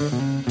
você 0.00 0.49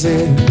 said 0.00 0.49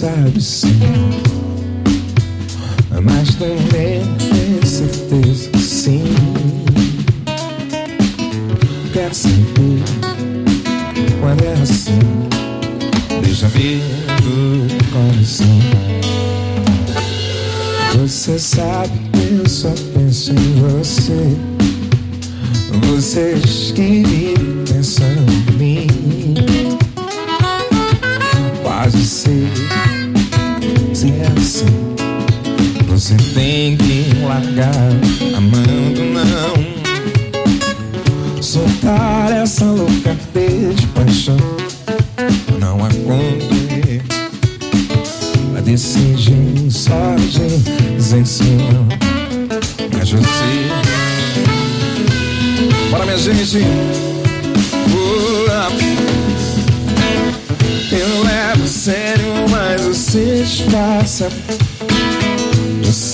sabes, 0.00 0.62
mas 3.02 3.34
também 3.34 4.00
tenho 4.16 4.66
certeza 4.66 5.50
que 5.50 5.58
sim. 5.58 6.04
Quero 8.94 9.14
saber 9.14 9.82
quando 11.20 11.44
é 11.44 11.52
assim, 11.52 11.98
deixa 13.22 13.46
ver 13.48 13.82
do 14.22 14.68
coração. 14.90 15.60
Você 17.98 18.38
sabe 18.38 18.98
que 19.12 19.34
eu 19.34 19.48
só 19.50 19.74
penso 19.92 20.32
em 20.32 20.54
você. 20.62 21.36
Vocês 22.86 23.72
que 23.72 24.02
pensando 24.66 25.30
em 25.30 25.58
mim. 25.58 25.86
Quase 28.62 29.04
sei 29.04 29.69
Você 33.00 33.16
tem 33.32 33.78
que 33.78 34.14
largar, 34.26 34.90
amando 35.34 36.04
não. 36.04 36.52
Soltar 38.42 39.32
essa 39.32 39.64
louca 39.64 40.14
de 40.74 40.86
paixão. 40.88 41.38
Não 42.58 42.84
há 42.84 42.90
como 42.90 43.40
Pra 45.50 45.62
decidir 45.62 46.70
só 46.70 47.16
desensinou. 47.96 48.86
Mas 49.96 50.10
você. 50.10 50.68
Bora, 52.90 53.06
minha 53.06 53.16
gente. 53.16 53.64
Eu 57.92 58.22
levo 58.22 58.64
a 58.64 58.66
sério, 58.66 59.48
mas 59.50 59.80
você 59.86 60.42
disfarça. 60.44 61.30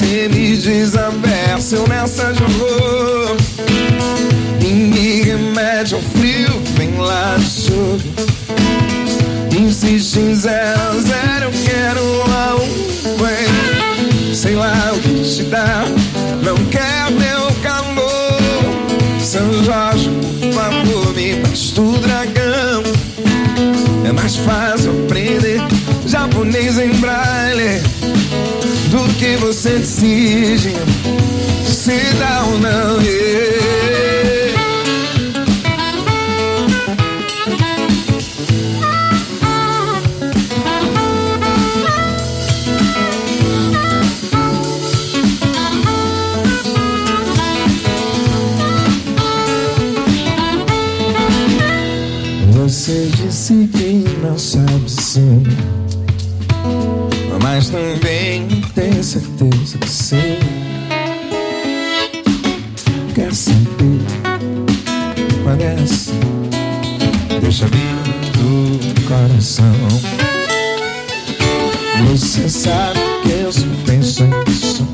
Você 0.06 0.28
me 0.28 0.56
desaversa, 0.56 1.74
eu 1.74 1.88
nessa 1.88 2.32
jogou. 2.32 3.36
Ninguém 4.62 5.24
remete 5.24 5.94
ao 5.94 6.00
frio, 6.00 6.62
vem 6.76 6.96
lá 6.96 7.34
do 7.36 7.42
sul. 7.42 8.00
Insiste 9.58 10.20
em 10.20 10.32
zero, 10.32 11.00
zero, 11.00 11.46
eu 11.46 11.50
quero 11.64 12.28
lá 12.28 12.54
um 12.54 13.16
bem. 13.16 14.32
Sei 14.32 14.54
lá 14.54 14.92
o 14.94 15.00
que 15.00 15.22
te 15.24 15.42
dá, 15.42 15.84
não 16.40 16.56
quer 16.66 17.10
meu 17.10 17.50
calor. 17.60 19.20
São 19.20 19.64
Jorge, 19.64 20.08
por 20.40 20.52
favor, 20.52 21.14
me 21.14 21.34
basta 21.34 21.80
o 21.80 21.98
dragão. 21.98 22.82
É 24.08 24.12
mais 24.12 24.36
fácil 24.36 24.92
aprender 25.04 25.60
japonês 26.06 26.78
em 26.78 26.92
braille 27.00 27.85
do 28.96 29.14
que 29.14 29.36
você 29.36 29.78
decide 29.78 30.72
se 31.64 31.98
dá 32.18 32.44
ou 32.44 32.58
não. 32.58 33.02
Yeah. 33.02 33.65
Deixa 67.66 67.68
vir 67.68 67.96
do 68.32 69.02
coração. 69.02 69.74
Você 72.08 72.48
sabe 72.48 73.00
que 73.22 73.30
eu 73.30 73.52
só 73.52 73.66
penso 73.84 74.24
nisso 74.24 74.86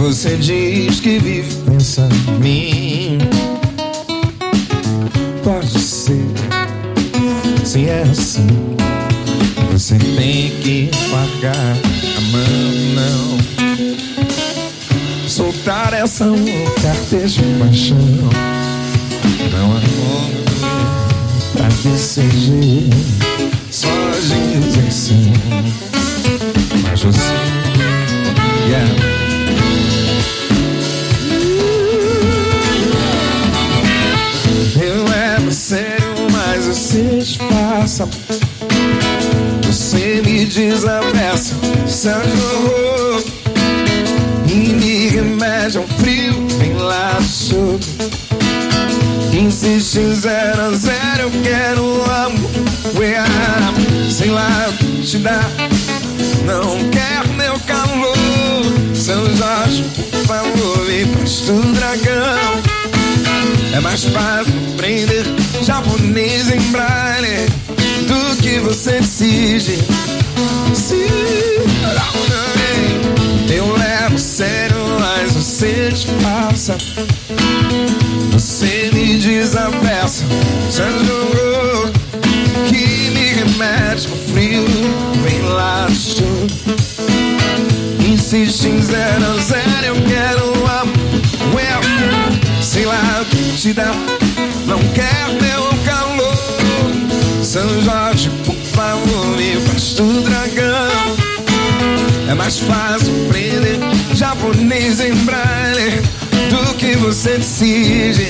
Você 0.00 0.36
diz 0.36 1.00
que 1.00 1.18
vive 1.18 1.54
pensando 1.68 2.14
em 2.14 2.38
mim. 2.40 3.18
Pode 5.44 5.78
ser, 5.78 6.26
se 7.64 7.86
é 7.86 8.02
assim 8.02 8.46
Você 9.72 9.96
tem 9.98 10.50
que 10.62 10.90
pagar 11.10 11.76
a 12.16 12.20
mão, 12.32 12.72
não. 12.94 13.38
Soltar 15.28 15.92
essa 15.94 16.26
louca 16.26 16.94
de 17.10 17.42
paixão 17.58 18.57
pra 22.18 23.17
mais 63.88 64.04
fácil 64.04 64.52
aprender 64.74 65.24
japonês 65.62 66.50
em 66.50 66.60
braille 66.70 67.46
do 68.06 68.36
que 68.36 68.58
você 68.58 69.00
decide. 69.00 69.78
Se 70.74 71.08
eu 73.50 73.76
levo 73.78 74.18
sério, 74.18 74.76
mas 75.00 75.32
você 75.32 75.88
disfarça. 75.90 76.76
Você 78.32 78.90
me 78.92 79.16
desavessa, 79.16 80.22
você 80.68 80.82
jogou 81.06 81.90
que 82.68 83.10
me 83.10 83.32
remete 83.32 84.06
com 84.06 84.16
frio. 84.30 84.64
Vem 85.24 85.40
lá 85.44 85.86
do 85.86 85.94
sul, 85.94 86.46
insiste 88.06 88.66
em 88.66 88.82
zero 88.82 89.40
zero. 89.40 89.86
Eu 89.86 89.94
quero 90.06 90.44
amor. 90.66 90.97
Dá, 93.60 93.92
não 94.66 94.78
quer 94.94 95.26
meu 95.42 95.64
calor. 95.84 97.42
São 97.42 97.82
Jorge, 97.82 98.30
por 98.46 98.54
favor, 98.54 99.26
me 99.36 99.56
basta 99.56 100.00
o 100.00 100.22
dragão. 100.22 101.16
É 102.30 102.34
mais 102.34 102.60
fácil 102.60 103.12
aprender 103.26 103.80
japonês 104.14 105.00
em 105.00 105.12
braille 105.24 106.00
do 106.50 106.74
que 106.76 106.96
você 106.98 107.38
decide. 107.38 108.28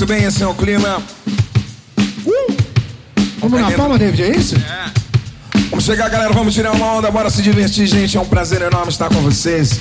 Muito 0.00 0.14
bem, 0.14 0.24
esse 0.24 0.42
é 0.42 0.46
o 0.46 0.54
clima. 0.54 1.02
Vamos 3.38 3.60
na 3.60 3.70
palma, 3.72 3.98
David, 3.98 4.22
é 4.22 4.34
isso? 4.34 4.54
Vamos 5.68 5.84
chegar, 5.84 6.08
galera. 6.08 6.32
Vamos 6.32 6.54
tirar 6.54 6.72
uma 6.72 6.94
onda, 6.94 7.10
bora 7.10 7.28
se 7.28 7.42
divertir, 7.42 7.86
gente. 7.86 8.16
É 8.16 8.20
um 8.20 8.24
prazer 8.24 8.62
enorme 8.62 8.88
estar 8.88 9.10
com 9.10 9.20
vocês. 9.20 9.78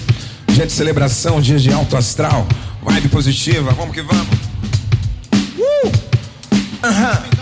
Dia 0.48 0.68
de 0.68 0.74
celebração, 0.74 1.40
dia 1.40 1.58
de 1.58 1.72
alto 1.72 1.96
astral, 1.96 2.46
vibe 2.84 3.08
positiva. 3.08 3.72
Vamos 3.72 3.96
que 3.96 4.02
vamos. 4.02 4.28
Uh! 5.58 5.92
Aham. 6.84 7.39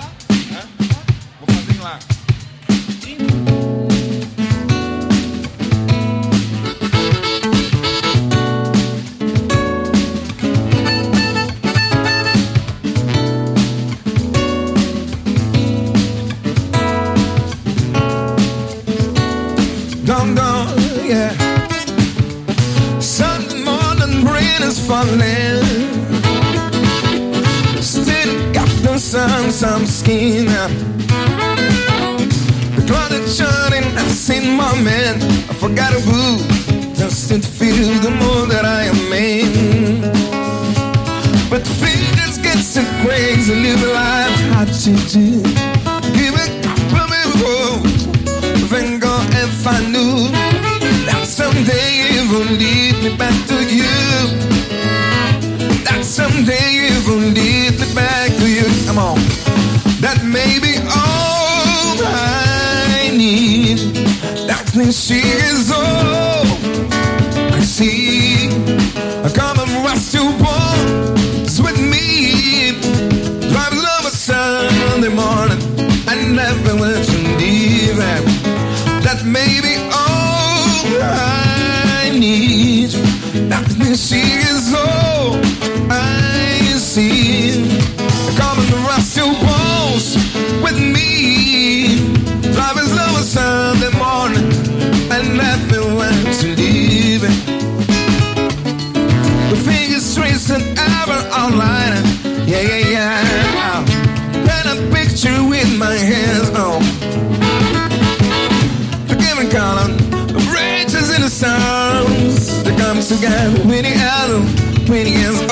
got 113.22 113.66
Winnie 113.66 113.94
Allen, 113.96 114.46
Winnie 114.88 115.14
is 115.14 115.47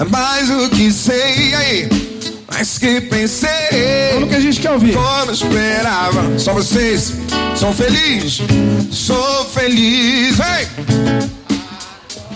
É 0.00 0.04
Mas 0.04 0.48
o 0.48 0.70
que 0.70 0.90
sei 0.90 1.54
aí? 1.54 1.88
Mas 2.50 2.78
que 2.78 3.02
pensei. 3.02 3.50
Como 4.14 4.28
que 4.28 4.34
a 4.34 4.40
gente 4.40 4.58
quer 4.58 4.70
ouvir? 4.70 4.94
Como 4.94 5.30
esperava. 5.30 6.38
Só 6.38 6.54
vocês 6.54 7.12
são 7.54 7.70
felizes. 7.70 8.40
Sou 8.90 9.44
feliz. 9.44 10.38
Ei! 10.40 10.66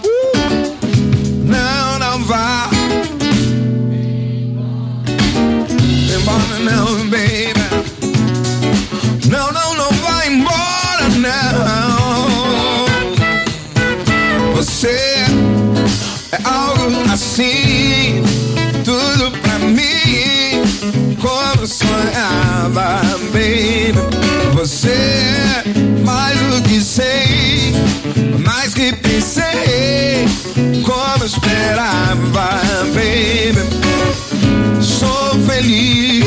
Uh! 0.04 0.76
Não, 1.42 1.98
não 1.98 2.24
vá. 2.24 2.68
Embora 6.14 6.58
não, 6.60 7.08
baby. 7.08 7.53
É 16.34 16.38
algo 16.48 17.12
assim, 17.12 18.20
tudo 18.84 19.30
pra 19.38 19.56
mim. 19.60 20.64
Como 21.20 21.64
sonhava, 21.64 23.02
baby. 23.32 23.94
Você 24.52 24.88
é 24.88 25.62
mais 26.04 26.36
do 26.40 26.60
que 26.68 26.80
sei, 26.80 27.72
mais 28.44 28.74
que 28.74 28.92
pensei. 28.96 30.26
Como 30.84 31.24
esperava, 31.24 32.60
baby. 32.94 33.62
Sou 34.82 35.38
feliz. 35.46 36.24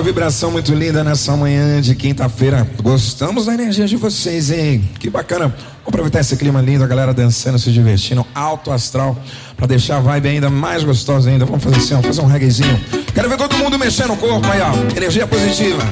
Tá 0.00 0.02
numa 0.02 0.02
vibração 0.02 0.50
muito 0.50 0.74
linda 0.74 1.04
nessa 1.04 1.36
manhã 1.36 1.80
de 1.80 1.94
quinta-feira. 1.94 2.66
Gostamos 2.82 3.46
da 3.46 3.54
energia 3.54 3.86
de 3.86 3.96
vocês, 3.96 4.50
hein? 4.50 4.88
Que 4.98 5.10
bacana. 5.10 5.48
Vamos 5.48 5.88
aproveitar 5.88 6.20
esse 6.20 6.36
clima 6.36 6.60
lindo, 6.62 6.82
a 6.82 6.86
galera 6.86 7.12
dançando, 7.12 7.58
se 7.58 7.70
divertindo, 7.70 8.26
alto 8.34 8.72
astral, 8.72 9.16
para 9.56 9.66
deixar 9.66 9.98
a 9.98 10.00
vibe 10.00 10.28
ainda 10.28 10.48
mais 10.48 10.82
gostosa 10.84 11.28
ainda. 11.28 11.44
Vamos 11.44 11.62
fazer 11.62 11.76
assim, 11.76 11.94
ó, 11.94 12.02
fazer 12.02 12.22
um 12.22 12.26
reggaezinho. 12.26 12.80
Quero 13.14 13.28
ver 13.28 13.36
todo 13.36 13.56
mundo 13.58 13.78
mexendo 13.78 14.12
o 14.14 14.16
corpo 14.16 14.46
aí, 14.46 14.60
ó. 14.60 14.96
Energia 14.96 15.26
positiva. 15.26 15.82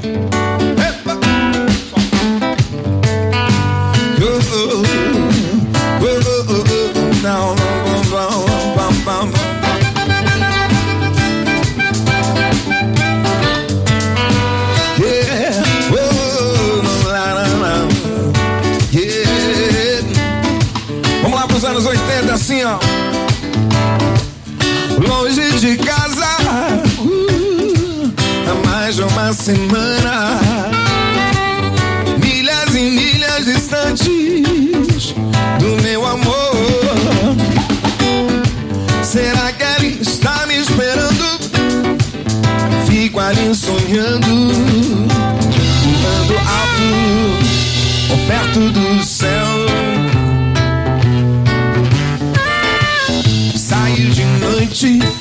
Epa! 0.89 1.19
Não, 7.23 7.55
não, 7.55 7.55
não, 7.55 7.68
de 25.61 25.77
casa, 25.77 26.25
há 28.47 28.69
mais 28.69 28.95
de 28.95 29.03
uma 29.03 29.33
semana. 29.33 30.39
Milhas 32.23 32.75
e 32.77 32.91
milhas 32.91 33.45
distantes 33.45 35.15
do 35.59 35.83
meu 35.83 36.07
amor. 36.07 36.55
Será 39.03 39.53
que 39.53 39.65
ele 39.65 40.01
está 40.01 40.47
me 40.47 40.59
esperando? 40.59 41.41
Fico 42.87 43.19
ali 43.19 43.53
sonhando, 43.53 44.53
voando 45.83 46.39
alto, 46.39 46.89
ou 48.13 48.19
perto 48.29 48.71
do 48.71 49.05
céu. 49.05 49.59
noite 54.69 55.18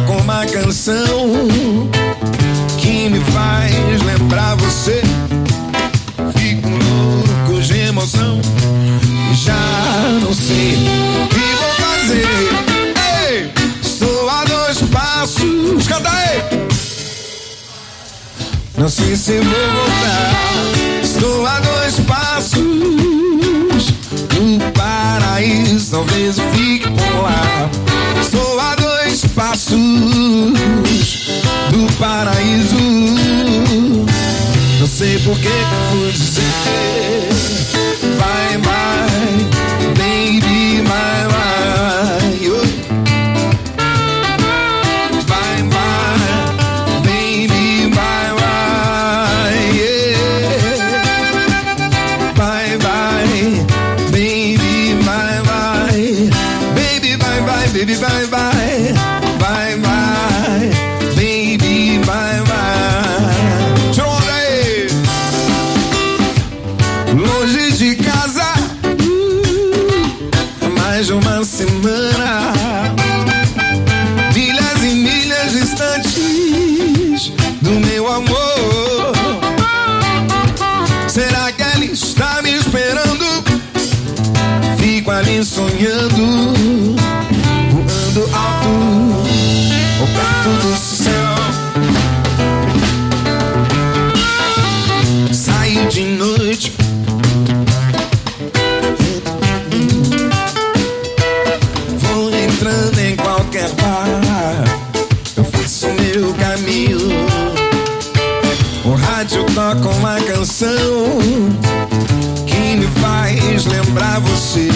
toca 0.00 0.12
uma 0.22 0.44
canção 0.46 1.30
Que 2.78 3.08
me 3.08 3.20
faz 3.32 4.02
lembrar 4.02 4.56
você 4.56 5.02
Fico 6.36 6.68
louco 6.68 7.62
de 7.62 7.78
emoção 7.78 8.40
Já 9.34 9.54
não 10.20 10.34
sei 10.34 10.74
o 10.74 11.28
que 11.28 11.38
vou 11.38 11.74
fazer 11.74 12.54
passos, 14.94 15.86
canta 15.88 16.10
aí. 16.10 16.42
Não 18.76 18.88
sei 18.88 19.16
se 19.16 19.38
vou 19.40 19.44
voltar, 19.44 21.02
estou 21.02 21.46
a 21.46 21.60
dois 21.60 22.00
passos 22.00 22.58
do 24.28 24.72
paraíso, 24.72 25.90
talvez 25.90 26.36
fique 26.52 26.88
por 26.90 27.22
lá. 27.22 27.70
Estou 28.20 28.60
a 28.60 28.74
dois 28.76 28.93
passos 29.34 29.78
do 31.70 31.92
paraíso. 31.98 32.76
Não 34.78 34.86
sei 34.86 35.18
por 35.20 35.36
que 35.38 35.48
dizer, 36.12 37.28
vai, 38.18 38.53
ali 85.14 85.44
sonhando 85.44 86.96
alto 88.32 88.68
ou 90.00 90.06
perto 90.08 90.48
do 90.62 90.76
céu. 90.76 91.34
Saio 95.32 95.88
de 95.88 96.02
noite. 96.02 96.72
Vou 101.98 102.30
entrando 102.34 102.98
em 102.98 103.14
qualquer 103.16 103.70
bar. 103.74 104.64
Eu 105.36 105.44
faço 105.44 105.86
meu 105.86 106.34
caminho. 106.34 106.98
O 108.84 108.94
rádio 108.94 109.44
toca 109.54 109.88
uma 109.90 110.20
canção 110.22 110.68
que 112.46 112.76
me 112.76 112.86
faz 113.00 113.64
lembrar 113.66 114.20
você 114.20 114.68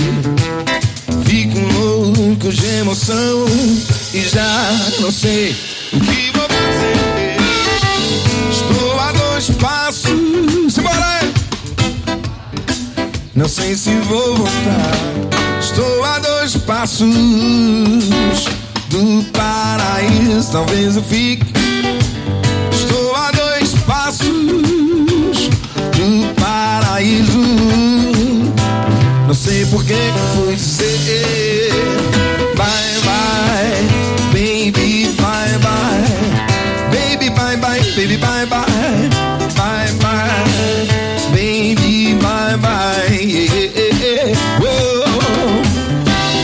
de 2.54 2.66
emoção 2.66 3.46
e 4.14 4.20
já 4.28 4.72
não 5.00 5.10
sei 5.10 5.56
o 5.92 6.00
que 6.00 6.30
vou 6.32 6.46
fazer. 6.48 7.36
Estou 8.50 9.00
a 9.00 9.12
dois 9.12 9.50
passos! 9.50 10.38
Não 13.38 13.48
sei 13.48 13.76
se 13.76 13.94
vou 14.00 14.34
voltar. 14.34 14.92
Estou 15.60 16.04
a 16.04 16.18
dois 16.18 16.56
passos 16.56 17.08
do 18.88 19.24
paraíso, 19.32 20.50
talvez 20.50 20.96
eu 20.96 21.04
fique. 21.04 21.46
Estou 22.72 23.14
a 23.14 23.30
dois 23.30 23.74
passos 23.86 24.28
do 25.94 26.34
paraíso. 26.34 27.38
Não 29.28 29.34
sei 29.34 29.64
por 29.66 29.84
que 29.84 29.94
fui 30.34 30.57
bye 32.56 33.00
bye, 33.04 34.32
baby 34.32 35.06
bye 35.16 35.58
bye, 35.60 36.90
baby 36.92 37.28
bye 37.30 37.56
bye, 37.56 37.80
baby 37.96 38.16
bye 38.16 38.46
bye, 38.46 39.08
bye 39.56 39.90
bye, 40.00 40.86
baby 41.34 42.14
bye 42.22 42.56
bye, 42.56 43.08
yeah, 43.10 44.34
whoa, 44.60 45.62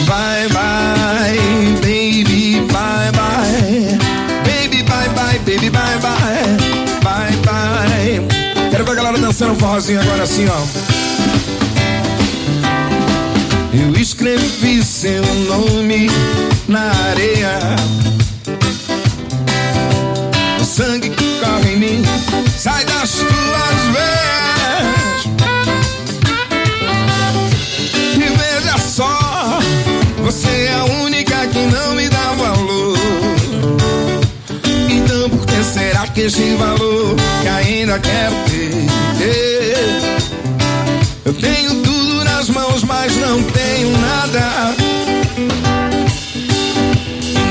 bye 0.08 0.48
bye, 0.52 1.38
baby 1.80 2.60
bye 2.72 3.10
bye, 3.12 3.98
baby 4.44 4.82
bye 4.82 5.08
bye, 5.14 5.38
baby 5.46 5.68
bye 5.70 5.98
bye, 6.02 6.56
bye 7.02 7.36
bye. 7.46 8.20
Quero 8.70 8.84
ver 8.84 8.92
a 8.92 8.94
galera 8.96 9.18
dançando 9.18 9.54
forrozinho 9.54 10.00
agora 10.00 10.24
assim, 10.24 10.46
ó. 10.48 11.03
Escrevi 14.24 14.82
seu 14.82 15.22
nome 15.22 16.08
na 16.66 16.90
areia. 17.10 17.58
sangue 20.64 21.10
que 21.10 21.40
corre 21.40 21.74
em 21.74 21.76
mim 21.76 22.02
sai 22.56 22.84
das 22.86 23.10
tuas 23.10 23.80
veias. 23.94 25.26
E 28.14 28.18
veja 28.18 28.78
só, 28.78 29.60
você 30.22 30.48
é 30.48 30.74
a 30.74 30.84
única 30.84 31.46
que 31.48 31.66
não 31.66 31.94
me 31.94 32.08
dá 32.08 32.32
valor. 32.32 32.98
Então 34.88 35.28
por 35.28 35.46
que 35.46 35.62
será 35.62 36.06
que 36.08 36.22
esse 36.22 36.54
valor 36.54 37.14
que 37.42 37.48
ainda 37.48 37.98
quero 37.98 38.34
ter? 38.46 38.64
Eu 41.26 41.34
tenho 41.34 41.74
tudo 41.82 42.03
mas 42.82 43.16
não 43.16 43.42
tenho 43.42 43.96
nada. 43.98 44.74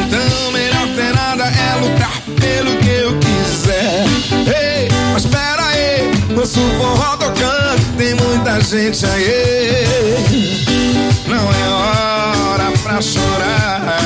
Então 0.05 0.51
melhor 0.51 0.87
ter 0.95 1.13
nada 1.13 1.45
é 1.45 1.75
lutar 1.79 2.11
pelo 2.41 2.77
que 2.77 2.89
eu 2.89 3.17
quiser. 3.19 4.05
Ei, 4.47 4.89
mas 5.13 5.23
espera 5.23 5.63
aí, 5.67 6.11
ouço 6.35 6.59
o 6.59 6.69
forró 6.77 7.15
tocando, 7.17 7.97
tem 7.97 8.15
muita 8.15 8.59
gente 8.61 9.05
aí. 9.05 9.85
Não 11.27 11.49
é 11.51 11.69
hora 11.69 12.71
pra 12.83 13.01
chorar. 13.01 13.97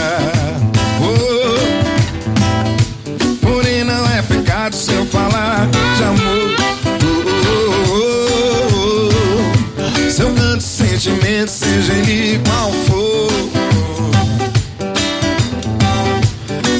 Oh, 1.02 1.58
porém 3.42 3.84
não 3.84 4.06
é 4.12 4.22
pecado 4.22 4.76
se 4.76 4.94
eu 4.94 5.06
falar 5.08 5.68
de 5.98 6.04
amor. 6.04 6.47
Sentimento, 11.08 11.50
seja 11.50 11.94
ele 11.94 12.42
qual 12.46 12.72
for. 12.86 13.32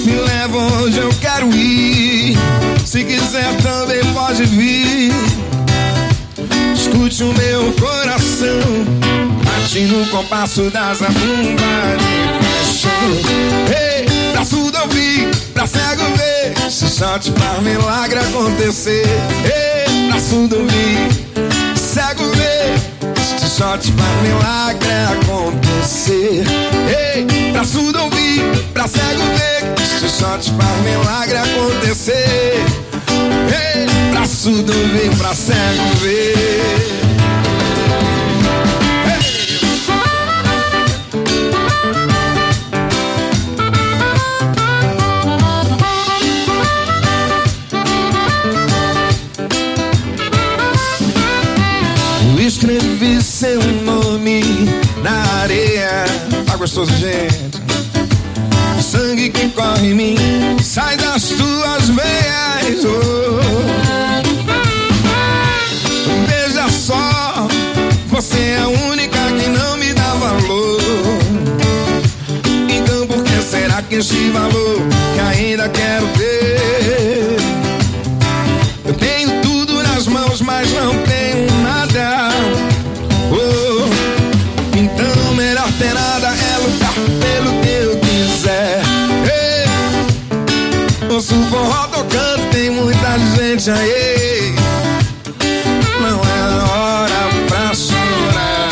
Me 0.06 0.14
leva 0.14 0.58
onde 0.84 0.98
eu 0.98 1.10
quero 1.22 1.50
ir. 1.54 2.38
Se 2.86 3.04
quiser 3.04 3.56
também 3.62 4.04
pode 4.14 4.44
vir. 4.46 5.12
Escute 6.76 7.24
o 7.24 7.34
meu 7.34 7.72
coração. 7.74 8.60
Bate 9.44 9.80
no 9.82 10.06
compasso 10.08 10.70
das 10.70 11.00
paixão. 11.00 11.12
Ei, 13.70 14.06
pra 14.32 14.44
surdo 14.44 14.78
ouvir, 14.80 15.30
pra 15.54 15.66
cego 15.66 16.04
ver. 16.18 16.72
Se 16.72 16.90
só 16.90 17.18
te 17.18 17.32
faz 17.32 17.62
milagre 17.62 18.20
acontecer. 18.20 19.06
Ei, 19.44 20.10
pra 20.10 20.20
surdo 20.20 20.58
ouvir. 20.60 21.27
Se 23.58 23.64
só 23.64 23.76
te 23.76 23.92
faz 23.94 24.22
milagre 24.22 24.92
acontecer. 25.20 26.46
Ei, 26.96 27.52
pra 27.52 27.64
surdo 27.64 28.04
ouvir, 28.04 28.44
pra 28.72 28.88
cego 28.88 29.24
ver. 29.34 29.74
Se 30.00 30.08
só 30.10 30.38
te 30.38 30.52
faz 30.52 30.78
milagre 30.84 31.40
acontecer. 31.40 32.64
Ei, 33.08 34.12
pra 34.12 34.28
surdo 34.28 34.72
ouvir, 34.72 35.10
pra 35.18 35.34
cego 35.34 35.84
ver. 36.04 37.07
Gente? 56.86 57.58
O 58.78 58.82
sangue 58.84 59.32
que 59.32 59.50
corre 59.50 59.88
em 59.88 59.96
mim 59.96 60.16
sai 60.62 60.96
das 60.96 61.30
tuas 61.30 61.90
veias. 61.90 62.86
Oh. 62.86 63.42
Veja 66.28 66.70
só, 66.70 67.48
você 68.10 68.38
é 68.38 68.60
a 68.60 68.68
única 68.68 69.18
que 69.18 69.50
não 69.50 69.78
me 69.78 69.92
dá 69.94 70.14
valor. 70.14 70.80
Então 72.70 73.08
por 73.08 73.24
que 73.24 73.42
será 73.42 73.82
que 73.82 73.96
este 73.96 74.30
valor 74.30 74.78
que 75.16 75.20
ainda 75.20 75.68
quero 75.70 76.06
ter? 76.10 77.38
Eu 78.86 78.94
tenho 78.94 79.42
tudo 79.42 79.82
nas 79.82 80.06
mãos, 80.06 80.42
mas 80.42 80.72
não 80.74 80.96
tenho 81.04 81.52
nada. 81.64 82.30
Ouço 91.28 91.36
o 91.36 91.44
forró 91.48 91.88
tocando, 91.88 92.50
tem 92.52 92.70
muita 92.70 93.20
gente 93.36 93.70
aí. 93.70 94.56
Não 96.00 96.22
é 96.22 96.42
hora 96.72 97.30
pra 97.48 97.74
chorar. 97.76 98.70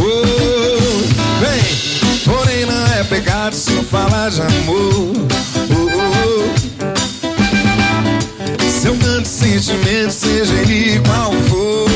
Oh, 0.00 0.98
vem, 1.40 1.62
porém 2.24 2.66
não 2.66 2.86
é 2.98 3.04
pecado 3.04 3.54
se 3.54 3.72
eu 3.72 3.84
falar 3.84 4.30
de 4.30 4.40
amor. 4.40 5.12
Oh, 5.70 5.88
oh, 5.94 6.02
oh. 6.26 6.48
Se 8.68 8.88
eu 8.88 8.96
canto 8.96 9.28
sentimento, 9.28 10.10
seja 10.12 10.54
ele 10.54 11.00
qual 11.00 11.32
for. 11.48 11.88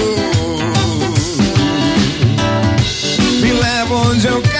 Me 3.41 3.53
leva 3.53 3.95
onde 3.95 4.27
eu 4.27 4.41
quero 4.43 4.54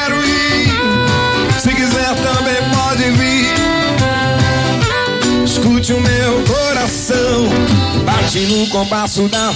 Bate 8.35 8.47
no 8.47 8.67
compasso 8.67 9.29
da. 9.29 9.51
Oba! 9.51 9.55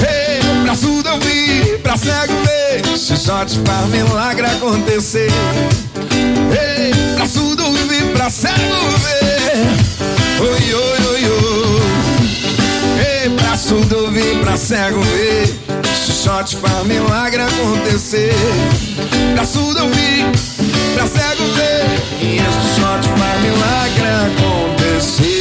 Hey, 0.00 0.40
pra 0.64 0.74
surdo 0.74 1.10
ouvir, 1.10 1.78
pra 1.82 1.98
cego 1.98 2.32
ver. 2.42 2.96
Se 2.96 3.18
só 3.18 3.44
te 3.44 3.58
faz 3.58 3.86
milagre 3.90 4.46
acontecer. 4.46 5.30
Ei, 6.08 6.90
pra 7.16 7.26
surdo 7.28 7.66
ouvir, 7.66 8.02
pra 8.14 8.30
cego 8.30 8.54
ver. 9.04 9.68
Oi, 10.40 10.74
oi, 10.74 11.06
oi, 11.06 11.28
oi. 11.28 11.82
Ei, 12.98 13.28
pra 13.36 13.54
surdo 13.58 14.04
ouvir, 14.06 14.40
pra 14.40 14.56
cego 14.56 15.02
ver. 15.02 15.54
Se 16.06 16.12
só 16.12 16.42
te 16.42 16.56
faz 16.56 16.86
milagre 16.86 17.42
acontecer. 17.42 18.34
Pra 19.34 19.44
surdo 19.44 19.84
ouvir, 19.84 20.24
pra 20.94 21.06
cego 21.06 21.44
ver. 21.52 21.84
E 22.22 22.36
isso 22.36 22.80
só 22.80 22.96
te 23.00 23.08
faz 23.20 23.42
milagre 23.42 24.08
acontecer. 24.32 25.35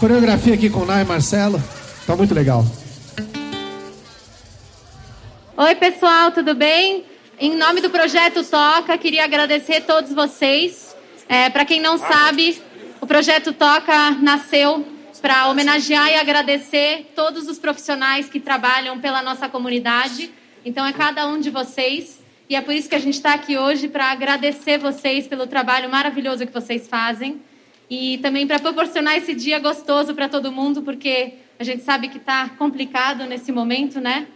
Coreografia 0.00 0.54
aqui 0.54 0.70
com 0.70 0.80
o 0.80 0.86
Nai 0.86 1.02
e 1.02 1.04
Marcelo. 1.04 1.62
Tá 2.06 2.16
muito 2.16 2.34
legal. 2.34 2.64
Oi, 5.58 5.74
pessoal, 5.74 6.32
tudo 6.32 6.54
bem? 6.54 7.04
Em 7.38 7.54
nome 7.54 7.82
do 7.82 7.90
Projeto 7.90 8.42
Toca, 8.42 8.96
queria 8.96 9.24
agradecer 9.24 9.76
a 9.76 9.80
todos 9.82 10.14
vocês. 10.14 10.96
para 11.52 11.66
quem 11.66 11.82
não 11.82 11.98
sabe, 11.98 12.62
o 12.98 13.06
Projeto 13.06 13.52
Toca 13.52 14.12
nasceu 14.22 14.86
para 15.20 15.48
homenagear 15.48 16.08
e 16.08 16.14
agradecer 16.14 17.12
todos 17.14 17.46
os 17.46 17.58
profissionais 17.58 18.26
que 18.26 18.40
trabalham 18.40 18.98
pela 19.00 19.20
nossa 19.22 19.50
comunidade. 19.50 20.30
Então, 20.64 20.86
é 20.86 20.94
cada 20.94 21.26
um 21.26 21.38
de 21.38 21.50
vocês. 21.50 22.20
E 22.48 22.56
é 22.56 22.62
por 22.62 22.72
isso 22.72 22.88
que 22.88 22.94
a 22.94 22.98
gente 22.98 23.16
está 23.16 23.34
aqui 23.34 23.58
hoje 23.58 23.86
para 23.86 24.10
agradecer 24.10 24.78
vocês 24.78 25.26
pelo 25.26 25.46
trabalho 25.46 25.90
maravilhoso 25.90 26.46
que 26.46 26.52
vocês 26.54 26.88
fazem. 26.88 27.38
E 27.90 28.18
também 28.18 28.46
para 28.46 28.60
proporcionar 28.60 29.16
esse 29.16 29.34
dia 29.34 29.58
gostoso 29.58 30.14
para 30.14 30.28
todo 30.28 30.52
mundo, 30.52 30.80
porque 30.80 31.34
a 31.58 31.64
gente 31.64 31.82
sabe 31.82 32.08
que 32.08 32.18
está 32.18 32.48
complicado 32.50 33.24
nesse 33.26 33.50
momento, 33.50 34.00
né? 34.00 34.28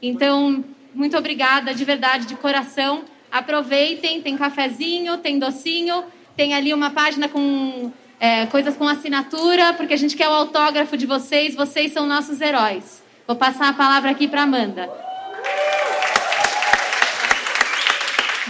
Então, 0.00 0.64
muito 0.94 1.16
obrigada, 1.18 1.74
de 1.74 1.84
verdade, 1.84 2.26
de 2.26 2.34
coração. 2.34 3.04
Aproveitem, 3.30 4.22
tem 4.22 4.36
cafezinho, 4.36 5.18
tem 5.18 5.38
docinho, 5.38 6.04
tem 6.34 6.54
ali 6.54 6.72
uma 6.72 6.90
página 6.90 7.28
com 7.28 7.92
é, 8.18 8.46
coisas 8.46 8.76
com 8.76 8.88
assinatura, 8.88 9.74
porque 9.74 9.92
a 9.92 9.96
gente 9.98 10.16
quer 10.16 10.28
o 10.28 10.32
autógrafo 10.32 10.96
de 10.96 11.06
vocês, 11.06 11.54
vocês 11.54 11.92
são 11.92 12.06
nossos 12.06 12.40
heróis. 12.40 13.02
Vou 13.26 13.36
passar 13.36 13.68
a 13.68 13.72
palavra 13.74 14.10
aqui 14.10 14.26
para 14.26 14.42
Amanda. 14.42 14.90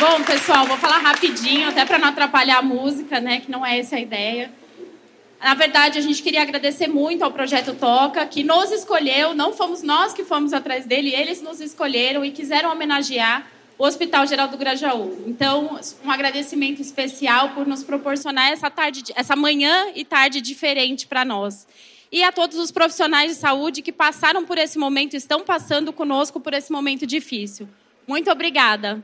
Bom, 0.04 0.20
pessoal, 0.24 0.66
vou 0.66 0.76
falar 0.78 0.98
rapidinho, 0.98 1.68
até 1.68 1.84
para 1.84 1.96
não 1.96 2.08
atrapalhar 2.08 2.58
a 2.58 2.62
música, 2.62 3.20
né? 3.20 3.38
Que 3.38 3.48
não 3.48 3.64
é 3.64 3.78
essa 3.78 3.94
a 3.94 4.00
ideia. 4.00 4.52
Na 5.40 5.54
verdade, 5.54 5.96
a 5.96 6.00
gente 6.00 6.20
queria 6.20 6.42
agradecer 6.42 6.88
muito 6.88 7.22
ao 7.22 7.30
Projeto 7.30 7.72
Toca, 7.72 8.26
que 8.26 8.42
nos 8.42 8.72
escolheu, 8.72 9.32
não 9.32 9.52
fomos 9.52 9.80
nós 9.80 10.12
que 10.12 10.24
fomos 10.24 10.52
atrás 10.52 10.86
dele, 10.86 11.14
eles 11.14 11.40
nos 11.40 11.60
escolheram 11.60 12.24
e 12.24 12.32
quiseram 12.32 12.72
homenagear 12.72 13.46
o 13.78 13.84
Hospital 13.84 14.26
Geral 14.26 14.48
do 14.48 14.56
Grajaú. 14.56 15.22
Então, 15.24 15.78
um 16.04 16.10
agradecimento 16.10 16.82
especial 16.82 17.50
por 17.50 17.64
nos 17.64 17.84
proporcionar 17.84 18.50
essa 18.50 18.68
tarde, 18.68 19.04
essa 19.14 19.36
manhã 19.36 19.86
e 19.94 20.04
tarde 20.04 20.40
diferente 20.40 21.06
para 21.06 21.24
nós. 21.24 21.64
E 22.10 22.24
a 22.24 22.32
todos 22.32 22.58
os 22.58 22.72
profissionais 22.72 23.30
de 23.30 23.36
saúde 23.36 23.82
que 23.82 23.92
passaram 23.92 24.44
por 24.44 24.58
esse 24.58 24.80
momento, 24.80 25.14
estão 25.14 25.44
passando 25.44 25.92
conosco 25.92 26.40
por 26.40 26.54
esse 26.54 26.72
momento 26.72 27.06
difícil. 27.06 27.68
Muito 28.04 28.32
obrigada. 28.32 29.00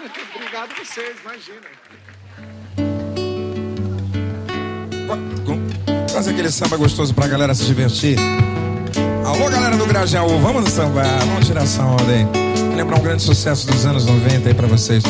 Obrigado 0.34 0.72
a 0.72 0.84
vocês, 0.84 1.16
imagina. 1.22 1.60
Fazer 6.10 6.30
aquele 6.30 6.50
samba 6.50 6.76
gostoso 6.76 7.14
pra 7.14 7.26
galera 7.26 7.54
se 7.54 7.64
divertir. 7.64 8.16
Alô, 9.24 9.50
galera 9.50 9.76
do 9.76 9.86
Grajaú, 9.86 10.38
vamos 10.40 10.70
sambar, 10.70 11.18
vamos 11.26 11.46
tirar 11.46 11.64
essa 11.64 11.82
onda 11.82 12.12
aí. 12.12 12.26
Lembrar 12.74 12.98
um 12.98 13.02
grande 13.02 13.22
sucesso 13.22 13.66
dos 13.66 13.84
anos 13.84 14.06
90 14.06 14.48
aí 14.48 14.54
pra 14.54 14.66
vocês. 14.66 15.02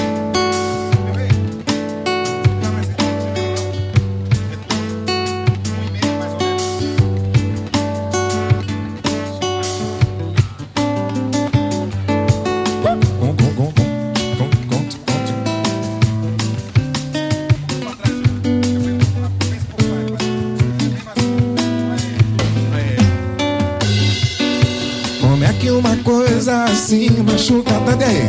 Machuca 27.23 27.73
tanto 27.85 28.05
aí. 28.05 28.29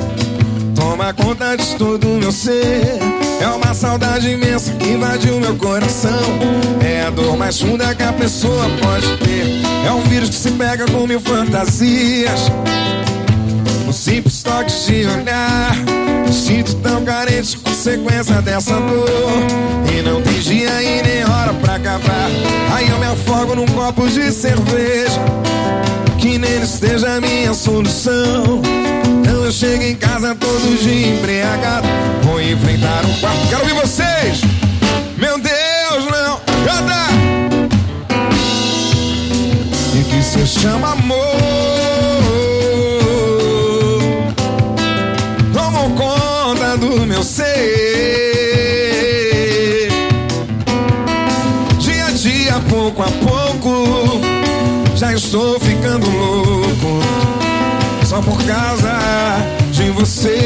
Toma 0.76 1.14
conta 1.14 1.56
de 1.56 1.76
todo 1.76 2.06
o 2.06 2.18
meu 2.20 2.32
ser. 2.32 3.00
É 3.40 3.48
uma 3.48 3.74
saudade 3.74 4.30
imensa 4.30 4.74
que 4.74 4.90
invadiu 4.90 5.40
meu 5.40 5.56
coração. 5.56 6.20
É 6.82 7.04
a 7.04 7.10
dor 7.10 7.38
mais 7.38 7.62
funda 7.62 7.96
que 7.96 8.04
a 8.04 8.12
pessoa 8.12 8.66
pode 8.82 9.18
ter. 9.20 9.62
É 9.88 9.92
um 9.92 10.02
vírus 10.02 10.30
que 10.30 10.36
se 10.36 10.52
pega 10.52 10.86
com 10.86 11.08
mil 11.08 11.22
fantasias. 11.22 12.52
Um 13.88 13.94
simples 13.94 14.44
toque 14.44 14.72
de 14.86 15.06
olhar. 15.08 15.76
Me 16.28 16.34
sinto 16.34 16.76
tão 16.76 17.06
carente, 17.06 17.58
consequência 17.58 18.42
dessa 18.42 18.74
dor. 18.74 19.08
E 19.98 20.02
não 20.02 20.22
tem 20.22 20.40
dia 20.40 20.84
e 20.84 21.02
nem 21.02 21.24
hora 21.24 21.54
pra 21.54 21.76
acabar. 21.76 22.30
Aí 22.74 22.90
eu 22.90 23.00
me 23.00 23.06
afogo 23.06 23.56
num 23.56 23.68
copo 23.68 24.08
de 24.10 24.30
cerveja. 24.30 25.22
Que 26.22 26.38
nele 26.38 26.66
esteja 26.66 27.16
a 27.16 27.20
minha 27.20 27.52
solução. 27.52 28.62
Eu 29.28 29.52
chego 29.52 29.82
em 29.82 29.96
casa 29.96 30.36
todo 30.36 30.78
de 30.80 31.08
embriagado. 31.08 31.88
Vou 32.22 32.40
enfrentar 32.40 33.04
um 33.08 33.14
quarto. 33.20 33.48
Quero 33.50 33.62
ouvir 33.62 33.74
vocês. 33.74 34.42
Meu 35.18 35.40
Deus, 35.40 36.06
não. 36.12 36.40
Canta! 36.64 37.08
E 39.96 40.04
que 40.04 40.22
se 40.22 40.46
chama 40.60 40.92
amor. 40.92 41.18
Tomou 45.52 45.90
conta 45.96 46.78
do 46.78 47.08
meu 47.08 47.24
ser. 47.24 47.48
Dia 51.80 52.06
a 52.06 52.12
dia, 52.12 52.62
pouco 52.70 53.02
a 53.02 53.06
pouco 53.08 53.21
louco 55.98 57.02
só 58.06 58.22
por 58.22 58.44
causa 58.44 59.00
de 59.72 59.90
você. 59.92 60.38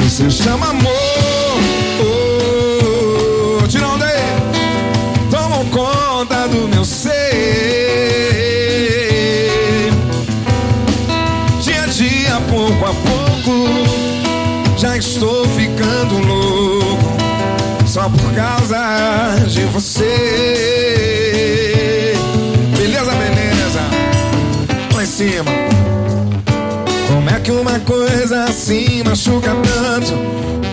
Que 0.00 0.10
se 0.10 0.30
chama 0.30 0.70
amor. 0.70 0.90
Oh, 2.00 3.66
tira 3.68 3.86
onda 3.86 4.06
aí. 4.06 4.20
Tomam 5.30 5.64
conta 5.66 6.48
do 6.48 6.68
meu 6.68 6.84
ser. 6.84 7.12
Dia 11.62 11.82
a 11.82 11.86
dia, 11.86 12.40
pouco 12.50 12.84
a 12.84 12.94
pouco, 12.94 13.68
já 14.76 14.96
estou 14.96 15.37
de 19.46 19.64
você. 19.66 20.78
cima. 25.18 25.50
Como 27.08 27.28
é 27.28 27.40
que 27.40 27.50
uma 27.50 27.80
coisa 27.80 28.44
assim 28.44 29.02
machuca 29.02 29.50
tanto? 29.50 30.12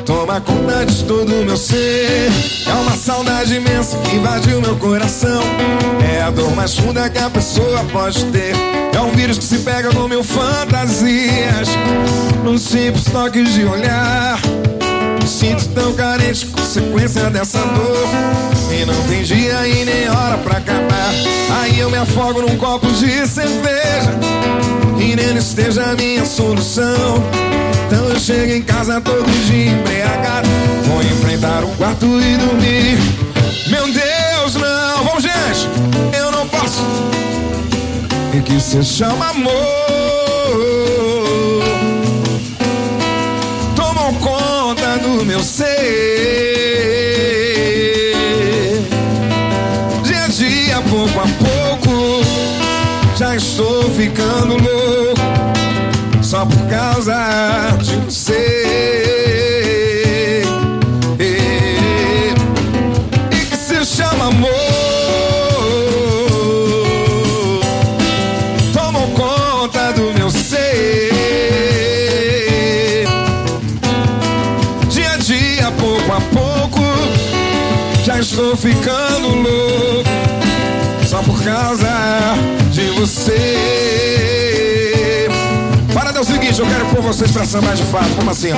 Toma 0.06 0.40
conta 0.40 0.86
de 0.86 1.04
todo 1.06 1.34
o 1.34 1.44
meu 1.44 1.58
ser. 1.58 2.30
É 2.68 2.74
uma 2.74 2.96
saudade 2.96 3.56
imensa 3.56 3.98
que 3.98 4.18
invadiu 4.18 4.62
meu 4.62 4.76
coração. 4.76 5.42
É 6.16 6.22
a 6.22 6.30
dor 6.30 6.56
mais 6.56 6.78
funda 6.78 7.10
que 7.10 7.18
a 7.18 7.28
pessoa 7.28 7.84
pode 7.92 8.24
ter. 8.26 8.54
É 8.96 9.02
um 9.02 9.10
vírus 9.14 9.40
que 9.40 9.44
se 9.44 9.58
pega 9.60 9.92
com 9.92 10.08
mil 10.08 10.24
fantasias. 10.24 11.70
Num 12.44 12.60
simples 12.60 13.06
toque 13.06 13.42
de 13.42 13.66
olhar. 13.66 14.40
Me 15.26 15.30
sinto 15.30 15.68
tão 15.70 15.92
carente, 15.94 16.46
consequência 16.46 17.32
dessa 17.32 17.58
dor. 17.58 18.08
E 18.72 18.86
não 18.86 19.04
tem 19.08 19.24
dia 19.24 19.68
e 19.68 19.84
nem 19.84 20.08
hora 20.08 20.38
pra 20.38 20.58
acabar. 20.58 21.12
Aí 21.64 21.80
eu 21.80 21.90
me 21.90 21.98
afogo 21.98 22.44
num 22.44 22.56
copo 22.58 22.86
de 22.92 23.26
cerveja. 23.26 24.12
E 25.00 25.16
nele 25.16 25.40
esteja 25.40 25.82
a 25.82 25.96
minha 25.96 26.24
solução. 26.28 27.24
Então 27.88 28.08
eu 28.08 28.20
chego 28.20 28.52
em 28.52 28.62
casa 28.62 29.02
todo 29.02 29.26
dia 29.48 29.72
embriagado. 29.72 30.48
Vou 30.84 31.02
enfrentar 31.02 31.64
um 31.64 31.76
quarto 31.76 32.06
e 32.06 32.38
dormir. 32.38 33.00
Meu 33.68 33.86
Deus, 33.92 34.54
não, 34.54 35.06
vamos, 35.06 35.24
gente. 35.24 35.68
Eu 36.16 36.30
não 36.30 36.48
posso. 36.48 36.84
E 38.32 38.42
que 38.42 38.62
se 38.62 38.84
chama 38.84 39.30
amor. 39.30 40.05
Ser. 45.46 45.76
Dia 50.04 50.24
a 50.24 50.28
dia, 50.28 50.82
pouco 50.90 51.20
a 51.20 51.28
pouco, 51.44 52.24
já 53.16 53.36
estou 53.36 53.84
ficando 53.92 54.58
louco. 54.58 55.22
Só 56.22 56.46
por 56.46 56.68
causa 56.68 57.78
de 57.82 57.96
você. 57.98 58.45
Ficando 78.58 79.36
louco 79.36 80.10
só 81.06 81.22
por 81.24 81.42
causa 81.44 81.88
de 82.72 82.90
você. 82.92 83.38
Para 85.94 86.12
é 86.12 86.20
o 86.20 86.24
seguinte, 86.24 86.60
eu 86.60 86.66
quero 86.66 86.86
pôr 86.88 87.02
vocês 87.02 87.32
pra 87.32 87.46
sambar 87.46 87.76
de 87.76 87.84
fato. 87.84 88.10
Como 88.16 88.32
assim, 88.32 88.52
ó? 88.52 88.58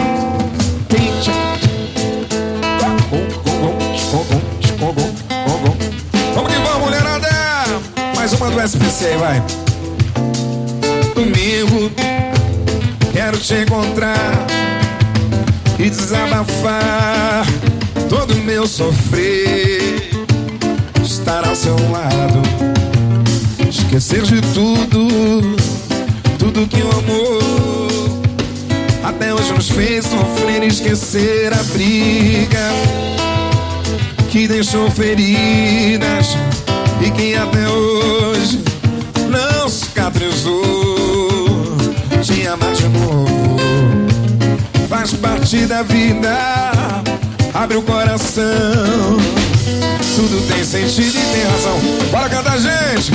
Vamos 6.34 6.52
que 6.52 6.60
vamos, 6.60 6.80
mulherada! 6.86 7.30
Mais 8.16 8.34
uma 8.34 8.50
do 8.50 8.62
SPC 8.62 9.06
aí, 9.06 9.18
vai. 9.18 9.44
Domingo, 11.16 11.92
quero 13.12 13.38
te 13.38 13.56
encontrar 13.56 14.46
e 15.80 15.90
desabafar 15.90 17.46
todo 18.28 18.44
meu 18.44 18.68
sofrer, 18.68 20.10
estar 21.02 21.48
ao 21.48 21.56
seu 21.56 21.76
lado, 21.92 22.42
esquecer 23.70 24.22
de 24.24 24.42
tudo, 24.54 25.56
tudo 26.38 26.68
que 26.68 26.82
o 26.82 26.90
amor 26.92 28.22
até 29.04 29.34
hoje 29.34 29.54
nos 29.54 29.70
fez 29.70 30.06
sofrer, 30.06 30.64
esquecer 30.64 31.54
a 31.54 31.64
briga 31.74 32.70
que 34.30 34.48
deixou 34.48 34.92
feridas 34.92 36.36
e 37.06 37.10
que 37.12 37.36
até 37.36 37.68
hoje 37.70 38.62
não 39.30 39.70
cicatrizou. 39.70 40.68
Te 42.22 42.46
amar 42.48 42.74
de 42.74 42.88
novo 42.90 43.58
faz 44.90 45.14
parte 45.14 45.66
da 45.66 45.82
vida. 45.82 47.17
Abre 47.58 47.76
o 47.76 47.82
coração, 47.82 48.46
tudo 50.16 50.48
tem 50.48 50.64
sentido 50.64 51.18
e 51.18 51.34
tem 51.34 51.44
razão. 51.44 51.80
Bora 52.12 52.30
cantar, 52.30 52.60
gente! 52.60 53.12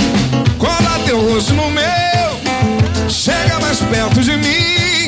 Cola 0.59 0.99
teu 1.07 1.21
rosto 1.31 1.55
no 1.55 1.71
meu, 1.71 3.09
chega 3.09 3.61
mais 3.61 3.79
perto 3.79 4.21
de 4.21 4.37
mim. 4.37 5.07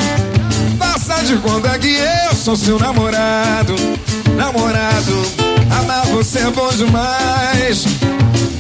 Faça 0.79 1.25
de 1.25 1.35
conta 1.38 1.77
que 1.81 1.97
eu 1.97 2.37
sou 2.37 2.55
seu 2.55 2.79
namorado, 2.79 3.75
namorado. 4.37 5.27
Amar 5.81 6.07
você 6.07 6.38
é 6.38 6.51
bom 6.51 6.68
demais. 6.68 7.87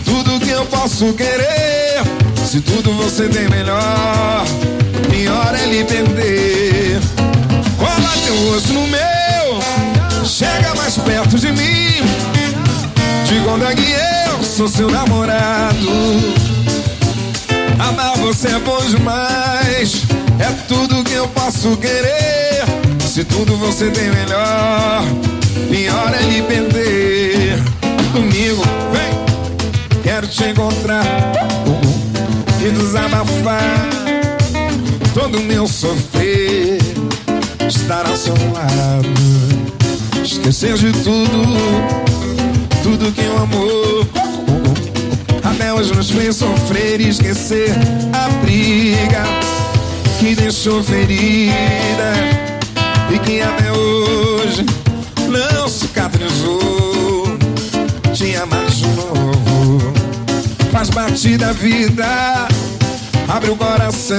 Tudo 0.04 0.40
que 0.44 0.50
eu 0.50 0.66
posso 0.66 1.12
querer. 1.12 2.02
Se 2.44 2.60
tudo 2.60 2.92
você 2.94 3.28
tem 3.28 3.48
melhor, 3.48 4.44
pior 5.08 5.54
é 5.54 5.66
lhe 5.66 5.84
perder. 5.84 7.00
Cola 7.78 8.12
teu 8.24 8.50
rosto 8.50 8.72
no 8.72 8.88
meu, 8.88 9.13
chega 10.34 10.74
mais 10.74 10.96
perto 10.98 11.38
de 11.38 11.52
mim. 11.52 12.02
De 13.24 13.40
conta 13.44 13.66
é 13.66 13.74
que 13.76 13.92
eu 13.92 14.42
sou 14.42 14.66
seu 14.66 14.90
namorado. 14.90 15.88
Amar 17.78 18.16
você 18.16 18.48
é 18.48 18.58
bom 18.58 18.84
demais. 18.84 20.02
É 20.40 20.50
tudo 20.66 21.04
que 21.04 21.12
eu 21.12 21.28
posso 21.28 21.76
querer. 21.76 22.64
Se 23.06 23.22
tudo 23.24 23.56
você 23.56 23.92
tem 23.92 24.10
melhor, 24.10 25.04
pior 25.70 26.12
é 26.12 26.22
lhe 26.24 26.42
perder. 26.42 27.62
Domingo, 28.12 28.64
vem, 28.92 30.02
quero 30.02 30.26
te 30.26 30.46
encontrar 30.46 31.04
e 32.60 32.70
desabafar 32.70 33.88
todo 35.14 35.38
meu 35.38 35.68
sofrer. 35.68 36.80
Estar 37.68 38.04
ao 38.06 38.16
seu 38.16 38.34
lado, 38.52 39.08
esquecer 40.34 40.74
de 40.74 40.92
tudo, 41.04 41.44
tudo 42.82 43.12
que 43.12 43.20
o 43.20 43.36
amor 43.36 44.06
até 45.44 45.72
hoje 45.72 45.94
nos 45.94 46.10
fez 46.10 46.34
sofrer 46.34 47.00
e 47.00 47.08
esquecer 47.08 47.70
a 48.12 48.28
briga 48.44 49.22
que 50.18 50.34
deixou 50.34 50.82
ferida 50.82 52.12
e 53.14 53.18
que 53.20 53.40
até 53.42 53.70
hoje 53.70 54.66
não 55.28 55.68
cicatrizou. 55.68 57.38
Te 58.12 58.34
amar 58.34 58.66
de 58.66 58.86
novo 58.88 59.92
faz 60.72 60.90
parte 60.90 61.36
da 61.36 61.52
vida. 61.52 62.48
Abre 63.28 63.50
o 63.50 63.56
coração, 63.56 64.18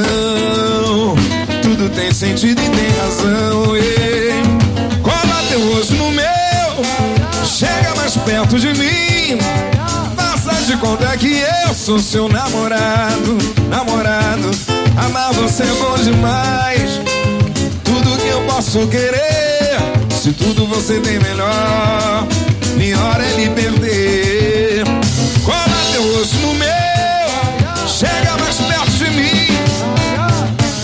tudo 1.61 1.89
tem 1.93 2.13
sentido 2.13 2.61
e 2.61 2.69
tem 2.69 2.89
razão. 2.99 3.75
Ei. 3.75 4.64
Teu 5.55 5.73
rosto 5.73 5.93
no 5.93 6.11
meu, 6.11 6.25
chega 7.45 7.95
mais 7.95 8.17
perto 8.17 8.59
de 8.59 8.73
mim. 8.73 9.39
Faça 10.17 10.65
de 10.65 10.75
conta 10.75 11.15
que 11.15 11.45
eu 11.67 11.73
sou 11.73 11.97
seu 11.97 12.27
namorado, 12.27 13.37
namorado. 13.69 14.51
Amar 14.97 15.31
você 15.31 15.63
é 15.63 15.67
bom 15.67 15.95
demais. 15.95 16.99
Tudo 17.85 18.17
que 18.21 18.27
eu 18.27 18.41
posso 18.41 18.85
querer, 18.87 19.77
se 20.21 20.33
tudo 20.33 20.67
você 20.67 20.99
tem 20.99 21.19
melhor, 21.19 22.27
pior 22.77 23.21
é 23.21 23.39
lhe 23.39 23.49
perder. 23.51 24.83
Cola 25.45 25.77
teu 25.93 26.17
rosto 26.17 26.35
no 26.35 26.53
meu, 26.55 27.87
chega 27.87 28.35
mais 28.41 28.57
perto 28.57 28.91
de 28.91 29.09
mim. 29.11 29.47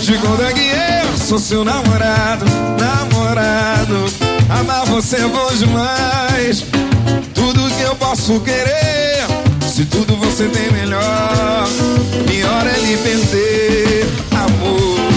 De 0.00 0.16
conta 0.16 0.50
que 0.50 0.70
eu 0.70 1.18
sou 1.18 1.38
seu 1.38 1.62
namorado, 1.62 2.46
namorado. 2.80 4.21
Amar 4.58 4.84
você 4.86 5.16
é 5.16 5.28
bom 5.28 5.48
demais. 5.54 6.64
Tudo 7.34 7.70
que 7.74 7.82
eu 7.82 7.96
posso 7.96 8.38
querer, 8.40 9.26
se 9.66 9.84
tudo 9.86 10.16
você 10.16 10.46
tem 10.48 10.70
melhor, 10.70 11.66
pior 12.26 12.66
é 12.66 12.78
lhe 12.78 12.96
perder, 12.98 14.06
amor. 14.32 15.11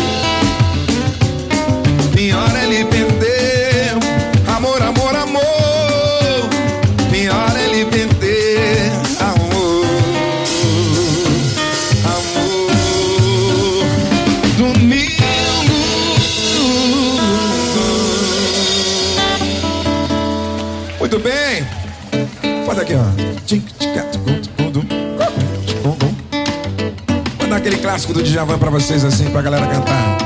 Aquele 27.68 27.82
clássico 27.82 28.14
do 28.14 28.22
Djavan 28.22 28.60
pra 28.60 28.70
vocês 28.70 29.04
assim, 29.04 29.26
pra 29.32 29.42
galera 29.42 29.66
cantar. 29.66 30.18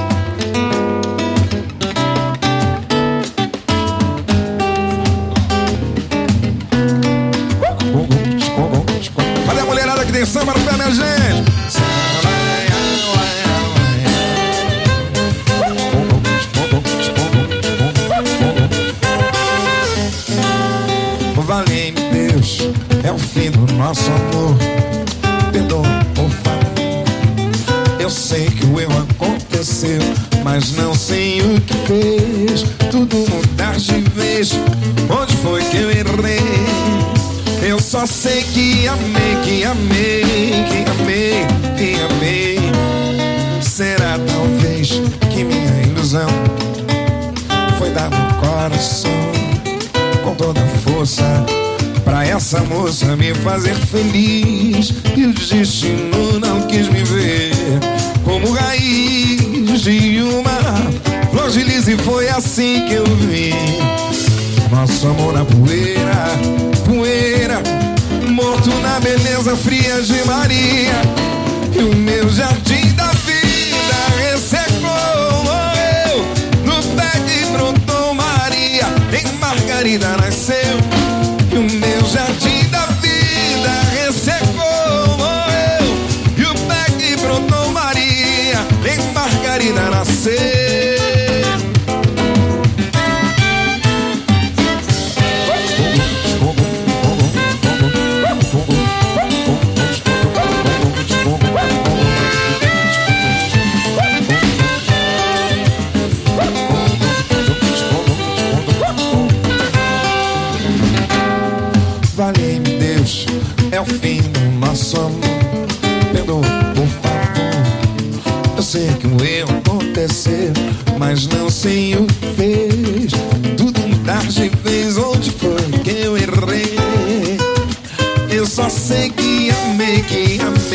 Cadê 9.45 9.60
a 9.62 9.65
mulherada 9.65 10.06
que 10.06 10.12
tem 10.12 10.25
samba 10.25 10.54
no 10.54 10.60
pé, 10.65 10.73
minha 10.73 10.91
gente? 10.91 11.18
Fez. 31.89 32.63
Tudo 32.91 33.17
mudar 33.17 33.75
de 33.78 34.02
vez. 34.12 34.52
Onde 35.10 35.36
foi 35.38 35.63
que 35.63 35.78
eu 35.78 35.89
errei? 35.89 36.39
Eu 37.67 37.80
só 37.80 38.06
sei 38.06 38.44
que 38.44 38.87
amei, 38.87 39.35
que 39.44 39.63
amei, 39.63 40.23
que 40.69 40.85
amei, 40.92 41.46
que 41.77 41.96
amei. 42.13 42.60
Será 43.62 44.19
talvez 44.19 45.02
que 45.31 45.44
minha 45.44 45.81
ilusão 45.87 46.29
foi 47.77 47.90
dar 47.90 48.10
no 48.10 48.35
coração 48.35 49.12
com 50.23 50.35
toda 50.35 50.62
a 50.62 50.67
força 50.79 51.23
pra 52.06 52.25
essa 52.25 52.60
moça 52.62 53.15
me 53.15 53.33
fazer 53.33 53.75
feliz. 53.75 54.94
E 55.17 55.25
o 55.25 55.33
destino 55.33 56.40
não 56.40 56.62
quis 56.67 56.87
me 56.87 57.04
ver 57.04 57.52
como 58.23 58.52
raiz 58.52 59.81
de 59.81 60.21
uma 60.21 60.58
de 61.52 61.63
lis 61.63 61.87
e 61.87 61.97
foi 61.97 62.29
assim 62.29 62.85
que 62.85 62.93
eu 62.93 63.06
vi. 63.06 63.54
Nosso 64.69 65.08
amor 65.08 65.33
na 65.33 65.43
poeira, 65.43 66.13
poeira, 66.85 67.62
morto 68.29 68.69
na 68.81 69.00
beleza 69.00 69.56
fria 69.56 70.02
de 70.02 70.23
Maria. 70.27 71.02
E 71.75 71.79
o 71.79 71.95
meu 71.95 72.29
jardim 72.29 72.93
da 72.93 73.08
vida 73.08 74.31
ressecou, 74.31 75.43
morreu 75.43 76.25
no 76.65 76.83
pé 76.95 77.12
que 77.25 77.45
brotou 77.52 78.13
Maria. 78.13 78.85
Em 79.12 79.37
Margarida 79.39 80.17
nasceu. 80.17 81.19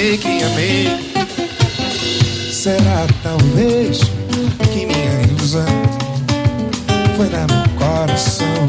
Que 0.05 0.43
amei, 0.43 0.87
será 2.53 3.07
talvez 3.23 4.01
que 4.71 4.85
minha 4.85 5.23
ilusão 5.23 5.65
foi 7.17 7.27
dar 7.31 7.47
no 7.47 7.67
coração. 7.71 8.69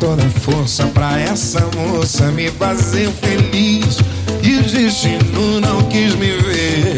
Toda 0.00 0.22
força 0.40 0.86
pra 0.86 1.20
essa 1.20 1.60
moça 1.76 2.32
me 2.32 2.50
fazer 2.50 3.10
feliz. 3.12 3.98
E 4.42 4.56
o 4.56 4.62
destino 4.64 5.60
não 5.60 5.82
quis 5.84 6.16
me 6.16 6.32
ver 6.32 6.96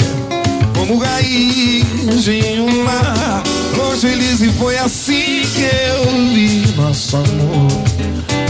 como 0.74 0.96
raiz 0.96 2.26
em 2.26 2.60
um 2.60 2.84
mar. 2.84 3.42
Longe 3.76 4.00
feliz 4.00 4.40
e 4.40 4.50
foi 4.52 4.78
assim 4.78 5.42
que 5.54 5.62
eu 5.62 6.04
vi 6.32 6.72
nosso 6.74 7.18
amor 7.18 7.68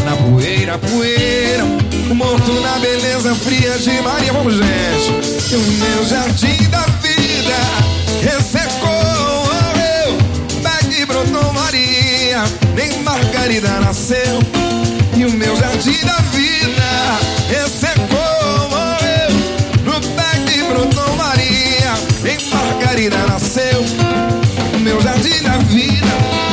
na 0.05 0.17
poeira, 0.17 0.79
poeira 0.79 1.86
morto 2.15 2.53
na 2.61 2.79
beleza 2.79 3.35
fria 3.35 3.79
de 3.79 4.01
Maria. 4.03 4.33
Vamos 4.33 4.55
gente. 4.55 5.53
E 5.53 5.57
o 5.57 5.61
meu 5.61 6.05
jardim 6.05 6.69
da 6.69 6.83
vida 7.03 7.57
ressecou. 8.23 9.47
Morreu. 9.47 10.19
Pegue 10.63 11.07
brotou 11.07 11.53
Maria. 11.53 12.45
Nem 12.75 13.03
Margarida 13.03 13.81
nasceu. 13.81 14.41
E 15.17 15.25
o 15.25 15.31
meu 15.31 15.57
jardim 15.57 15.99
da 16.05 16.17
vida 16.33 17.19
ressecou. 17.49 18.69
Morreu. 18.71 19.31
No 19.85 20.01
que 20.01 20.63
brotou 20.65 21.17
Maria. 21.17 21.95
Nem 22.23 22.39
Margarida 22.51 23.19
nasceu. 23.27 23.85
O 24.75 24.79
meu 24.79 25.01
jardim 25.01 25.43
da 25.43 25.59
vida 25.59 26.46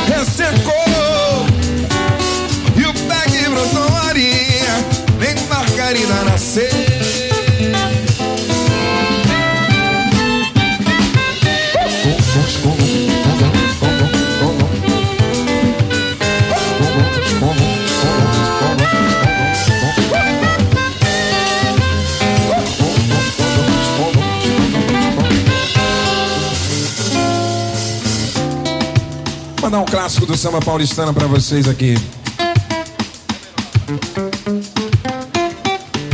Mandar 29.74 29.86
um 29.86 29.92
clássico 29.92 30.28
do 30.28 30.38
samba 30.38 30.62
paulistano 30.62 31.12
pra 31.16 31.26
vocês 31.26 31.68
aqui. 31.68 31.96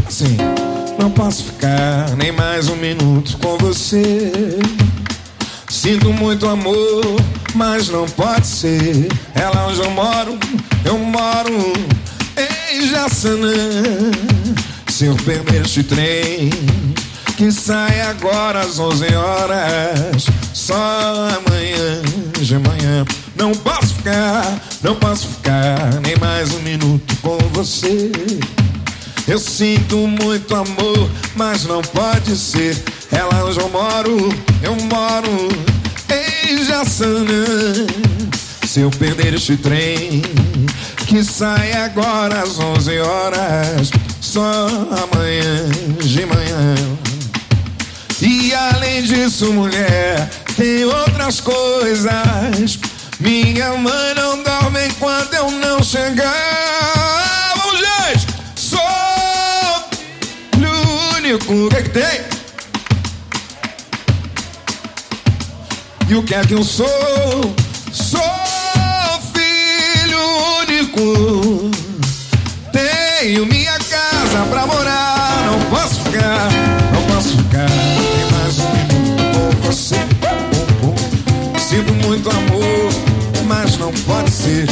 Assim, 0.07 0.38
não 0.97 1.12
posso 1.12 1.43
ficar 1.43 2.16
nem 2.16 2.32
mais 2.32 2.70
um 2.70 2.78
minuto 2.78 3.38
com 3.39 3.57
você. 3.57 4.32
Sinto 5.68 6.14
muito 6.14 6.47
amor, 6.47 7.03
mas 7.53 7.89
não 7.89 8.05
pode 8.05 8.47
ser. 8.47 9.10
É 9.36 9.49
lá 9.49 9.68
onde 9.68 9.82
eu 9.82 9.91
moro 9.91 10.39
E 66.10 66.16
o 66.16 66.24
que 66.24 66.34
é 66.34 66.41
que 66.41 66.55
eu 66.55 66.64
sou? 66.64 66.88
Sou 67.93 68.20
filho 69.32 70.20
único. 70.60 71.70
Tenho 72.74 73.45
minha 73.45 73.78
casa 73.78 74.43
pra 74.49 74.66
morar. 74.66 75.45
Não 75.45 75.60
posso 75.70 76.01
ficar, 76.01 76.49
não 76.91 77.03
posso 77.14 77.38
ficar. 77.38 77.70
Tem 77.70 78.26
mais 78.32 78.57
um 78.57 78.72
minuto 78.72 79.55
com 79.57 79.68
você. 79.68 79.97
Sinto 81.60 81.93
muito 82.03 82.28
amor, 82.32 82.91
mas 83.45 83.78
não 83.78 83.93
pode 84.07 84.32
ser. 84.32 84.66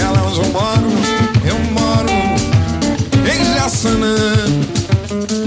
Ela 0.00 0.28
onde 0.28 0.38
eu 0.38 0.46
moro, 0.52 0.92
eu 1.44 1.58
moro 1.72 2.12
em 3.26 3.54
Jaçanã. 3.56 4.77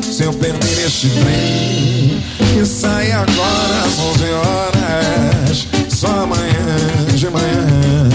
Se 0.03 0.23
eu 0.23 0.33
perder 0.33 0.85
este 0.85 1.09
trem, 1.09 2.23
que 2.53 2.65
sai 2.65 3.11
agora 3.11 3.83
às 3.85 3.99
11 3.99 4.23
horas, 4.31 5.67
só 5.89 6.07
amanhã 6.07 6.77
de 7.15 7.29
manhã. 7.29 8.09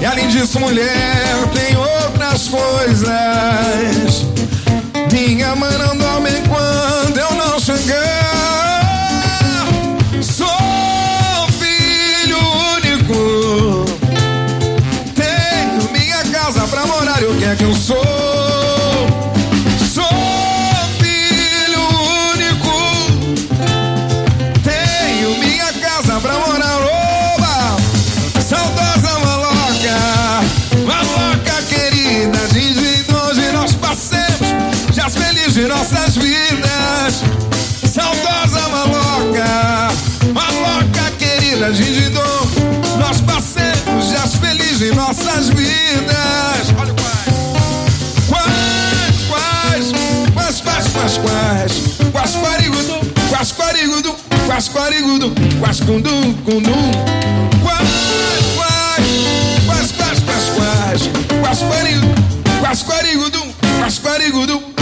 E 0.00 0.04
além 0.04 0.28
disso, 0.28 0.58
mulher, 0.60 0.88
tem 1.54 1.76
outras 1.76 2.48
coisas. 2.48 4.26
Minha 5.12 5.54
mãe 5.56 5.76
não 5.78 5.96
dorme 5.96 6.30
enquanto 6.30 7.16
eu 7.16 7.34
não 7.34 7.58
chegar. 7.58 8.84
Sou 10.20 10.46
filho 11.58 12.38
único. 12.76 13.84
Tenho 15.14 15.90
minha 15.92 16.22
casa 16.32 16.66
pra 16.68 16.86
morar. 16.86 17.22
E 17.22 17.26
o 17.26 17.34
que 17.36 17.44
é 17.44 17.56
que 17.56 17.64
eu? 17.64 17.74
Sou 17.74 18.47
de 35.58 35.66
nossas 35.66 36.14
vidas. 36.14 37.24
Saudosa 37.92 38.68
maloca, 38.68 39.88
maloca 40.32 41.10
querida, 41.18 41.72
de 41.72 42.10
nós 42.96 43.20
passemos, 43.22 44.10
já 44.10 44.24
felizes 44.28 44.78
de 44.78 44.94
nossas 44.94 45.48
vidas. 45.48 46.62
Olha 46.78 46.94
quais, 46.94 48.46
quais, 49.28 49.92
quais, 50.32 50.60
quais, 50.60 50.86
quais, 50.92 51.18
quais, 51.18 51.72
quais, 52.12 52.36
quarigudo, 52.36 53.00
quais, 53.28 53.50
quarigudo, 53.50 54.14
quais, 54.46 54.68
quarigudo, 54.68 55.32
quais, 55.58 55.80
cundu, 55.80 56.34
cundu. 56.44 56.70
Quais, 57.64 57.88
quais, 58.54 59.10
quais, 59.66 59.92
quais, 59.92 60.20
quais, 60.20 60.50
quais, 60.54 61.10
quais, 61.42 61.62
quarigudo, 61.62 62.14
quais, 62.60 62.82
quarigudo, 62.84 63.42
quais, 63.80 63.98
quarigudo. 63.98 64.77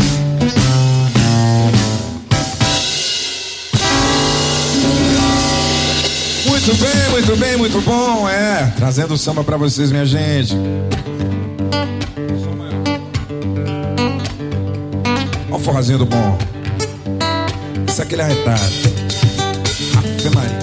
Muito 6.66 6.82
bem, 6.82 7.10
muito 7.12 7.36
bem, 7.36 7.56
muito 7.56 7.80
bom, 7.82 8.28
é. 8.28 8.72
Trazendo 8.76 9.16
samba 9.16 9.44
pra 9.44 9.56
vocês, 9.56 9.92
minha 9.92 10.04
gente. 10.04 10.52
Olha 15.48 15.54
o 15.54 15.58
forrozinho 15.60 15.98
do 15.98 16.06
bom. 16.06 16.36
Isso 17.86 18.02
aqui 18.02 18.16
é 18.16 18.20
arretado. 18.20 18.60
Ave 19.96 20.30
Maria. 20.34 20.55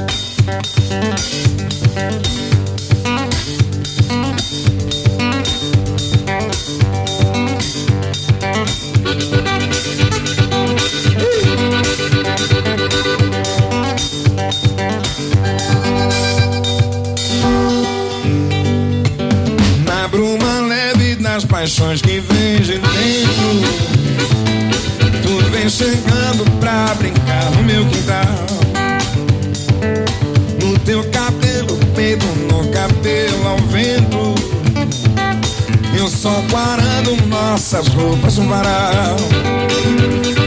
Nossas 37.74 37.88
roupas 37.96 38.38
no 38.38 38.48
varal. 38.48 39.16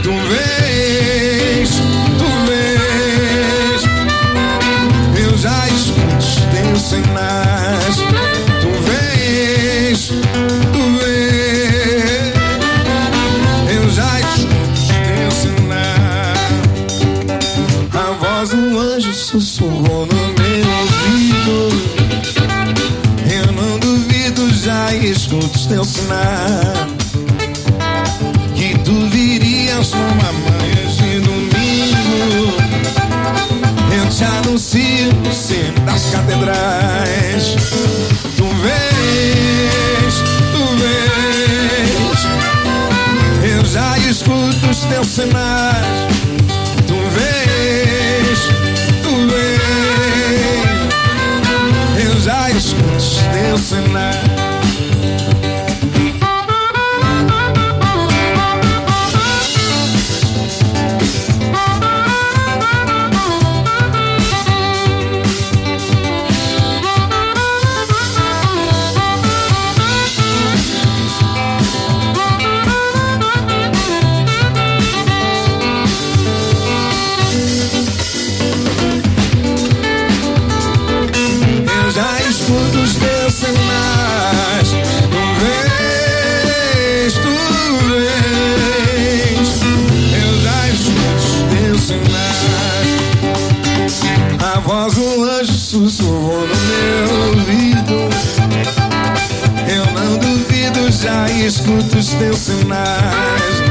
Tu 0.01 0.11
vês, 0.29 1.69
tu 2.17 2.29
vês 2.47 3.81
Eu 5.21 5.37
já 5.37 5.67
escuto 5.67 6.17
os 6.17 6.35
teus 6.35 6.81
sinais 6.81 7.97
Tu 8.61 8.69
vês, 8.87 10.07
tu 10.71 10.81
vês 10.99 12.33
Eu 13.75 13.89
já 13.89 14.19
escuto 14.19 14.71
os 14.73 14.87
teus 14.87 15.33
sinais. 15.33 16.91
A 17.93 18.11
voz 18.13 18.49
do 18.51 18.79
anjo 18.79 19.13
sussurrou 19.13 20.05
no 20.05 20.15
meu 20.15 20.65
ouvido. 20.79 21.57
Eu 23.29 23.51
não 23.51 23.79
duvido, 23.79 24.53
já 24.53 24.93
escuto 24.95 25.57
os 25.57 25.65
teus 25.65 25.87
sinais 25.87 26.96
sino 35.47 35.79
das 35.85 36.09
catedrais. 36.11 37.55
Tu 38.35 38.43
vês, 38.63 40.13
tu 40.51 40.63
vês 40.75 42.27
Eu 43.55 43.63
já 43.65 43.97
escuto 43.99 44.69
os 44.69 44.79
teus 44.85 45.07
sinais. 45.07 45.87
Tu 46.85 46.95
vês, 47.15 48.39
tu 49.01 49.27
vês 49.29 50.41
Eu 52.05 52.19
já 52.19 52.49
escuto 52.51 52.97
os 52.97 53.19
teus 53.31 53.61
sinais 53.61 54.26
escuto 101.47 101.97
os 101.97 102.07
teus 102.09 102.37
sinais 102.37 103.63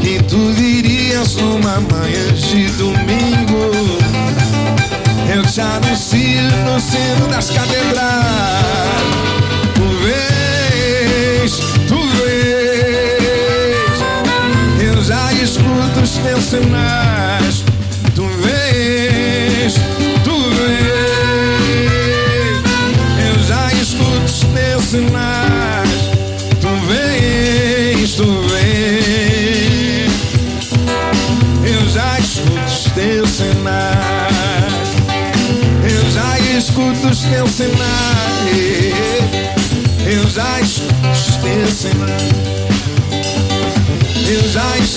Que 0.00 0.22
tu 0.22 0.52
virias 0.52 1.34
numa 1.36 1.80
manhã 1.80 2.32
de 2.34 2.68
domingo 2.70 4.06
eu 5.28 5.42
te 5.42 5.60
anuncio 5.60 6.42
no 6.64 6.78
sino 6.80 7.26
das 7.28 7.50
catedrais. 7.50 7.96
Tu 9.74 9.82
vês, 10.04 11.58
tu 11.88 12.00
vês. 12.16 13.98
Eu 14.80 15.02
já 15.02 15.32
escuto 15.32 16.00
os 16.00 16.16
teus 16.18 16.44
sinais. 16.44 17.55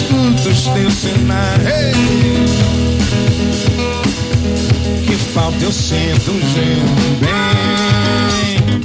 Já 0.10 0.16
escuto 0.16 0.50
os 0.50 0.64
teus 0.68 0.94
sinais. 0.94 1.66
Ei! 1.66 1.94
Que 5.06 5.16
falta 5.16 5.64
eu 5.64 5.72
sinto 5.72 6.32
um 6.32 6.42
jeito 6.54 7.20
bem. 7.20 8.82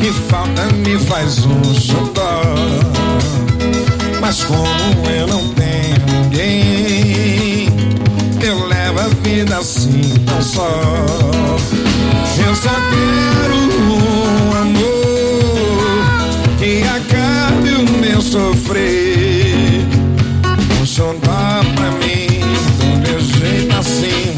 Que 0.00 0.12
falta 0.30 0.66
me 0.72 0.98
faz 0.98 1.44
um 1.44 1.74
xodó. 1.74 2.42
Mas 4.20 4.44
como 4.44 5.10
eu 5.10 5.26
não 5.26 5.48
tenho 5.54 5.96
ninguém, 6.22 7.68
eu 8.42 8.66
levo 8.66 9.00
a 9.00 9.08
vida 9.22 9.58
assim 9.58 10.14
tão 10.26 10.42
só. 10.42 10.68
Eu 12.46 12.54
só 12.54 12.70
quero 12.70 13.54
um 13.56 14.52
amor 14.60 14.88
que 16.58 16.82
acabe 16.82 17.70
o 17.70 17.82
meu 18.00 18.20
sofrer. 18.20 19.07
Xodó 20.98 21.14
pra 21.76 21.90
mim, 21.92 22.42
do 22.80 22.86
meu 22.98 23.20
jeito 23.20 23.72
assim, 23.78 24.34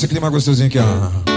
Nesse 0.00 0.08
clima 0.08 0.30
gostosinho 0.30 0.66
aqui, 0.66 0.78
ó. 0.78 1.29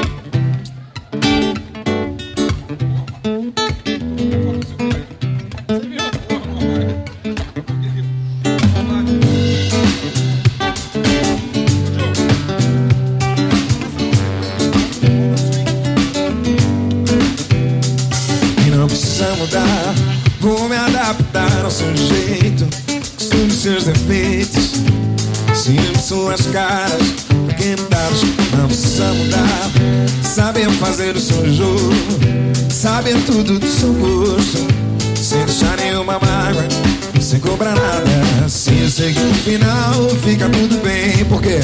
Final 39.43 40.09
fica 40.23 40.47
tudo 40.49 40.77
bem 40.81 41.25
Porque 41.25 41.59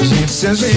a 0.00 0.04
gente 0.04 0.30
se 0.30 0.46
ajeita 0.46 0.76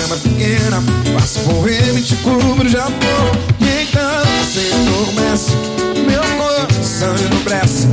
Cama 0.00 0.16
pequena 0.16 0.82
Faço 1.14 1.40
poema 1.40 1.98
e 1.98 2.02
te 2.02 2.14
cubro 2.16 2.68
amor 2.68 3.36
E 3.60 3.82
então 3.82 4.22
você 4.44 4.70
adormece 4.72 5.50
Meu 6.06 6.22
coração 6.38 7.14
enobrece 7.16 7.88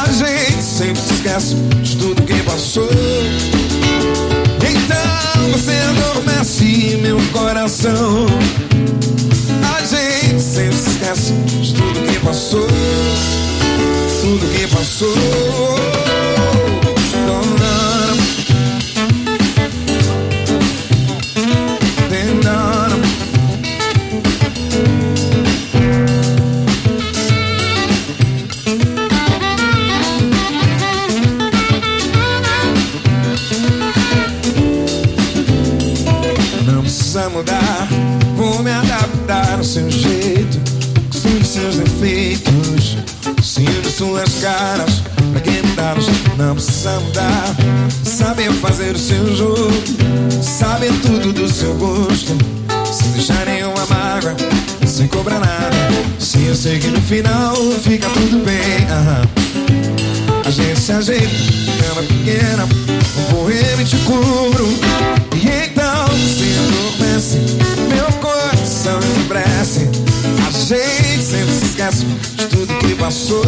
A 0.00 0.12
gente 0.12 0.62
sempre 0.62 1.02
se 1.02 1.14
esquece 1.14 1.54
De 1.82 1.96
tudo 1.96 2.22
que 2.22 2.40
passou. 2.44 2.88
Então 4.60 5.50
você 5.50 5.72
adormece 5.72 6.98
Meu 7.02 7.18
coração. 7.32 8.26
A 9.76 9.80
gente 9.80 10.40
sempre 10.40 10.76
se 10.76 10.90
esquece 10.90 11.32
De 11.60 11.74
tudo 11.74 12.00
que 12.06 12.18
passou. 12.20 12.68
Tudo 14.20 14.56
que 14.56 14.66
passou 14.68 15.73
final 57.04 57.54
fica 57.82 58.08
tudo 58.08 58.38
bem, 58.44 58.86
aham. 58.88 59.22
A 60.44 60.50
gente 60.50 60.80
se 60.80 60.92
ajeita, 60.92 61.28
cama 61.80 62.02
pequena, 62.02 62.64
um 62.64 63.34
poema 63.34 63.82
e 63.82 63.84
te 63.84 63.96
cubro. 63.98 64.66
E 65.34 65.66
então 65.66 66.06
se 66.16 66.56
adormece, 66.58 67.38
meu 67.88 68.10
coração 68.20 68.98
enobrece. 69.16 69.88
A 70.46 70.50
gente 70.50 71.22
sempre 71.22 71.52
se 71.52 71.64
esquece 71.66 72.06
de 72.06 72.46
tudo 72.46 72.74
que 72.78 72.94
passou. 72.94 73.44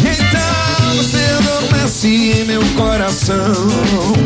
E 0.00 0.08
então 0.08 0.96
você 0.96 1.18
adormece, 1.38 2.44
meu 2.46 2.62
coração. 2.76 4.17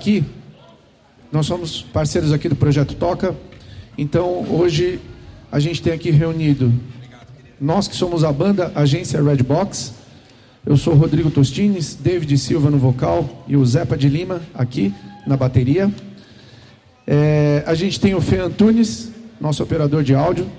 Aqui, 0.00 0.24
nós 1.30 1.44
somos 1.44 1.82
parceiros 1.82 2.32
aqui 2.32 2.48
do 2.48 2.56
Projeto 2.56 2.94
Toca, 2.94 3.36
então 3.98 4.46
hoje 4.48 4.98
a 5.52 5.60
gente 5.60 5.82
tem 5.82 5.92
aqui 5.92 6.10
reunido 6.10 6.72
nós 7.60 7.86
que 7.86 7.94
somos 7.94 8.24
a 8.24 8.32
banda 8.32 8.72
Agência 8.74 9.22
Red 9.22 9.42
Box, 9.42 9.92
eu 10.64 10.74
sou 10.78 10.94
Rodrigo 10.94 11.30
Tostines, 11.30 11.94
David 11.94 12.38
Silva 12.38 12.70
no 12.70 12.78
vocal 12.78 13.44
e 13.46 13.58
o 13.58 13.66
Zepa 13.66 13.94
de 13.94 14.08
Lima 14.08 14.40
aqui 14.54 14.94
na 15.26 15.36
bateria. 15.36 15.92
É, 17.06 17.62
a 17.66 17.74
gente 17.74 18.00
tem 18.00 18.14
o 18.14 18.22
Fê 18.22 18.38
Antunes, 18.38 19.10
nosso 19.38 19.62
operador 19.62 20.02
de 20.02 20.14
áudio, 20.14 20.50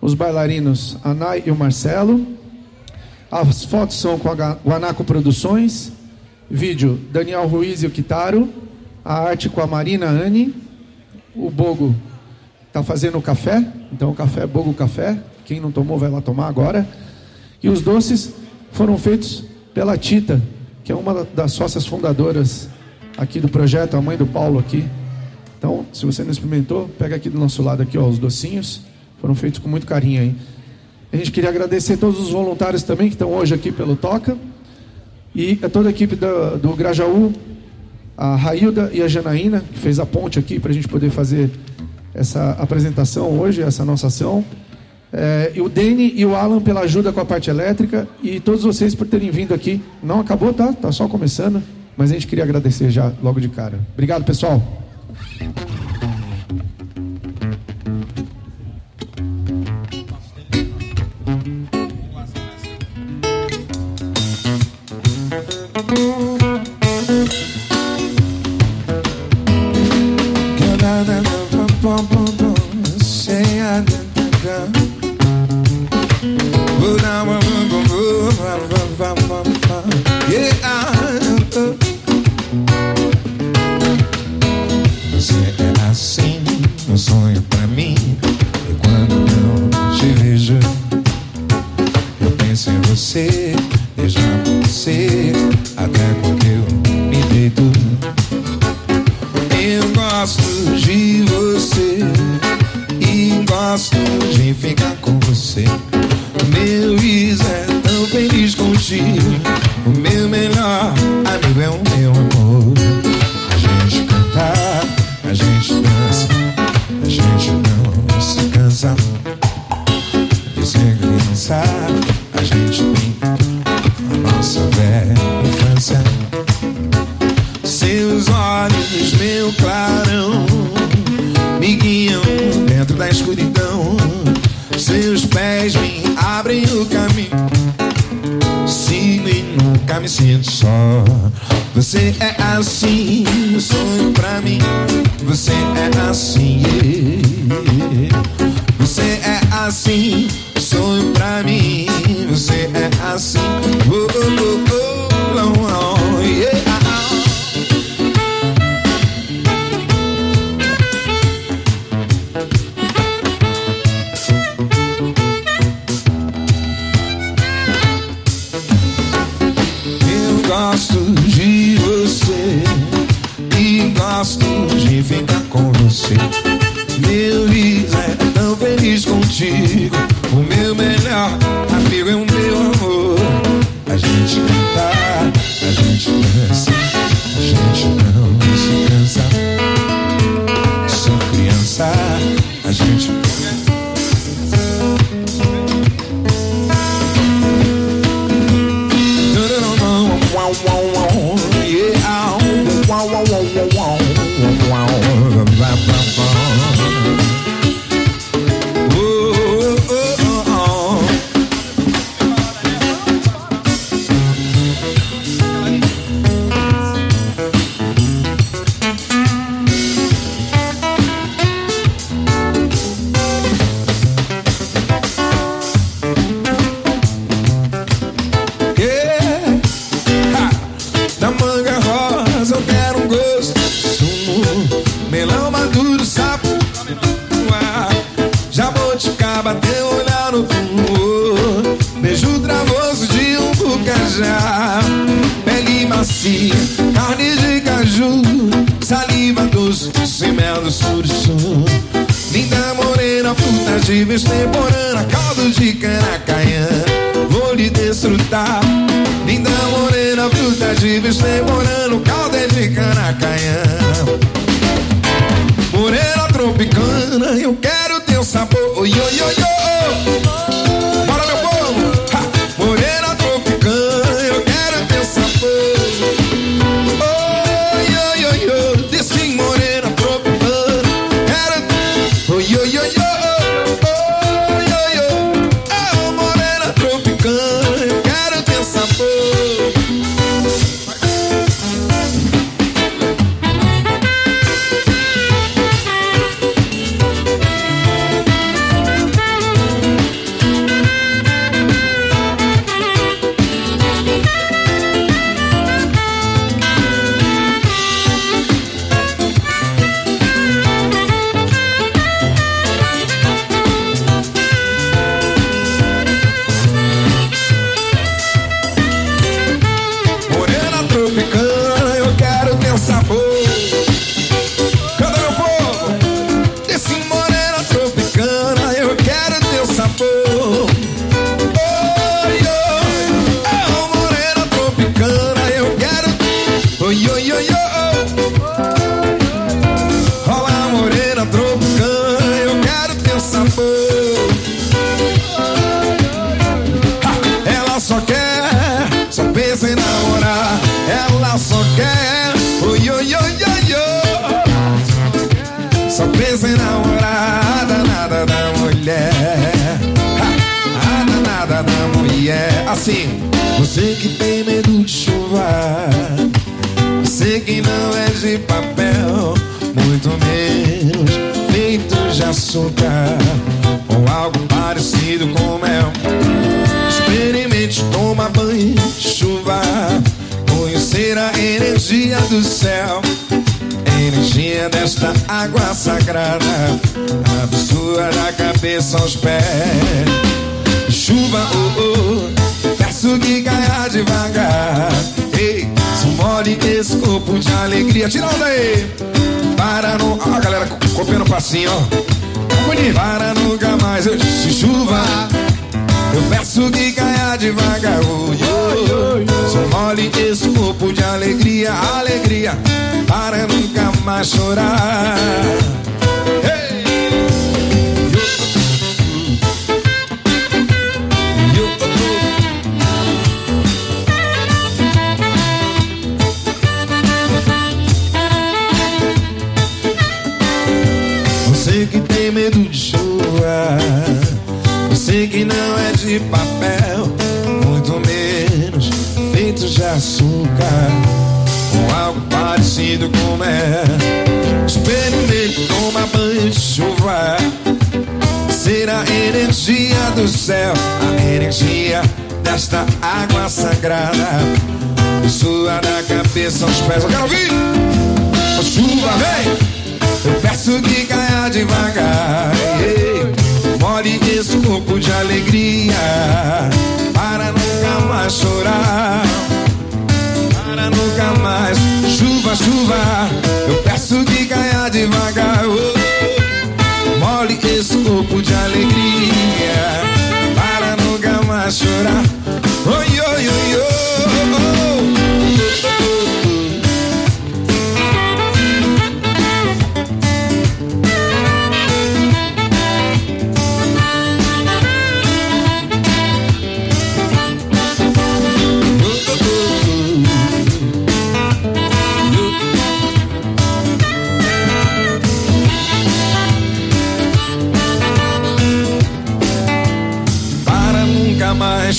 os 0.00 0.14
bailarinos 0.14 0.96
Anai 1.04 1.42
e 1.44 1.50
o 1.50 1.54
Marcelo. 1.54 2.26
As 3.30 3.62
fotos 3.62 4.00
são 4.00 4.18
com 4.18 4.30
a 4.30 4.52
Guanaco 4.64 5.04
Produções, 5.04 5.92
vídeo 6.50 6.98
Daniel 7.12 7.46
Ruiz 7.46 7.82
e 7.82 7.86
o 7.86 7.90
Kitaro, 7.90 8.48
a 9.06 9.20
arte 9.20 9.48
com 9.48 9.60
a 9.60 9.68
Marina 9.68 10.06
Anne, 10.06 10.52
o 11.32 11.48
Bogo 11.48 11.94
está 12.66 12.82
fazendo 12.82 13.16
o 13.18 13.22
café, 13.22 13.64
então 13.92 14.10
o 14.10 14.14
café 14.16 14.42
é 14.42 14.46
Bogo 14.48 14.74
Café, 14.74 15.16
quem 15.44 15.60
não 15.60 15.70
tomou 15.70 15.96
vai 15.96 16.10
lá 16.10 16.20
tomar 16.20 16.48
agora. 16.48 16.84
E 17.62 17.68
os 17.68 17.80
doces 17.80 18.34
foram 18.72 18.98
feitos 18.98 19.44
pela 19.72 19.96
Tita, 19.96 20.42
que 20.82 20.90
é 20.90 20.94
uma 20.94 21.22
das 21.22 21.52
sócias 21.52 21.86
fundadoras 21.86 22.68
aqui 23.16 23.38
do 23.38 23.48
projeto, 23.48 23.96
a 23.96 24.02
mãe 24.02 24.16
do 24.16 24.26
Paulo 24.26 24.58
aqui. 24.58 24.84
Então, 25.56 25.86
se 25.92 26.04
você 26.04 26.24
não 26.24 26.32
experimentou, 26.32 26.90
pega 26.98 27.14
aqui 27.14 27.30
do 27.30 27.38
nosso 27.38 27.62
lado 27.62 27.84
aqui, 27.84 27.96
ó, 27.96 28.08
os 28.08 28.18
docinhos. 28.18 28.80
Foram 29.20 29.36
feitos 29.36 29.60
com 29.60 29.68
muito 29.68 29.86
carinho 29.86 30.20
aí. 30.20 30.34
A 31.12 31.16
gente 31.16 31.30
queria 31.30 31.48
agradecer 31.48 31.96
todos 31.96 32.20
os 32.20 32.30
voluntários 32.30 32.82
também 32.82 33.06
que 33.06 33.14
estão 33.14 33.32
hoje 33.32 33.54
aqui 33.54 33.70
pelo 33.70 33.94
Toca. 33.94 34.36
E 35.32 35.60
a 35.62 35.68
toda 35.68 35.88
a 35.88 35.90
equipe 35.90 36.16
do, 36.16 36.58
do 36.58 36.74
Grajaú, 36.74 37.32
a 38.16 38.34
Railda 38.34 38.90
e 38.92 39.02
a 39.02 39.08
Janaína, 39.08 39.60
que 39.60 39.78
fez 39.78 40.00
a 40.00 40.06
ponte 40.06 40.38
aqui 40.38 40.58
para 40.58 40.70
a 40.70 40.74
gente 40.74 40.88
poder 40.88 41.10
fazer 41.10 41.50
essa 42.14 42.52
apresentação 42.52 43.38
hoje, 43.38 43.62
essa 43.62 43.84
nossa 43.84 44.06
ação. 44.06 44.44
É, 45.12 45.52
e 45.54 45.60
o 45.60 45.68
Dene 45.68 46.12
e 46.16 46.24
o 46.24 46.34
Alan 46.34 46.60
pela 46.60 46.80
ajuda 46.80 47.12
com 47.12 47.20
a 47.20 47.24
parte 47.24 47.48
elétrica 47.48 48.08
e 48.22 48.40
todos 48.40 48.64
vocês 48.64 48.94
por 48.94 49.06
terem 49.06 49.30
vindo 49.30 49.54
aqui. 49.54 49.82
Não 50.02 50.20
acabou, 50.20 50.52
tá? 50.52 50.72
Tá 50.72 50.90
só 50.90 51.06
começando, 51.06 51.62
mas 51.96 52.10
a 52.10 52.14
gente 52.14 52.26
queria 52.26 52.44
agradecer 52.44 52.90
já 52.90 53.12
logo 53.22 53.40
de 53.40 53.48
cara. 53.48 53.78
Obrigado, 53.94 54.24
pessoal. 54.24 54.62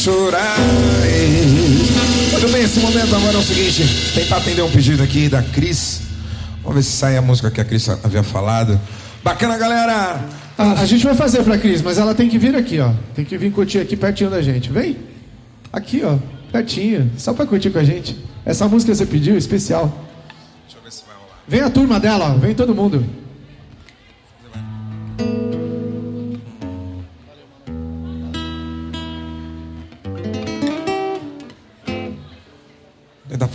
Chorar. 0.07 0.55
Muito 2.31 2.49
bem, 2.49 2.63
esse 2.63 2.79
momento 2.79 3.13
agora 3.13 3.33
é 3.33 3.39
o 3.39 3.43
seguinte: 3.43 3.83
tentar 4.13 4.37
atender 4.37 4.61
um 4.61 4.71
pedido 4.71 5.03
aqui 5.03 5.27
da 5.27 5.43
Cris. 5.43 6.01
Vamos 6.61 6.75
ver 6.75 6.83
se 6.83 6.91
sai 6.95 7.17
a 7.17 7.21
música 7.21 7.51
que 7.51 7.59
a 7.59 7.65
Cris 7.65 7.89
havia 7.89 8.23
falado. 8.23 8.79
Bacana, 9.21 9.57
galera! 9.57 10.21
A, 10.57 10.81
a 10.81 10.85
gente 10.85 11.03
vai 11.03 11.13
fazer 11.13 11.43
pra 11.43 11.57
Cris, 11.57 11.81
mas 11.81 11.97
ela 11.97 12.15
tem 12.15 12.29
que 12.29 12.37
vir 12.37 12.55
aqui, 12.55 12.79
ó. 12.79 12.93
Tem 13.13 13.25
que 13.25 13.37
vir 13.37 13.51
curtir 13.51 13.79
aqui 13.79 13.97
pertinho 13.97 14.29
da 14.29 14.41
gente. 14.41 14.71
Vem. 14.71 14.95
Aqui, 15.73 16.01
ó. 16.05 16.17
Pertinho. 16.53 17.11
Só 17.17 17.33
pra 17.33 17.45
curtir 17.45 17.69
com 17.69 17.79
a 17.79 17.83
gente. 17.83 18.17
Essa 18.45 18.65
música 18.65 18.95
você 18.95 19.05
pediu, 19.05 19.37
especial. 19.37 20.05
Deixa 20.63 20.77
eu 20.77 20.83
ver 20.83 20.91
se 20.91 21.03
vai 21.05 21.15
rolar. 21.15 21.41
Vem 21.47 21.61
a 21.61 21.69
turma 21.69 21.99
dela, 21.99 22.33
ó. 22.33 22.37
Vem 22.37 22.55
todo 22.55 22.73
mundo. 22.73 23.05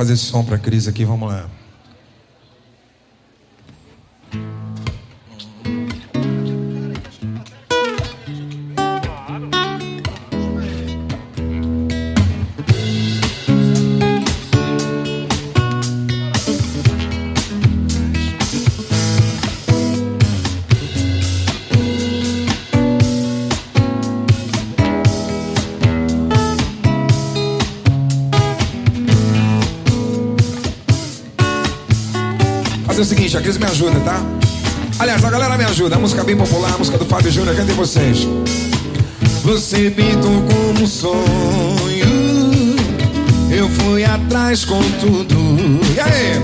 Fazer 0.02 0.14
esse 0.14 0.24
som 0.24 0.44
pra 0.44 0.58
Cris 0.58 0.88
aqui, 0.88 1.04
vamos 1.04 1.28
lá. 1.28 1.48
Seguinte, 33.32 33.36
a 33.38 33.40
Cris 33.40 33.56
me 33.56 33.64
ajuda, 33.64 34.00
tá? 34.00 34.20
Aliás, 34.98 35.24
a 35.24 35.30
galera 35.30 35.56
me 35.56 35.64
ajuda. 35.64 35.96
A 35.96 35.98
música 35.98 36.22
bem 36.22 36.36
popular, 36.36 36.74
a 36.74 36.78
música 36.78 36.98
do 36.98 37.06
Fábio 37.06 37.30
Júnior, 37.30 37.56
cantem 37.56 37.74
vocês. 37.74 38.28
Você 39.42 39.90
pintou 39.90 40.42
como 40.42 40.82
um 40.82 40.86
sonho. 40.86 41.16
Eu 43.50 43.68
fui 43.70 44.04
atrás 44.04 44.66
com 44.66 44.82
tudo. 45.00 45.34
E 45.94 46.00
aí? 46.00 46.42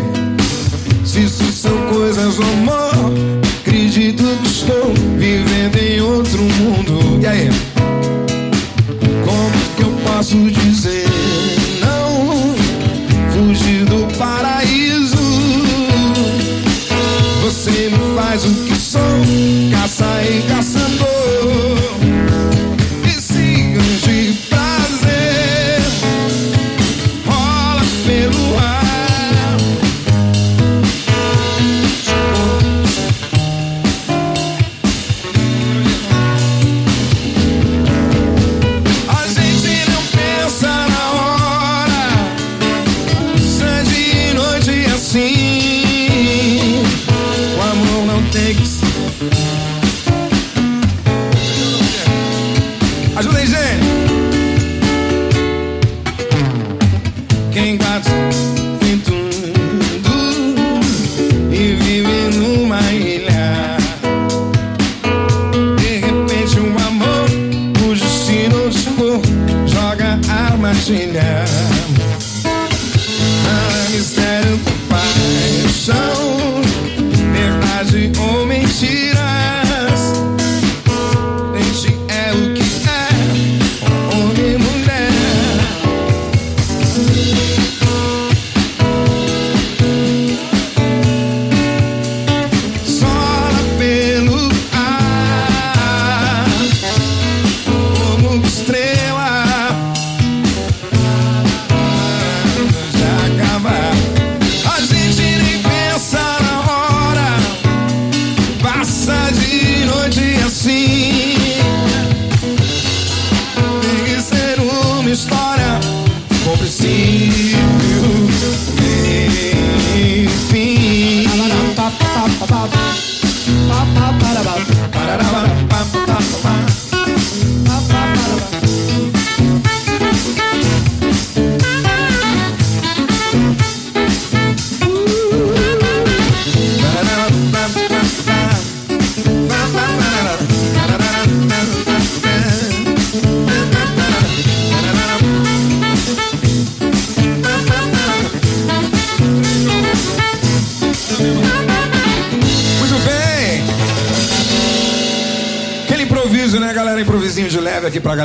Se 1.05 1.25
isso 1.25 1.45
são 1.53 1.77
coisas 1.93 2.37
do 2.37 2.43
amor, 2.43 3.13
acredito 3.61 4.23
que 4.23 4.49
estou 4.49 4.95
vivendo 5.19 5.77
em 5.77 6.01
outro 6.01 6.43
mundo. 6.43 7.21
E 7.21 7.27
aí? 7.27 7.51
Como 9.25 9.77
que 9.77 9.83
eu 9.83 9.93
posso 10.11 10.37
dizer 10.51 11.58
Faz 18.21 18.45
o 18.45 18.55
que 18.65 18.75
sou, 18.75 19.01
caça 19.71 20.05
e 20.25 20.43
caçador. 20.49 21.08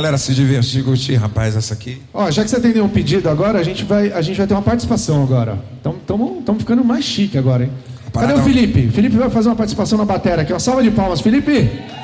Galera 0.04 0.18
se 0.18 0.34
divertir, 0.34 0.84
curtir, 0.84 1.14
rapaz, 1.14 1.56
essa 1.56 1.72
aqui. 1.72 2.02
Ó, 2.12 2.30
já 2.30 2.44
que 2.44 2.50
você 2.50 2.56
atendeu 2.56 2.84
um 2.84 2.88
pedido 2.90 3.30
agora, 3.30 3.58
a 3.58 3.62
gente 3.62 3.84
vai, 3.84 4.12
a 4.12 4.20
gente 4.20 4.36
vai 4.36 4.46
ter 4.46 4.52
uma 4.52 4.60
participação 4.60 5.22
agora. 5.22 5.58
Estamos 5.76 6.58
ficando 6.58 6.84
mais 6.84 7.06
chique 7.06 7.38
agora, 7.38 7.64
hein? 7.64 7.70
Cadê 8.12 8.34
o. 8.34 8.42
Felipe? 8.42 8.90
Felipe 8.90 9.16
vai 9.16 9.30
fazer 9.30 9.48
uma 9.48 9.56
participação 9.56 9.96
na 9.96 10.04
bateria 10.04 10.42
aqui. 10.42 10.52
Uma 10.52 10.60
salva 10.60 10.82
de 10.82 10.90
palmas, 10.90 11.22
Felipe! 11.22 11.52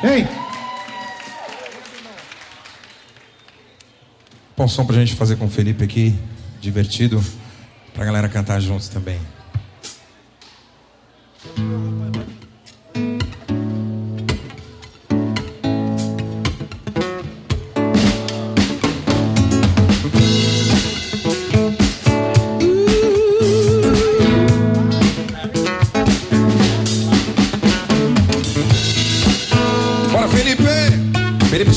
Hein? 0.02 0.26
Põe 4.56 4.64
um 4.64 4.68
som 4.68 4.86
pra 4.86 4.96
gente 4.96 5.14
fazer 5.14 5.36
com 5.36 5.44
o 5.44 5.50
Felipe 5.50 5.84
aqui, 5.84 6.14
divertido, 6.58 7.22
pra 7.92 8.06
galera 8.06 8.30
cantar 8.30 8.60
juntos 8.60 8.88
também. 8.88 9.18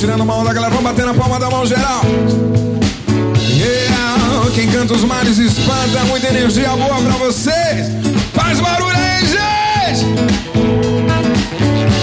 Tirando 0.04 0.22
uma 0.22 0.36
onda, 0.36 0.52
galera. 0.52 0.74
Vamos 0.74 0.92
bater 0.92 1.06
na 1.06 1.14
palma 1.14 1.40
da 1.40 1.50
mão 1.50 1.66
geral. 1.66 2.02
Yeah, 3.56 4.52
quem 4.54 4.70
canta 4.70 4.94
os 4.94 5.04
males 5.06 5.38
espanta, 5.38 6.04
muita 6.10 6.28
energia 6.28 6.68
boa 6.72 7.02
pra 7.02 7.14
vocês. 7.26 7.88
Faz 8.34 8.60
barulho 8.60 8.98
aí, 8.98 9.26
gente! 9.26 10.06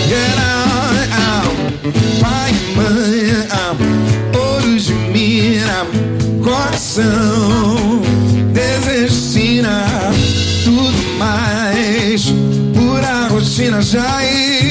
Yeah, 0.09 1.43
pai, 2.23 2.53
mãe, 2.75 3.47
ah, 3.51 3.75
ouro 4.39 4.79
de 4.79 4.95
mira, 4.95 5.87
coração, 6.43 8.01
desestina, 8.55 9.85
tudo 10.65 11.19
mais, 11.19 12.33
pura 12.75 13.29
rotina 13.29 13.83
já 13.83 14.25
ir. 14.25 14.70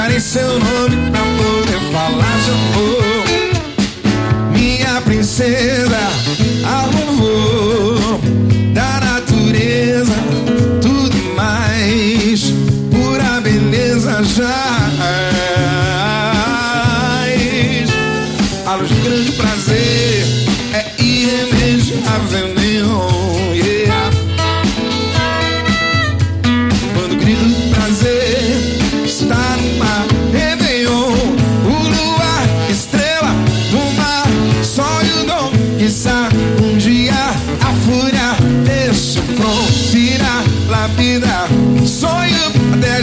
Tocar 0.00 0.14
em 0.14 0.20
seu 0.20 0.48
nome 0.48 1.10
pra 1.10 1.20
poder 1.20 1.78
falar 1.92 2.38
de 2.38 2.50
amor. 2.52 3.20
Minha 4.50 4.98
princesa, 5.02 5.98
arrumou 6.64 7.09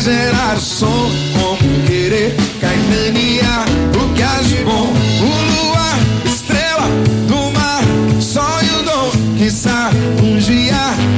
gerar 0.08 0.56
o 0.56 0.62
som, 0.62 1.10
como 1.34 1.86
querer. 1.86 2.34
Caetania, 2.62 3.66
o 3.94 4.14
que 4.14 4.24
há 4.24 4.42
de 4.42 4.64
bom, 4.64 4.88
o 5.22 5.32
luar, 5.52 6.00
estrela 6.26 6.88
do 7.28 7.52
mar, 7.52 7.84
sonho 8.22 8.84
dom, 8.86 9.12
quiçá 9.38 9.90
um 10.24 10.38
dia 10.38 10.76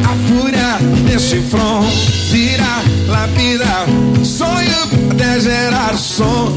a 0.10 0.14
fúria 0.28 0.80
deste 1.06 1.40
front. 1.42 1.86
Virá 2.32 2.82
lapidar, 3.08 3.86
sonho 4.24 4.80
até 5.12 5.40
gerar 5.40 5.94
o 5.94 5.98
som, 5.98 6.52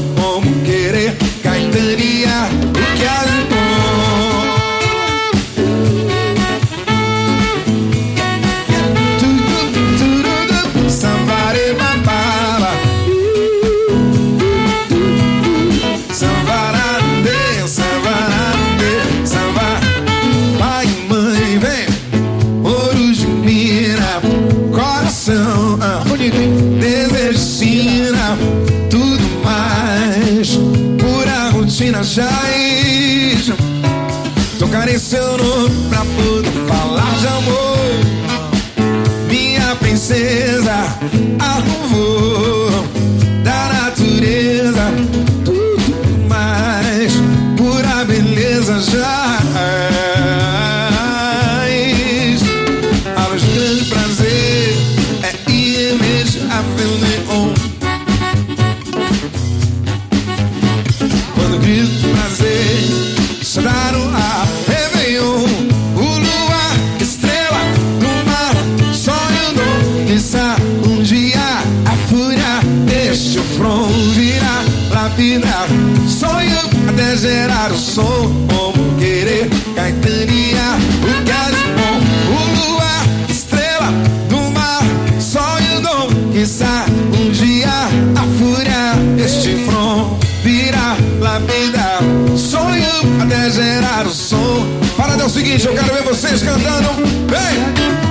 o 94.07 94.11
som. 94.11 94.65
Parada 94.97 95.23
é 95.23 95.25
o 95.25 95.29
seguinte, 95.29 95.65
eu 95.65 95.73
quero 95.73 95.93
ver 95.93 96.03
vocês 96.03 96.41
cantando. 96.41 96.89
Vem! 97.27 98.02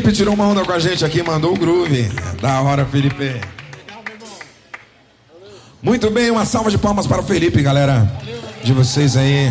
Felipe 0.00 0.16
tirou 0.16 0.32
uma 0.32 0.46
onda 0.46 0.64
com 0.64 0.72
a 0.72 0.78
gente 0.78 1.04
aqui, 1.04 1.22
mandou 1.22 1.52
o 1.52 1.58
groove. 1.58 2.10
Da 2.40 2.62
hora, 2.62 2.86
Felipe. 2.86 3.38
Muito 5.82 6.10
bem, 6.10 6.30
uma 6.30 6.46
salva 6.46 6.70
de 6.70 6.78
palmas 6.78 7.06
para 7.06 7.20
o 7.20 7.22
Felipe, 7.22 7.60
galera. 7.60 8.10
De 8.64 8.72
vocês 8.72 9.14
aí. 9.14 9.50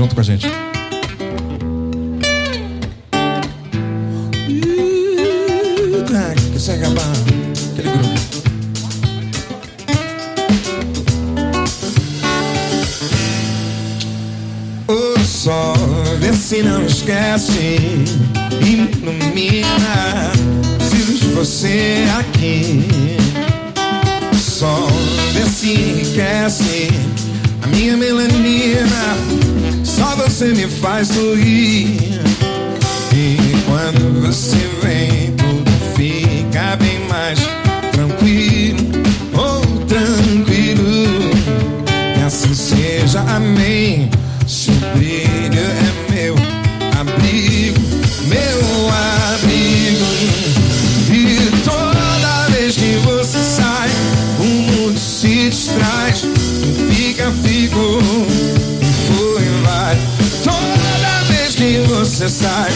Junto 0.00 0.14
com 0.14 0.20
a 0.22 0.24
gente. 0.24 0.49
você 30.40 30.54
me 30.54 30.66
faz 30.66 31.08
sorrir. 31.08 31.98
E 33.12 33.36
quando 33.66 34.22
você 34.22 34.56
vem, 34.82 35.32
tudo 35.36 35.70
fica 35.94 36.76
bem 36.76 36.98
mais 37.10 37.38
tranquilo. 37.92 38.78
Ou 39.34 39.60
oh, 39.60 39.84
tranquilo. 39.84 41.30
Que 42.14 42.22
assim 42.22 42.54
seja, 42.54 43.20
amém. 43.20 44.08
você 62.20 62.28
sai, 62.28 62.70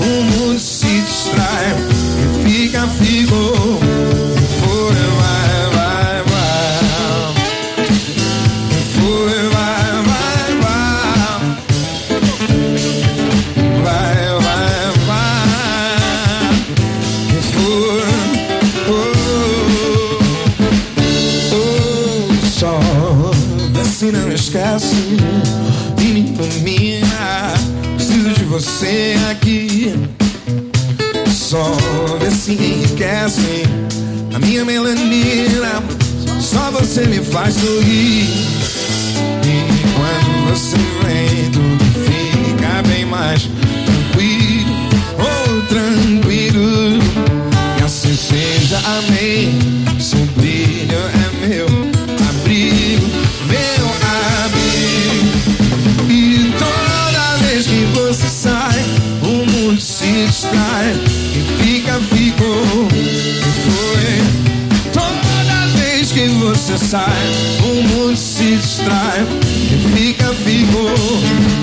o 0.00 0.24
mundo 0.24 0.58
se 0.58 1.00
distrai. 1.02 1.87
Você 28.58 29.14
aqui. 29.30 29.94
Só 31.30 31.76
se 32.28 32.52
enriquece 32.52 33.62
a 34.34 34.38
minha 34.40 34.64
melanina. 34.64 35.80
Só 36.40 36.68
você 36.72 37.06
me 37.06 37.18
faz 37.18 37.54
sorrir. 37.54 38.26
E 39.44 39.64
quando 39.94 40.50
você 40.50 40.76
vem, 40.76 41.50
tudo 41.52 41.84
fica 42.04 42.82
bem 42.88 43.04
mais 43.06 43.42
tranquilo. 43.86 44.74
Oh, 45.20 45.66
tranquilo. 45.68 46.98
E 47.78 47.84
assim 47.84 48.16
seja, 48.16 48.80
amém. 48.98 49.56
Seu 50.00 50.18
brilho 50.36 50.96
é 50.96 51.46
meu 51.46 51.77
sai, 58.38 58.84
o 59.22 59.50
mundo 59.50 59.80
se 59.80 60.26
distrai. 60.26 60.92
E 61.34 61.62
fica. 61.62 61.98
E 62.94 63.50
foi. 63.64 64.92
Toda 64.92 65.66
vez 65.76 66.12
que 66.12 66.28
você 66.28 66.78
sai, 66.78 67.32
o 67.64 67.82
mundo 67.88 68.16
se 68.16 68.56
distrai. 68.56 69.26
E 69.42 69.96
fica, 69.96 70.32
ficou. 70.34 71.57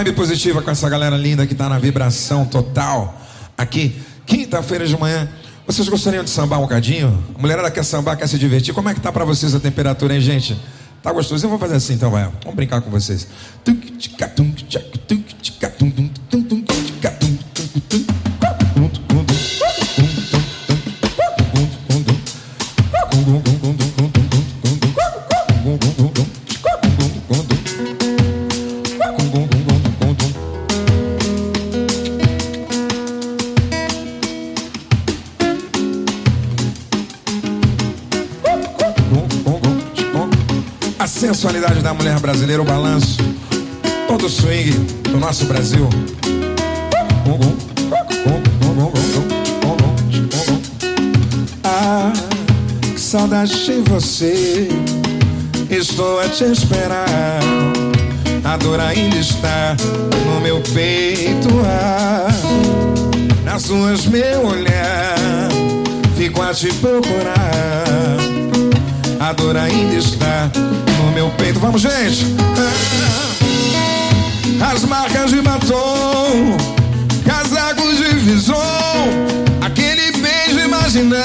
Vibe 0.00 0.12
positiva 0.12 0.62
com 0.62 0.70
essa 0.70 0.88
galera 0.88 1.14
linda 1.14 1.46
que 1.46 1.54
tá 1.54 1.68
na 1.68 1.78
vibração 1.78 2.46
total 2.46 3.20
aqui, 3.56 4.00
quinta-feira 4.24 4.86
de 4.86 4.98
manhã. 4.98 5.28
Vocês 5.66 5.86
gostariam 5.90 6.24
de 6.24 6.30
sambar 6.30 6.58
um 6.58 6.62
bocadinho? 6.62 7.22
A 7.36 7.38
mulherada 7.38 7.70
quer 7.70 7.84
sambar, 7.84 8.16
quer 8.16 8.26
se 8.26 8.38
divertir. 8.38 8.72
Como 8.72 8.88
é 8.88 8.94
que 8.94 9.00
tá 9.00 9.12
pra 9.12 9.26
vocês 9.26 9.54
a 9.54 9.60
temperatura, 9.60 10.14
hein, 10.14 10.20
gente? 10.22 10.58
Tá 11.02 11.12
gostoso? 11.12 11.44
Eu 11.44 11.50
vou 11.50 11.58
fazer 11.58 11.74
assim 11.74 11.92
então, 11.92 12.10
vai. 12.10 12.24
Vamos 12.42 12.54
brincar 12.56 12.80
com 12.80 12.90
vocês. 12.90 13.28
A 13.60 13.70
da 41.90 41.94
mulher 41.94 42.20
brasileira, 42.20 42.62
o 42.62 42.64
balanço, 42.64 43.16
todo 44.06 44.26
o 44.26 44.30
swing 44.30 44.70
do 45.10 45.18
nosso 45.18 45.44
Brasil. 45.46 45.88
Ah, 51.64 52.12
que 52.80 53.00
saudade 53.00 53.64
de 53.64 53.90
você. 53.90 54.68
Estou 55.68 56.20
a 56.20 56.28
te 56.28 56.44
esperar. 56.44 57.40
A 58.44 58.56
dor 58.56 58.78
ainda 58.78 59.16
está 59.16 59.76
no 60.26 60.40
meu 60.40 60.60
peito. 60.60 61.48
Ah, 61.66 62.28
nas 63.42 63.68
ruas, 63.68 64.06
meu 64.06 64.46
olhar. 64.46 65.48
Fico 66.16 66.40
a 66.40 66.54
te 66.54 66.72
procurar. 66.74 68.20
A 69.20 69.34
dor 69.34 69.54
ainda 69.54 69.96
está 69.96 70.50
no 70.96 71.12
meu 71.12 71.28
peito. 71.32 71.60
Vamos, 71.60 71.82
gente! 71.82 72.24
As 74.72 74.82
marcas 74.86 75.30
de 75.30 75.42
batom, 75.42 76.56
casacos 77.26 77.98
de 77.98 78.14
visão, 78.14 78.56
aquele 79.60 80.12
beijo 80.12 80.60
imaginar. 80.60 81.20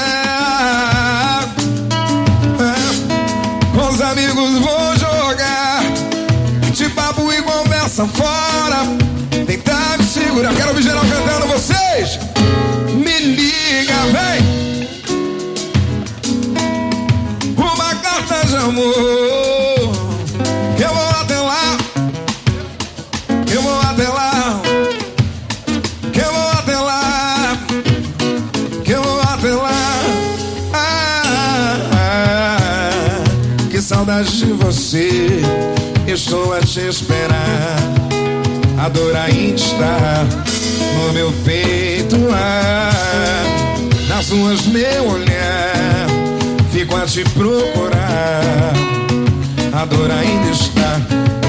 Com 3.74 3.88
os 3.88 4.00
amigos 4.02 4.58
vou 4.58 4.98
jogar, 4.98 5.82
de 6.72 6.90
papo 6.90 7.32
e 7.32 7.40
conversa 7.40 8.06
fora. 8.06 8.84
Tentar 9.46 9.96
me 9.96 10.04
segurar. 10.04 10.54
Quero 10.54 10.68
ouvir 10.68 10.82
geral 10.82 11.04
cantando 11.06 11.46
vocês. 11.46 12.18
Me 12.94 13.20
liga, 13.20 13.94
vem! 14.12 14.66
Amor. 18.66 18.96
Eu 20.78 20.94
vou 20.94 21.08
até 21.20 21.38
lá, 21.38 21.76
eu 23.52 23.62
vou 23.62 23.80
até 23.80 24.08
lá, 24.08 24.60
que 26.12 26.20
eu 26.20 26.32
vou 26.32 26.50
até 26.50 26.76
lá, 26.76 27.58
que 28.84 28.90
eu 28.92 29.02
vou 29.02 29.20
até 29.20 29.50
lá. 29.50 30.02
Ah, 30.72 31.72
ah, 31.94 32.90
que 33.70 33.80
saudade 33.80 34.36
de 34.36 34.52
você, 34.52 35.40
estou 36.06 36.52
a 36.52 36.60
te 36.60 36.80
esperar. 36.80 37.76
A 38.78 38.88
dor 38.88 39.16
ainda 39.16 39.54
está 39.54 40.26
no 40.96 41.12
meu 41.12 41.32
peito, 41.44 42.16
ah, 42.32 42.90
nas 44.08 44.30
ruas 44.30 44.66
meu 44.66 45.08
olhar 45.08 46.05
fico 46.86 46.96
a 46.96 47.04
te 47.06 47.24
procurar. 47.30 48.72
A 49.72 49.84
dor 49.86 50.10
ainda 50.10 50.50
está 50.50 50.98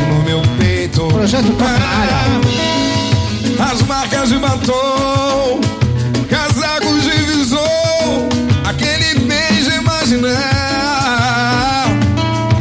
no 0.10 0.24
meu 0.24 0.42
peito. 0.58 1.08
Projeto 1.08 1.56
área. 1.62 2.42
As 3.72 3.82
marcas 3.84 4.30
de 4.30 4.38
batom, 4.38 5.62
casacos 6.30 7.04
de 7.04 7.10
visão, 7.10 8.30
aquele 8.68 9.20
beijo 9.22 9.72
imaginar. 9.72 10.38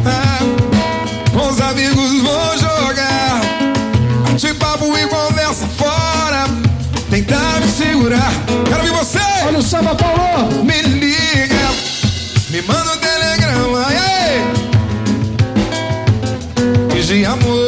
Ah, 0.05 0.39
Com 1.33 1.49
os 1.49 1.61
amigos 1.61 2.21
vou 2.21 2.57
jogar, 2.57 3.41
de 4.35 4.53
papo 4.55 4.97
e 4.97 5.07
conversa 5.07 5.67
fora, 5.77 6.45
tentar 7.09 7.61
me 7.61 7.67
segurar. 7.67 8.31
Quero 8.67 8.83
ver 8.83 8.93
você! 8.93 9.19
Olha 9.47 9.59
o 9.59 9.61
samba, 9.61 9.95
Paulo! 9.95 10.63
Me 10.63 10.81
liga, 10.81 10.86
me 12.57 12.63
manda 12.63 12.93
um 12.93 12.97
telegrama, 12.97 13.85
ei! 13.93 14.41
Diz 16.95 17.07
de 17.07 17.25
amor, 17.25 17.66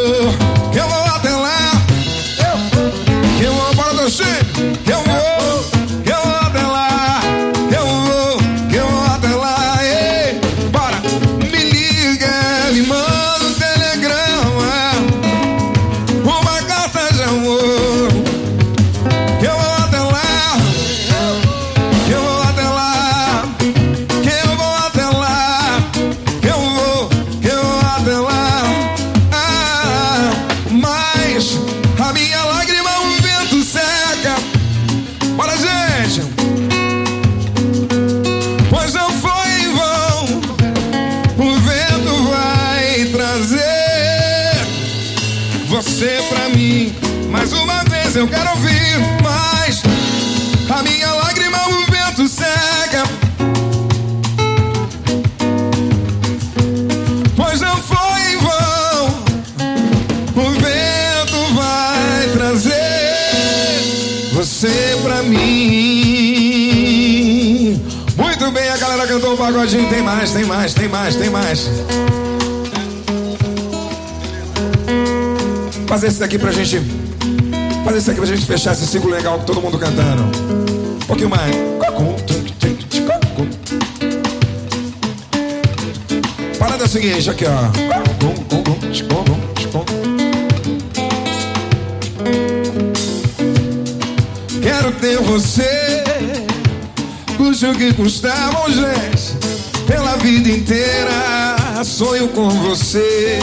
cantou 69.69 69.81
o 69.81 69.89
pagodinho. 69.89 69.89
Tem 69.89 70.01
mais, 70.01 70.31
tem 70.31 70.45
mais, 70.45 70.73
tem 70.73 70.87
mais, 70.87 71.15
tem 71.15 71.29
mais. 71.29 71.69
Fazer 75.87 76.07
esse 76.07 76.19
daqui 76.19 76.37
pra 76.37 76.51
gente. 76.51 76.81
Fazer 77.85 77.97
esse 77.97 78.07
daqui 78.07 78.19
pra 78.19 78.27
gente 78.27 78.45
fechar 78.45 78.73
esse 78.73 78.87
ciclo 78.87 79.09
legal 79.09 79.39
com 79.39 79.45
todo 79.45 79.61
mundo 79.61 79.77
cantando. 79.77 80.23
Um 80.23 81.05
pouquinho 81.05 81.29
mais. 81.29 81.55
Parada 86.57 86.83
é 86.83 86.85
a 86.85 86.89
seguinte, 86.89 87.29
aqui 87.29 87.45
ó. 87.45 87.69
Quero 94.61 94.91
ter 94.93 95.17
você, 95.19 96.03
custe 97.37 97.65
o 97.65 97.75
que 97.75 97.93
custar, 97.93 98.49
pela 98.51 99.08
vida 100.19 100.49
inteira. 100.49 101.83
Sonho 101.83 102.27
com 102.29 102.49
você, 102.49 103.39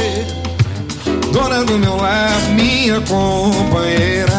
dona 1.32 1.64
do 1.64 1.78
meu 1.78 1.96
lar, 1.96 2.38
minha 2.54 3.00
companheira. 3.00 4.32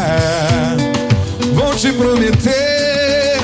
Vou 1.54 1.74
te 1.74 1.92
prometer, 1.92 3.40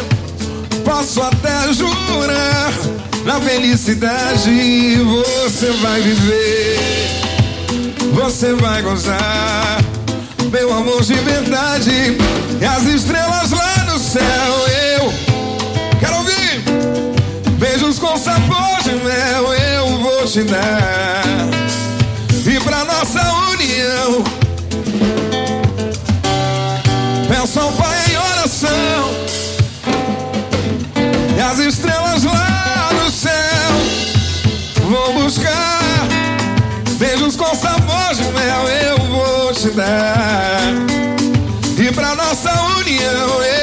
posso 0.85 1.21
até 1.23 1.73
jurar, 1.73 2.73
na 3.25 3.41
felicidade 3.41 4.97
você 5.05 5.71
vai 5.83 6.01
viver, 6.01 6.79
você 8.13 8.55
vai 8.55 8.81
gozar 8.83 9.85
meu 10.55 10.73
amor 10.73 11.03
de 11.03 11.15
verdade. 11.15 12.17
E 12.61 12.65
as 12.65 12.85
estrelas 12.85 13.51
lá 13.51 13.93
no 13.93 13.99
céu, 13.99 14.64
te 20.35 20.43
dar. 20.43 21.23
E 22.45 22.59
pra 22.59 22.85
nossa 22.85 23.23
união, 23.53 24.25
peço 27.29 27.61
ao 27.61 27.71
Pai 27.71 27.97
em 28.11 28.17
oração. 28.17 29.15
E 31.37 31.41
as 31.41 31.59
estrelas 31.61 32.25
lá 32.25 32.91
no 32.95 33.11
céu, 33.13 33.33
vou 34.89 35.23
buscar. 35.23 36.09
Beijos 36.99 37.37
com 37.37 37.55
sabor 37.55 38.15
de 38.17 38.25
mel, 38.33 38.69
eu 38.69 38.99
vou 39.07 39.53
te 39.53 39.71
dar. 39.71 40.59
E 41.79 41.93
pra 41.93 42.17
nossa 42.17 42.51
união 42.81 43.54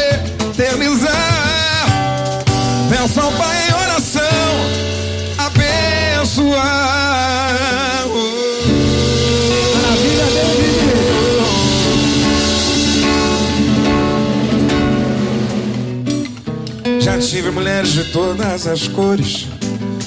mulheres 17.51 17.91
de 17.91 18.05
todas 18.05 18.65
as 18.67 18.87
cores, 18.87 19.47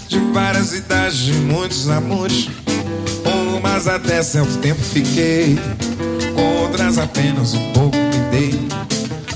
de 0.09 0.19
várias 0.33 0.73
idades, 0.73 1.19
de 1.19 1.33
muitos 1.33 1.89
amores. 1.89 2.49
Umas 3.57 3.87
até 3.87 4.23
certo 4.23 4.57
tempo 4.59 4.81
fiquei, 4.81 5.59
com 6.35 6.63
outras 6.63 6.99
apenas 6.99 7.55
um 7.55 7.73
pouco 7.73 7.97
me 7.97 8.31
dei. 8.31 8.69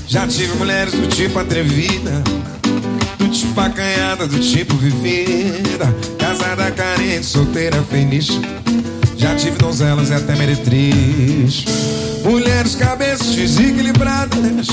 Já 0.07 0.27
tive 0.27 0.53
mulheres 0.57 0.93
do 0.93 1.07
tipo 1.07 1.39
atrevida, 1.39 2.23
do 3.17 3.27
tipo 3.29 3.59
acanhada, 3.59 4.27
do 4.27 4.39
tipo 4.39 4.75
vivida, 4.75 5.93
casada, 6.17 6.71
carente, 6.71 7.25
solteira, 7.25 7.81
feliz. 7.83 8.27
Já 9.17 9.35
tive 9.35 9.57
donzelas 9.57 10.09
e 10.09 10.13
até 10.13 10.35
meretriz. 10.35 11.65
Mulheres 12.23 12.75
cabeças 12.75 13.35
desequilibradas, 13.35 14.67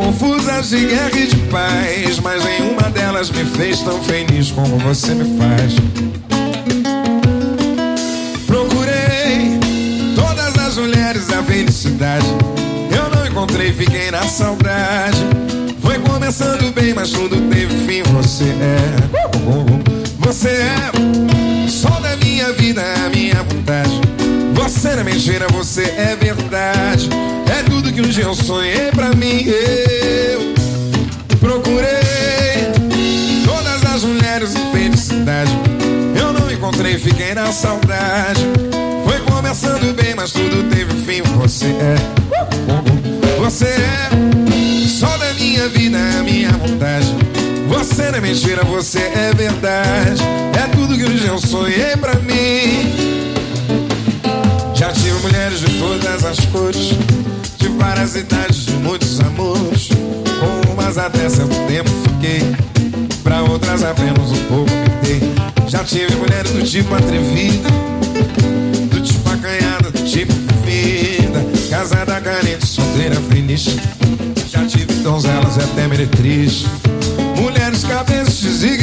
confusas 0.00 0.70
de 0.70 0.86
guerra 0.86 1.18
e 1.18 1.26
de 1.26 1.36
paz. 1.48 2.18
Mas 2.20 2.42
nenhuma 2.44 2.90
delas 2.90 3.30
me 3.30 3.44
fez 3.44 3.80
tão 3.80 4.02
feliz 4.02 4.50
como 4.50 4.78
você 4.78 5.14
me 5.14 5.38
faz. 5.38 5.74
Procurei 8.46 9.58
todas 10.16 10.66
as 10.66 10.76
mulheres 10.78 11.26
da 11.26 11.42
felicidade. 11.42 12.26
Eu 12.90 13.10
não 13.14 13.26
encontrei, 13.26 13.72
fiquei 13.72 14.10
na 14.10 14.22
saudade. 14.22 15.18
Foi 15.82 15.98
começando 15.98 16.72
bem, 16.74 16.94
mas 16.94 17.10
tudo 17.10 17.36
teve 17.50 17.74
fim. 17.86 18.02
Você 18.14 18.44
é, 18.44 18.96
você 20.18 20.48
é 20.48 21.68
sol 21.68 22.00
da 22.00 22.16
minha 22.16 22.52
vida, 22.52 22.82
a 23.04 23.08
minha 23.10 23.42
vontade. 23.42 24.09
Você 24.80 24.88
é 24.88 25.04
mentira, 25.04 25.46
você 25.48 25.82
é 25.82 26.16
verdade. 26.16 27.10
É 27.54 27.62
tudo 27.64 27.92
que 27.92 28.00
um 28.00 28.08
dia 28.08 28.24
eu 28.24 28.34
sonhei 28.34 28.90
pra 28.90 29.14
mim. 29.14 29.44
Eu 29.46 30.54
procurei 31.38 32.64
todas 33.44 33.84
as 33.94 34.04
mulheres 34.04 34.54
em 34.56 34.72
felicidade. 34.72 35.50
Eu 36.18 36.32
não 36.32 36.50
encontrei, 36.50 36.98
fiquei 36.98 37.34
na 37.34 37.52
saudade. 37.52 38.40
Foi 39.04 39.20
começando 39.30 39.94
bem, 39.94 40.14
mas 40.14 40.32
tudo 40.32 40.70
teve 40.70 40.94
fim. 41.04 41.20
Você 41.40 41.66
é, 41.66 41.96
você 43.38 43.66
é 43.66 44.08
sol 44.88 45.18
da 45.18 45.34
minha 45.34 45.68
vida, 45.68 45.98
a 46.18 46.22
minha 46.22 46.52
vontade. 46.52 47.14
Você 47.68 48.10
não 48.10 48.16
é 48.16 48.20
mentira, 48.22 48.64
você 48.64 48.98
é 48.98 49.30
verdade. 49.36 50.22
É 50.58 50.66
tudo 50.74 50.96
que 50.96 51.04
um 51.04 51.14
dia 51.14 51.28
eu 51.28 51.38
sonhei 51.38 51.94
pra 51.98 52.14
mim. 52.14 52.99
Todas 55.80 56.24
as 56.26 56.38
cores, 56.52 56.92
de 57.58 57.68
várias 57.68 58.14
idades, 58.14 58.66
de 58.66 58.72
muitos 58.74 59.18
amores. 59.20 59.88
Com 60.38 60.72
umas 60.72 60.98
até 60.98 61.28
certo 61.28 61.56
tempo 61.66 61.90
fiquei, 62.04 62.42
pra 63.22 63.42
outras 63.42 63.82
apenas 63.82 64.30
um 64.30 64.44
pouco 64.44 64.70
me 64.70 64.88
dei. 65.02 65.20
Já 65.68 65.82
tive 65.82 66.14
mulheres 66.16 66.52
do 66.52 66.62
tipo 66.62 66.94
atrevida, 66.94 67.68
do 68.90 69.00
tipo 69.00 69.30
acanhada, 69.30 69.90
do 69.90 70.04
tipo 70.04 70.32
vivida, 70.62 71.42
casada, 71.70 72.20
carente, 72.20 72.66
solteira, 72.66 73.16
feliz. 73.30 73.64
Já 74.50 74.66
tive 74.66 74.92
donzelas 75.02 75.56
e 75.56 75.60
até 75.60 75.88
meretriz. 75.88 76.66
Mulheres 77.36 77.84
cabeças 77.84 78.40
confusas 78.40 78.79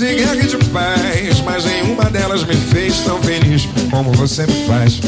de 0.00 0.14
guerra 0.14 0.36
e 0.36 0.46
de 0.46 0.56
paz. 0.70 1.40
Mas 1.44 1.64
nenhuma 1.66 2.04
delas 2.04 2.42
me 2.44 2.54
fez 2.54 3.00
tão 3.00 3.22
feliz 3.22 3.68
como 3.90 4.10
você 4.12 4.46
me 4.46 4.66
faz. 4.66 4.98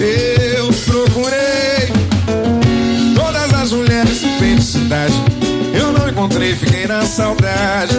Eu 0.00 0.72
procurei 0.84 1.88
todas 3.14 3.54
as 3.54 3.72
mulheres 3.72 4.20
de 4.20 4.28
felicidade. 4.38 5.14
Eu 5.72 5.92
não 5.92 6.08
encontrei, 6.08 6.54
fiquei 6.54 6.86
na 6.88 7.02
saudade. 7.02 7.94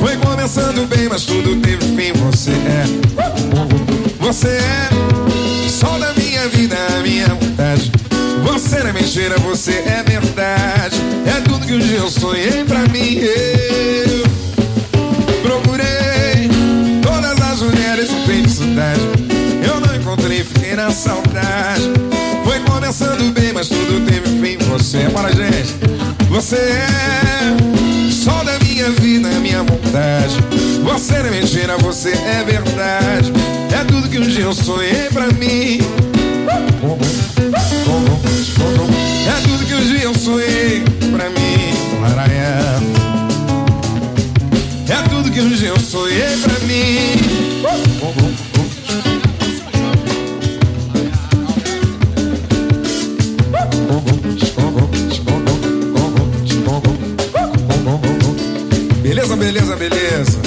Foi 0.00 0.16
começando 0.16 0.88
bem, 0.88 1.08
mas 1.08 1.24
tudo 1.24 1.54
teve 1.60 1.84
fim. 1.94 2.12
Você 2.24 2.50
é, 2.50 2.84
você 4.18 4.48
é 4.48 4.88
sol 5.70 6.00
da 6.00 6.12
minha 6.14 6.48
vida, 6.48 6.76
a 6.96 7.00
minha 7.00 7.28
vontade. 7.28 7.92
Você 8.42 8.80
não 8.80 8.88
é 8.88 8.92
mentira, 8.92 9.38
você 9.38 9.72
é 9.72 10.02
verdade. 10.02 10.96
É 11.26 11.40
tudo 11.42 11.64
que 11.64 11.74
um 11.74 11.78
dia 11.78 11.98
eu 11.98 12.10
sonhei 12.10 12.64
pra 12.64 12.80
mim. 12.88 13.18
Eu 13.18 13.63
encontrei, 20.14 20.44
fiquei 20.44 20.76
na 20.76 20.90
saudade. 20.90 21.90
Foi 22.44 22.60
começando 22.60 23.32
bem, 23.32 23.52
mas 23.52 23.68
tudo 23.68 24.06
teve 24.06 24.40
fim. 24.40 24.56
Você 24.66 24.98
é, 24.98 25.08
bora 25.08 25.30
gente. 25.32 25.74
Você 26.28 26.56
é 26.56 28.12
sol 28.12 28.44
da 28.44 28.58
minha 28.60 28.90
vida, 28.90 29.28
minha 29.40 29.62
vontade. 29.62 30.36
Você 30.84 31.18
não 31.18 31.26
é 31.26 31.30
mentira, 31.30 31.76
você 31.78 32.10
é 32.10 32.44
verdade. 32.44 33.32
É 33.72 33.84
tudo 33.84 34.08
que 34.08 34.18
um 34.18 34.22
dia 34.22 34.44
eu 34.44 34.54
sonhei 34.54 35.08
pra 35.12 35.26
mim. 35.32 35.78
É 39.26 39.40
tudo 39.42 39.66
que 39.66 39.74
um 39.74 39.86
dia 39.86 40.02
eu 40.02 40.14
sonhei 40.14 40.84
pra 41.10 41.28
mim. 41.30 41.44
É 44.88 45.08
tudo 45.08 45.30
que 45.30 45.40
um 45.40 45.48
dia 45.48 45.68
eu 45.68 45.80
sonhei 45.80 46.36
pra 46.36 46.58
mim. 46.60 48.43
Beleza, 59.44 59.76
beleza, 59.76 60.38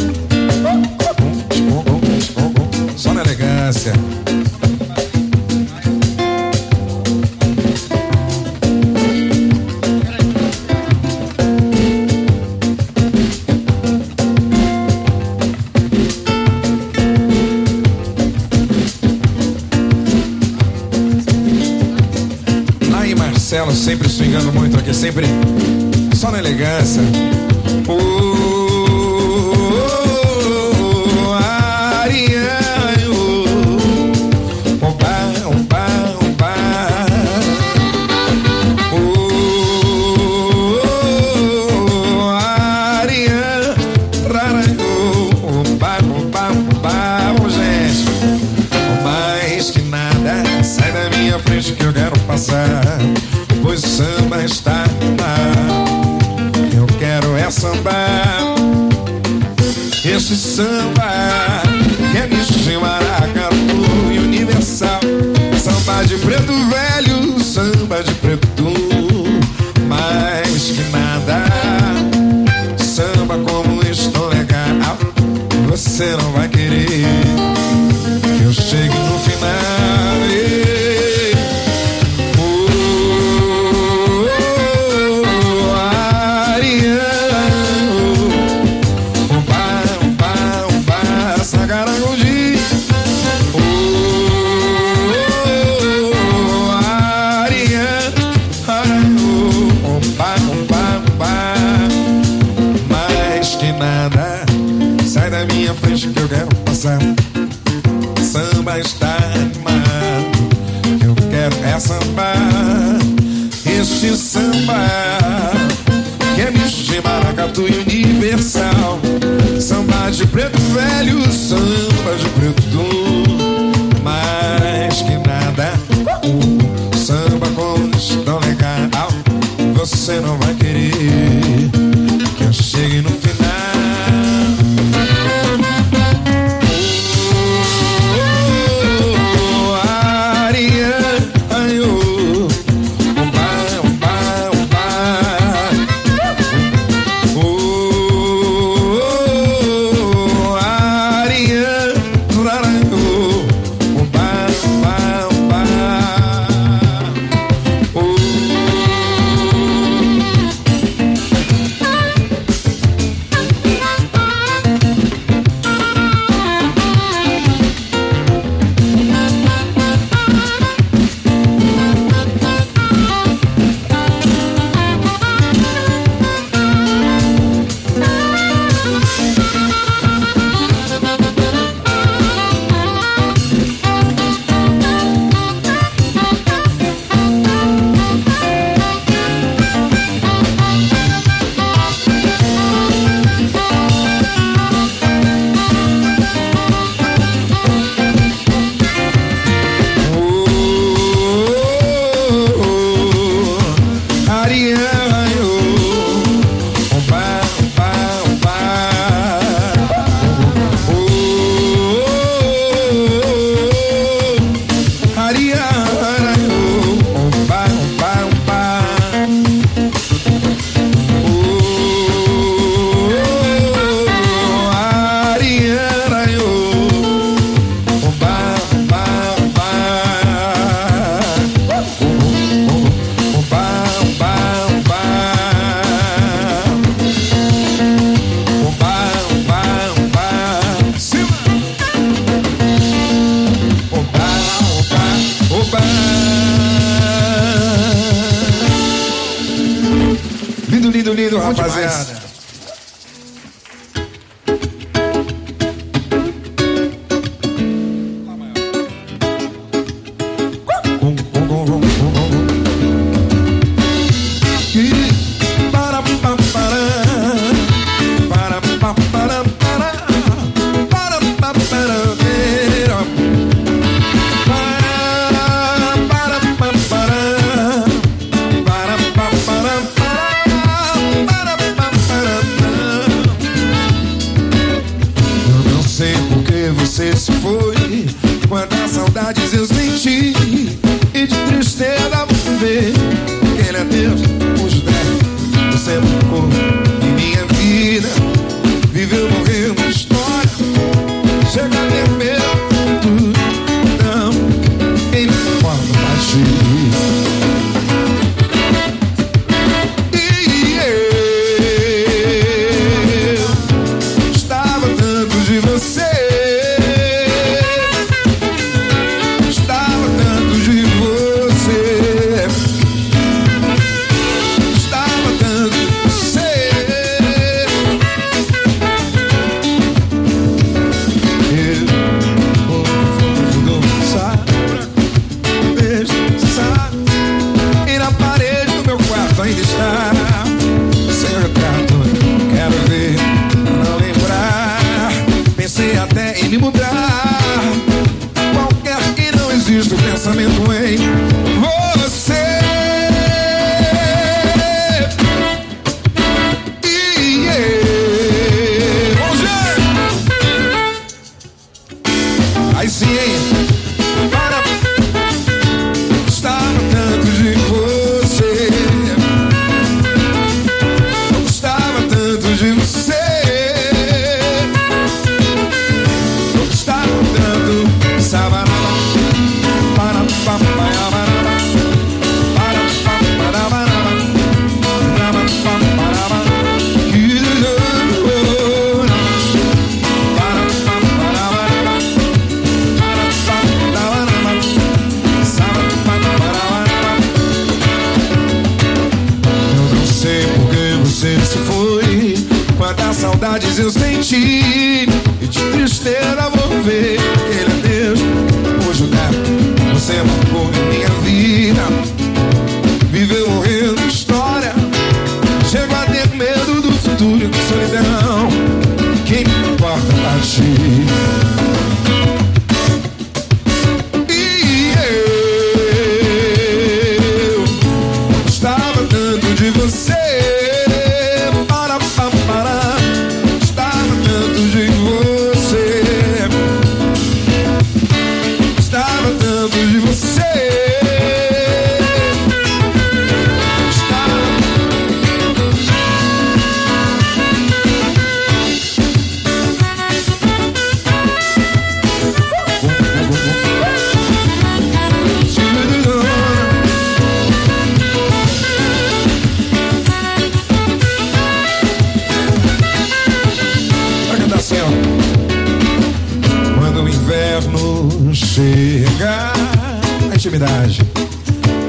intimidade. 470.47 471.01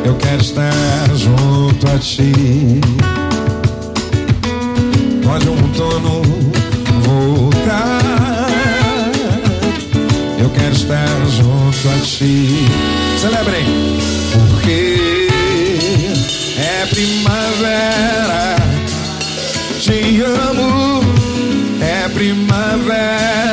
Eu 0.05 0.15
quero 0.17 0.41
estar 0.43 1.09
junto 1.15 1.87
a 1.87 1.99
ti. 1.99 2.33
Pode 5.25 5.49
um 5.49 5.69
torno 5.73 6.23
voltar. 7.03 8.01
Eu 10.41 10.51
quero 10.51 10.73
estar 10.73 11.09
junto 11.37 11.89
a 11.89 11.99
ti. 12.05 12.67
Celebrem! 13.21 13.65
Porque 14.33 15.29
é 16.59 16.87
primavera. 16.87 18.57
Te 19.81 20.21
amo. 20.23 21.01
É 21.81 22.09
primavera. 22.09 23.48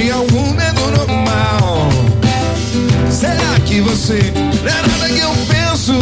Se 0.00 0.10
algum 0.10 0.54
medo 0.54 0.80
normal. 0.96 1.90
Será 3.10 3.60
que 3.66 3.82
você 3.82 4.32
Não 4.62 4.70
é 4.70 4.80
nada 4.80 5.08
que 5.12 5.20
eu 5.20 5.30
penso? 5.46 5.92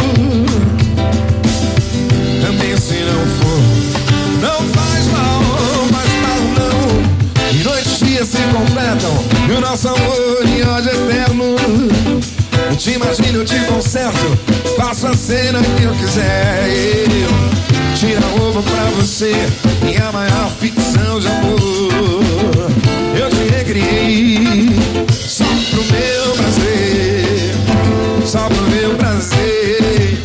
Também 2.41 2.77
se 2.77 2.93
não 3.03 3.25
for 3.35 3.59
Não 4.39 4.63
faz 4.69 5.05
mal 5.07 5.41
Faz 5.91 6.09
mal 6.21 6.39
não. 6.55 7.59
E 7.59 7.61
noites 7.61 7.99
dias 7.99 8.29
se 8.29 8.37
completam 8.37 9.11
E 9.49 9.51
o 9.51 9.59
nosso 9.59 9.89
amor 9.89 10.45
de 10.45 10.63
ódio 10.63 10.91
eterno. 10.91 11.55
Eu 12.69 12.75
te 12.77 12.91
imagino, 12.91 13.39
eu 13.39 13.45
te 13.45 13.59
conserto 13.65 14.39
Faço 14.77 15.07
a 15.07 15.13
cena 15.13 15.59
que 15.77 15.83
eu 15.83 15.93
quiser. 15.95 16.69
Eu 16.69 17.97
Tira 17.97 18.21
roupa 18.37 18.61
pra 18.61 18.83
você 18.91 19.33
Minha 19.83 20.09
maior 20.13 20.49
filha 20.57 20.68
meus 21.19 21.25
amor. 21.25 22.71
Eu 23.17 23.29
te 23.29 23.49
recriei 23.55 24.69
só 25.11 25.43
pro 25.43 25.83
meu 25.83 26.33
prazer, 26.33 27.55
só 28.25 28.47
pro 28.47 28.61
meu 28.69 28.95
prazer. 28.95 30.21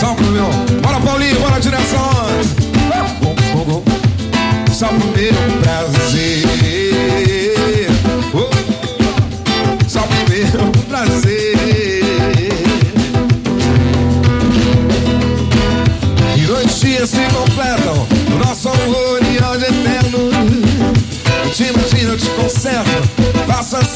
Só 0.00 0.14
pro 0.14 0.26
meu. 0.26 0.48
Bora, 0.82 1.00
Paulinho, 1.00 1.40
bora, 1.40 1.60
direção. 1.60 2.08
Só 4.72 4.86
pro 4.86 5.06
meu 5.08 5.34
prazer. 5.60 6.67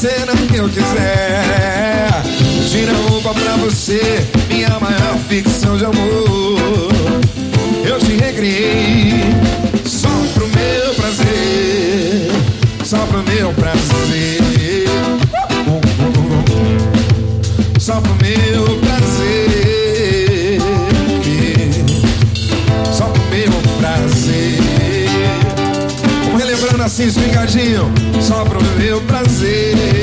cena 0.03 0.33
que 0.35 0.57
eu 0.57 0.69
quiser. 0.69 2.11
Tira 2.69 2.93
roupa 3.09 3.33
pra 3.33 3.57
você, 3.59 4.27
minha 4.49 4.81
maior 4.81 5.17
ficção 5.29 5.77
de 5.77 5.85
amor. 5.85 6.91
Eu 7.89 8.01
te 8.01 8.17
recriei 8.17 9.21
só 9.85 10.09
pro 10.35 10.49
meu 10.49 10.95
prazer, 10.97 12.33
só 12.85 12.99
pro 13.07 13.23
meu 13.23 13.53
prazer, 13.53 14.41
uh, 15.69 15.71
uh, 15.71 15.79
uh, 17.77 17.81
só 17.81 18.01
pro 18.01 18.15
meu 18.17 18.52
Assim, 27.03 27.11
Francisco 27.11 27.21
e 27.29 28.23
só 28.23 28.45
pro 28.45 28.63
meu 28.79 29.01
prazer. 29.01 30.02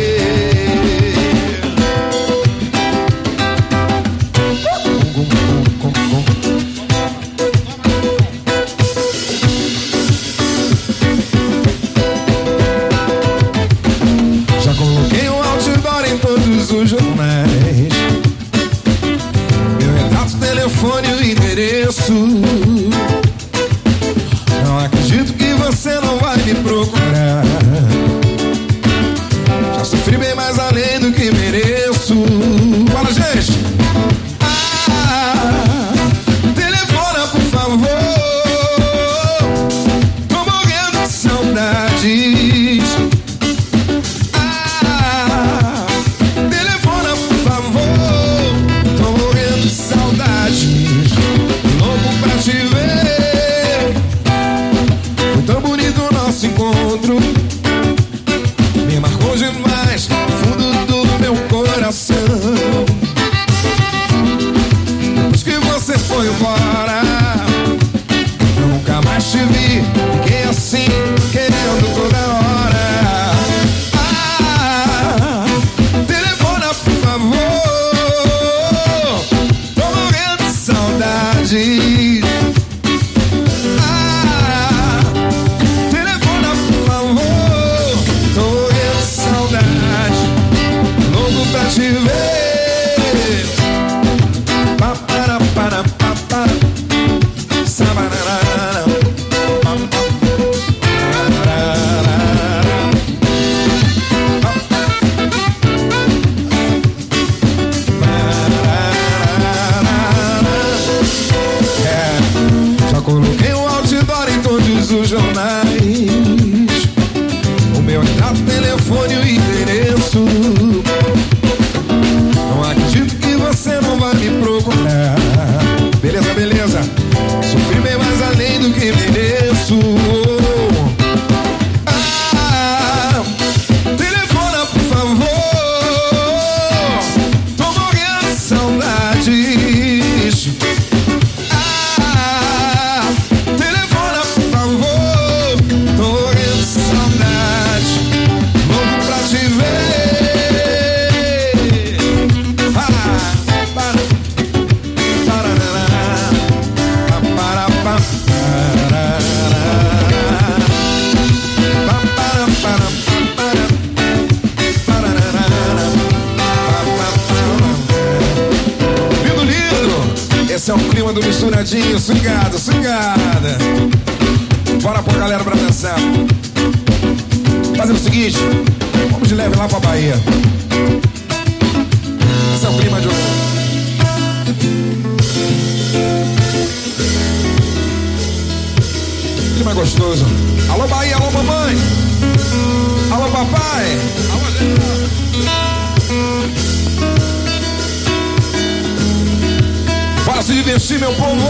Para 200.25 200.41
se 200.43 200.53
divertir 200.53 200.99
meu 200.99 201.11
povo. 201.13 201.49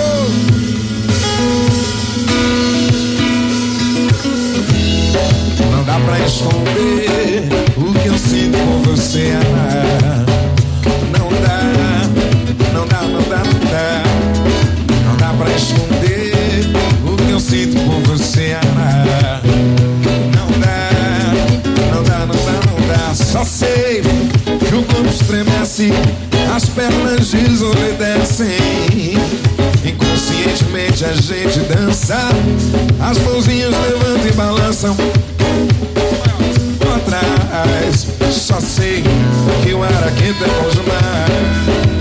Não 5.72 5.84
dá 5.84 6.00
pra 6.00 6.20
esconder 6.26 7.44
o 7.78 7.94
que 8.00 8.08
eu 8.08 8.18
sinto 8.18 8.58
por 8.58 8.96
você, 8.96 9.32
amar. 9.32 10.26
Não 11.18 11.30
dá, 11.42 11.62
não 12.74 12.88
dá, 12.88 13.02
não 13.02 13.22
dá, 13.22 13.44
não 13.44 13.60
dá. 13.70 14.04
Não 15.06 15.18
dá 15.18 15.34
pra 15.34 15.50
esconder 15.56 16.66
o 17.06 17.16
que 17.18 17.32
eu 17.32 17.40
sinto 17.40 17.76
por 17.86 18.02
você, 18.18 18.58
amar. 18.64 19.59
desce, 25.70 25.92
as 26.56 26.66
pernas 26.66 27.30
desobedecem. 27.30 28.48
Inconscientemente 29.86 31.06
a 31.06 31.14
gente 31.14 31.60
dança, 31.60 32.18
as 33.00 33.18
mãozinhas 33.20 33.72
levantam 33.72 34.28
e 34.28 34.34
balançam. 34.34 34.98
Atrás, 36.96 38.08
só 38.32 38.60
sei 38.60 39.04
que 39.64 39.74
o 39.74 39.84
araqueta 39.84 40.46
é 40.46 40.48
bom 40.48 40.70
demais. 40.70 41.99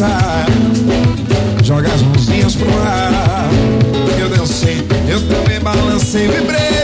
dançar. 0.00 0.46
Joga 1.62 1.92
as 1.92 2.02
mãozinhas 2.02 2.56
pro 2.56 2.68
ar. 2.82 3.50
Eu 4.18 4.28
dancei, 4.30 4.78
eu 5.08 5.20
também 5.28 5.60
balancei, 5.60 6.26
vibrei. 6.28 6.79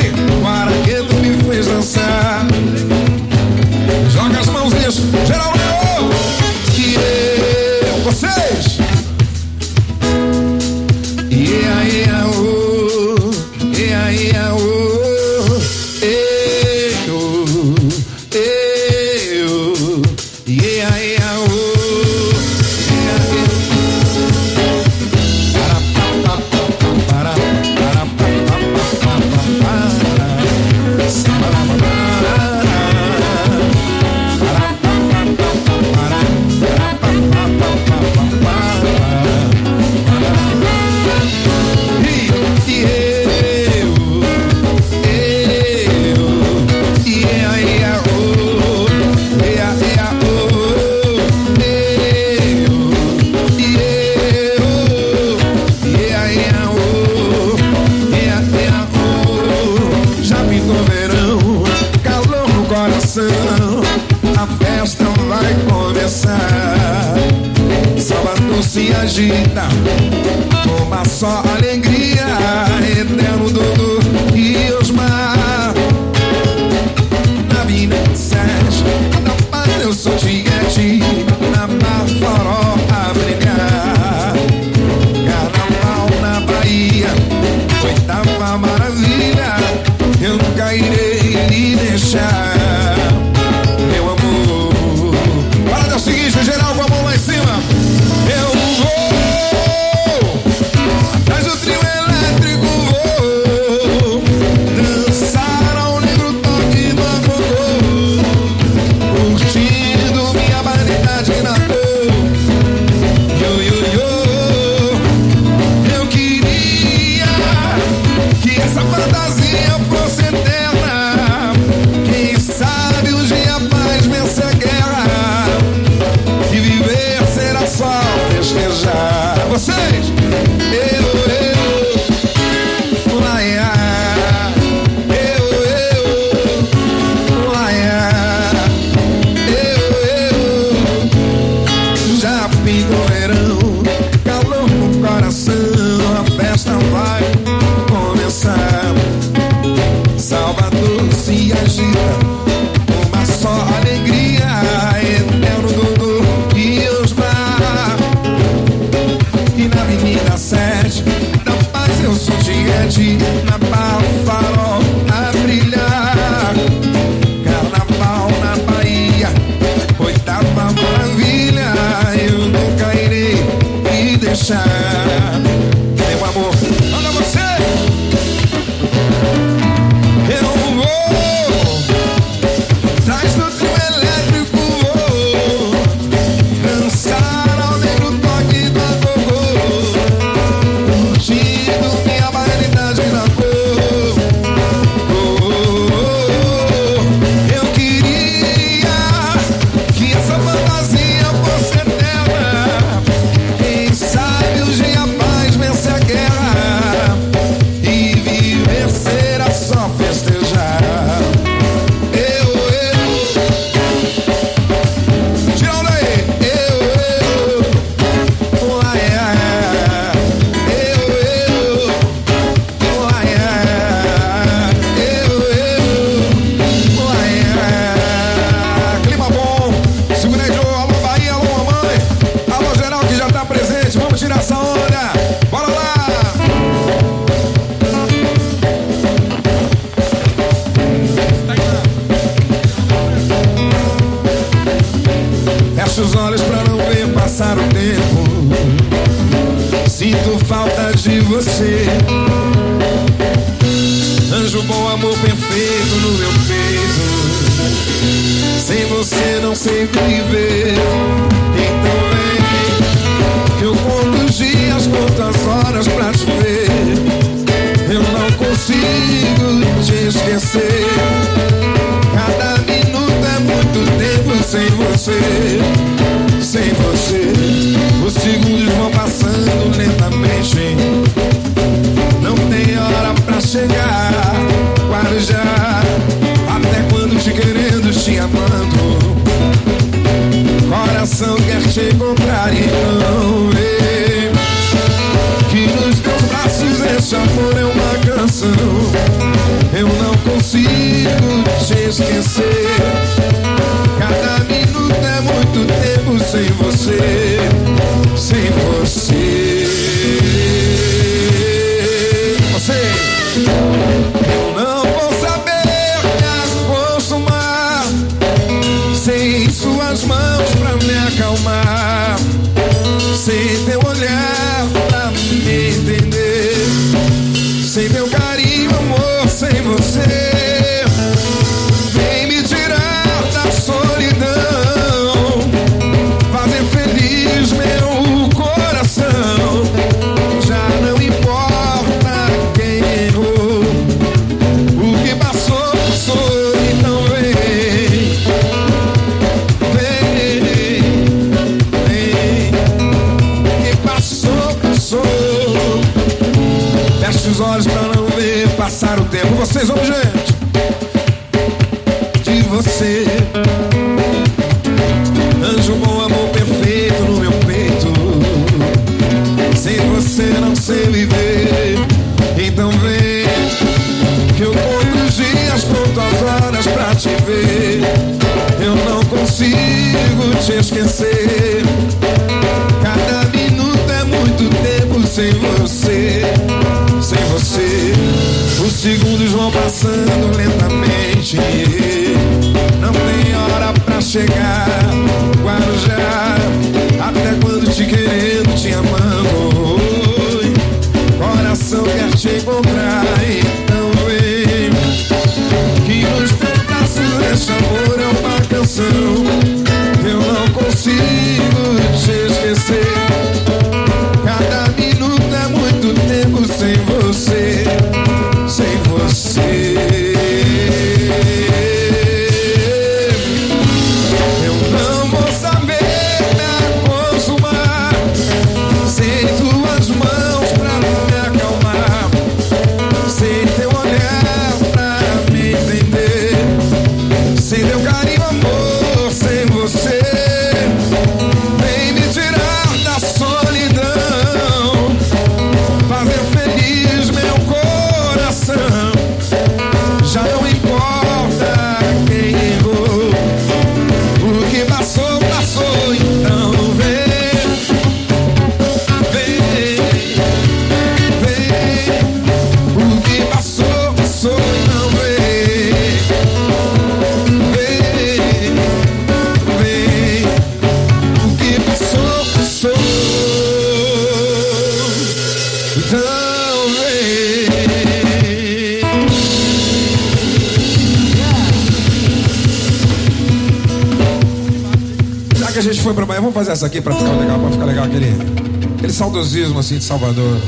de 489.79 489.85
Salvador. 489.85 490.41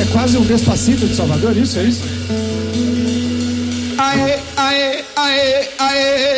É 0.00 0.04
quase 0.12 0.36
um 0.38 0.44
despacito 0.44 1.06
de 1.06 1.14
Salvador, 1.14 1.56
isso? 1.56 1.78
É 1.78 1.84
isso? 1.84 2.02
Aê, 3.98 4.38
aê, 4.56 5.04
aê, 5.16 5.68
aê. 5.78 6.35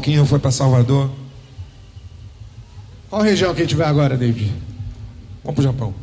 Pouquinho, 0.00 0.24
foi 0.24 0.38
para 0.38 0.50
Salvador. 0.50 1.10
Qual 3.10 3.20
região 3.20 3.54
que 3.54 3.60
a 3.60 3.64
gente 3.64 3.76
vai 3.76 3.86
agora, 3.86 4.16
David? 4.16 4.50
Vamos 5.44 5.56
pro 5.56 5.62
Japão. 5.62 5.94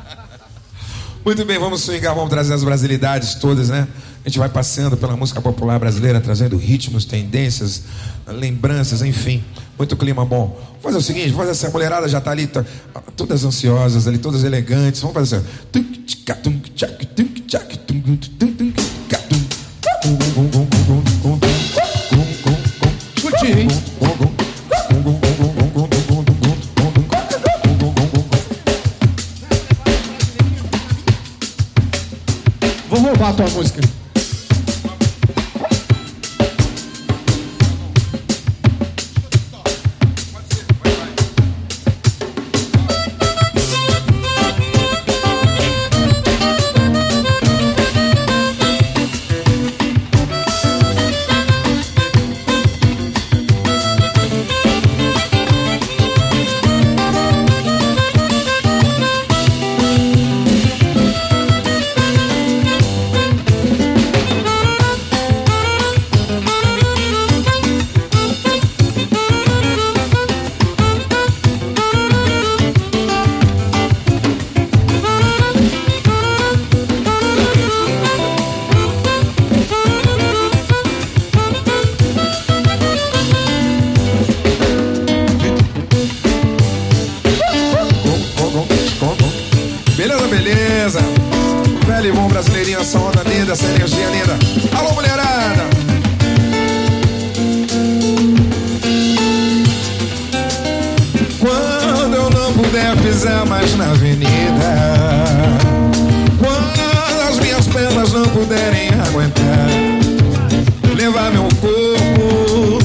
Muito 1.24 1.44
bem, 1.46 1.58
vamos 1.58 1.80
swingar, 1.82 2.14
vamos 2.14 2.28
trazer 2.28 2.52
as 2.52 2.62
brasilidades 2.62 3.34
todas, 3.36 3.70
né? 3.70 3.88
A 4.22 4.28
gente 4.28 4.38
vai 4.38 4.50
passeando 4.50 4.98
pela 4.98 5.16
música 5.16 5.40
popular 5.40 5.78
brasileira, 5.78 6.20
trazendo 6.20 6.58
ritmos, 6.58 7.06
tendências, 7.06 7.84
lembranças, 8.26 9.00
enfim. 9.00 9.42
Muito 9.78 9.96
clima 9.96 10.24
bom. 10.26 10.58
Vamos 10.82 10.82
fazer 10.82 10.98
o 10.98 11.02
seguinte, 11.02 11.30
vamos 11.30 11.46
fazer 11.46 11.52
essa 11.52 11.70
mulherada 11.70 12.06
já 12.06 12.20
tá 12.20 12.32
ali, 12.32 12.46
tá, 12.46 12.62
todas 13.16 13.44
ansiosas 13.44 14.06
ali, 14.06 14.18
todas 14.18 14.44
elegantes. 14.44 15.00
Vamos 15.00 15.14
fazer 15.14 15.36
assim. 15.36 15.99
Pernas 108.00 108.12
não 108.12 108.22
puderem 108.28 108.88
aguentar, 109.06 109.68
levar 110.96 111.30
meu 111.32 111.48
corpo 111.60 112.78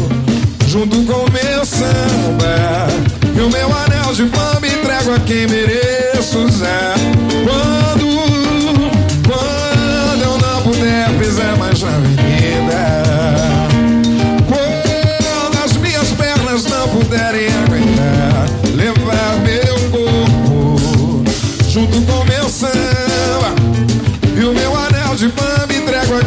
junto 0.68 0.98
com 1.04 1.32
meu 1.32 1.66
samba 1.66 2.88
e 3.36 3.40
o 3.40 3.50
meu 3.50 3.78
anel 3.78 4.14
de 4.14 4.24
bamba 4.24 4.68
entrego 4.68 5.14
a 5.14 5.20
quem 5.20 5.48
mereço 5.48 6.40
usar. 6.40 6.96
Quando 7.46 7.95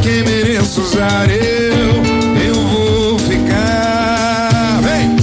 quem 0.08 0.22
mereço 0.22 0.80
usar. 0.80 1.28
Eu, 1.28 2.02
eu 2.42 2.54
vou 2.54 3.18
ficar, 3.18 4.80
vem, 4.82 5.16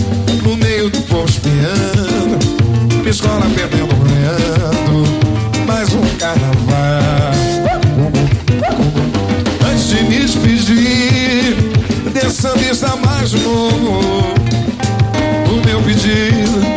no 0.44 0.56
meio 0.56 0.92
do 0.92 1.02
povo 1.02 1.28
espiando, 1.28 2.38
minha 3.00 3.10
escola 3.10 3.42
perdendo, 3.56 3.96
ganhando, 3.96 5.66
mais 5.66 5.92
um 5.92 6.06
carnaval. 6.20 7.32
Antes 9.68 9.88
de 9.88 10.04
me 10.04 10.20
despedir, 10.20 11.56
dessa 12.14 12.54
vista 12.56 12.96
mais 12.96 13.34
novo, 13.34 14.34
o 15.50 15.66
meu 15.66 15.82
pedido 15.82 16.75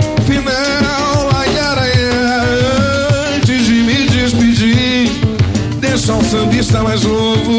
sambista 6.39 6.82
mais 6.85 7.02
novo, 7.02 7.51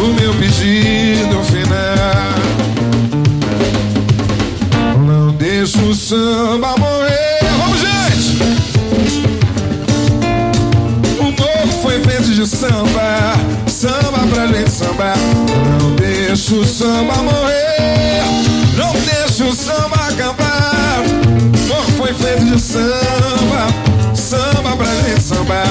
o 0.00 0.06
meu 0.20 0.32
pedido 0.34 1.42
final. 1.42 2.36
Não 5.04 5.32
deixa 5.32 5.78
o 5.78 5.92
samba 5.92 6.76
morrer. 6.78 7.40
Vamos, 7.58 7.80
gente! 7.80 8.42
O 11.18 11.24
morro 11.24 11.82
foi 11.82 12.00
feito 12.04 12.32
de 12.32 12.46
samba, 12.46 13.34
samba 13.66 14.20
pra 14.32 14.46
gente 14.46 14.70
sambar. 14.70 15.18
Não 15.80 15.96
deixa 15.96 16.54
o 16.54 16.64
samba 16.64 17.14
morrer, 17.22 18.22
não 18.76 18.92
deixa 18.92 19.44
o 19.44 19.52
samba 19.52 19.96
acabar. 20.08 21.02
O 21.04 21.68
morro 21.68 21.92
foi 21.96 22.14
feito 22.14 22.44
de 22.44 22.60
samba, 22.60 22.96
samba 22.96 23.85
sambar. 25.46 25.66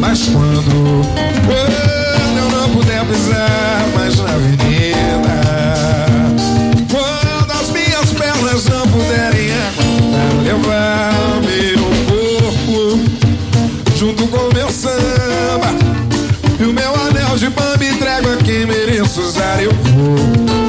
Mas 0.00 0.22
quando, 0.28 1.02
quando 1.46 2.38
eu 2.38 2.58
não 2.58 2.70
puder 2.70 3.04
pisar 3.04 3.86
mais 3.94 4.16
na 4.18 4.34
avenida, 4.34 4.96
quando 6.90 7.50
as 7.52 7.70
minhas 7.70 8.12
pernas 8.12 8.64
não 8.64 8.86
puderem 8.88 9.50
levar 10.42 11.12
meu 11.42 11.84
corpo 12.08 13.00
junto 13.96 14.26
com 14.28 14.54
meu 14.54 14.70
samba 14.70 15.68
e 16.58 16.64
o 16.64 16.72
meu 16.72 16.94
anel 17.06 17.36
de 17.36 17.50
bamba 17.50 17.84
entrego 17.84 18.32
a 18.32 18.36
quem 18.38 18.66
mereço 18.66 19.20
usar. 19.20 19.62
Eu 19.62 19.72
vou, 19.72 20.16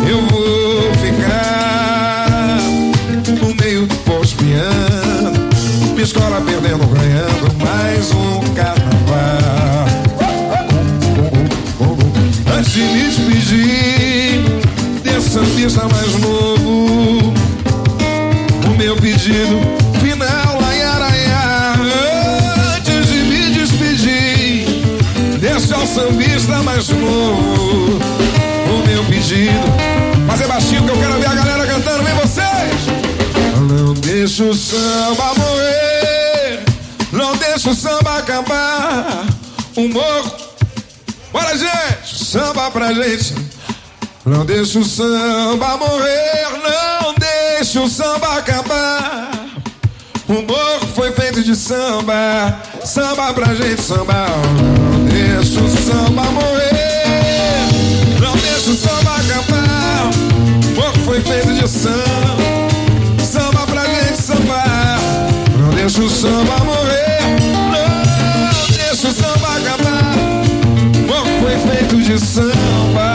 eu 0.10 0.22
vou 0.28 0.94
ficar 0.96 2.58
no 3.42 3.56
meio 3.56 3.86
do 3.88 3.96
povo 3.98 4.24
espiando, 4.24 5.40
minha 5.92 6.04
escola 6.04 6.42
perdendo, 6.42 6.86
ganhando 6.88 7.51
mais 8.02 8.12
um 8.14 8.40
carnaval. 8.56 9.86
Antes 12.58 12.72
de 12.72 12.82
me 12.82 13.08
despedir 13.08 14.42
desse 15.04 15.30
sambista 15.30 15.88
mais 15.88 16.20
novo, 16.20 17.34
o 18.66 18.78
meu 18.78 18.96
pedido 18.96 19.60
final, 20.02 20.60
ai, 20.64 20.82
ai, 20.82 21.26
ai, 21.32 22.76
antes 22.76 23.08
de 23.08 23.20
me 23.24 23.52
despedir 23.52 24.84
desse 25.40 25.72
ao 25.72 25.86
sambista 25.86 26.58
mais 26.64 26.90
novo, 26.90 28.00
o 28.68 28.88
meu 28.88 29.04
pedido, 29.06 29.68
fazer 30.28 30.48
baixinho 30.48 30.84
que 30.86 30.90
eu 30.90 30.98
quero 30.98 31.20
ver 31.20 31.30
a 31.30 31.36
galera 31.36 31.68
cantando, 31.68 32.04
vem 32.04 32.16
vocês! 32.16 33.02
Não 33.70 33.94
deixa 33.94 34.44
o 34.44 34.56
samba 34.56 35.34
morrer, 35.38 35.91
deixa 37.64 37.70
o 37.70 37.76
samba 37.76 38.18
acabar, 38.18 39.26
o 39.76 39.88
morro 39.88 40.32
Bora, 41.32 41.56
gente! 41.56 42.26
Samba 42.26 42.72
pra 42.72 42.92
gente. 42.92 43.36
Não 44.26 44.46
deixa 44.46 44.80
o 44.80 44.84
samba 44.84 45.78
morrer, 45.78 46.48
não 46.64 47.14
deixa 47.14 47.80
o 47.80 47.88
samba 47.88 48.38
acabar. 48.38 49.32
O 50.28 50.34
morro 50.34 50.88
foi 50.96 51.12
feito 51.12 51.44
de 51.44 51.56
samba, 51.56 52.60
samba 52.84 53.32
pra 53.34 53.54
gente 53.54 53.82
sambar. 53.82 54.30
Não 54.92 55.06
deixa 55.06 55.62
o 55.62 55.70
samba 55.70 56.24
morrer, 56.24 57.70
não 58.20 58.34
deixa 58.38 58.72
o 58.72 58.76
samba 58.76 59.16
acabar. 59.18 60.10
O 60.66 60.76
morro 60.76 61.06
foi 61.06 61.22
feito 61.22 61.54
de 61.54 61.68
samba, 61.68 62.02
samba 62.02 62.61
deixa 66.02 66.04
o 66.04 66.10
samba 66.10 66.58
morrer, 66.64 67.20
não 67.72 67.86
deixa 68.76 69.08
o 69.08 69.12
samba 69.14 69.58
acabar. 69.58 70.16
Bom 71.08 71.24
foi 71.42 71.58
feito 71.70 72.02
de 72.02 72.20
samba. 72.20 73.10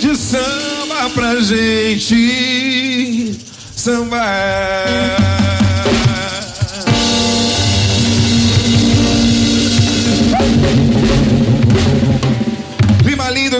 De 0.00 0.16
samba 0.16 1.10
pra 1.14 1.40
gente 1.40 2.16
sambar. 3.76 4.24
É. 4.26 5.40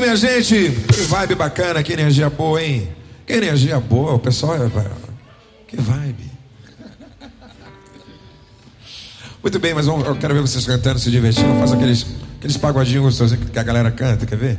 minha 0.00 0.16
gente. 0.16 0.68
Vibe 0.68 1.34
bacana, 1.34 1.82
que 1.82 1.92
energia 1.92 2.30
boa, 2.30 2.62
hein? 2.62 2.88
Que 3.30 3.36
energia 3.36 3.78
boa, 3.78 4.14
o 4.14 4.18
pessoal. 4.18 4.56
é- 4.56 4.70
Que 5.68 5.76
vibe. 5.76 6.28
Muito 9.40 9.56
bem, 9.60 9.72
mas 9.72 9.86
eu 9.86 10.16
quero 10.16 10.34
ver 10.34 10.40
vocês 10.40 10.66
cantando, 10.66 10.98
se 10.98 11.12
divertindo. 11.12 11.54
Faz 11.60 11.72
aqueles, 11.72 12.04
aqueles 12.38 12.56
pagodinhos 12.56 13.04
gostosinhos 13.04 13.48
que 13.48 13.56
a 13.56 13.62
galera 13.62 13.92
canta, 13.92 14.26
quer 14.26 14.36
ver? 14.36 14.58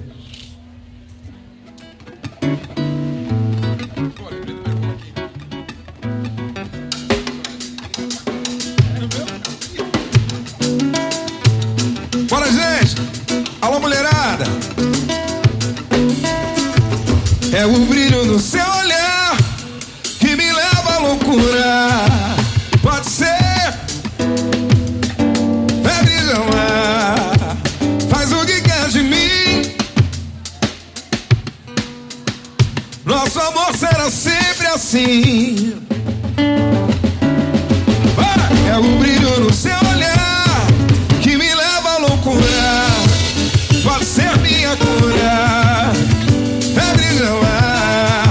É 34.94 34.98
o 38.78 39.00
brilho 39.00 39.40
no 39.40 39.54
seu 39.54 39.78
olhar 39.90 40.68
que 41.22 41.38
me 41.38 41.56
leva 41.56 41.92
à 41.92 41.98
loucura. 41.98 42.44
Pode 43.86 44.04
ser 44.04 44.38
minha 44.40 44.76
cura. 44.76 45.94
Febre 46.76 47.06
de 47.16 47.24
amar, 47.24 48.28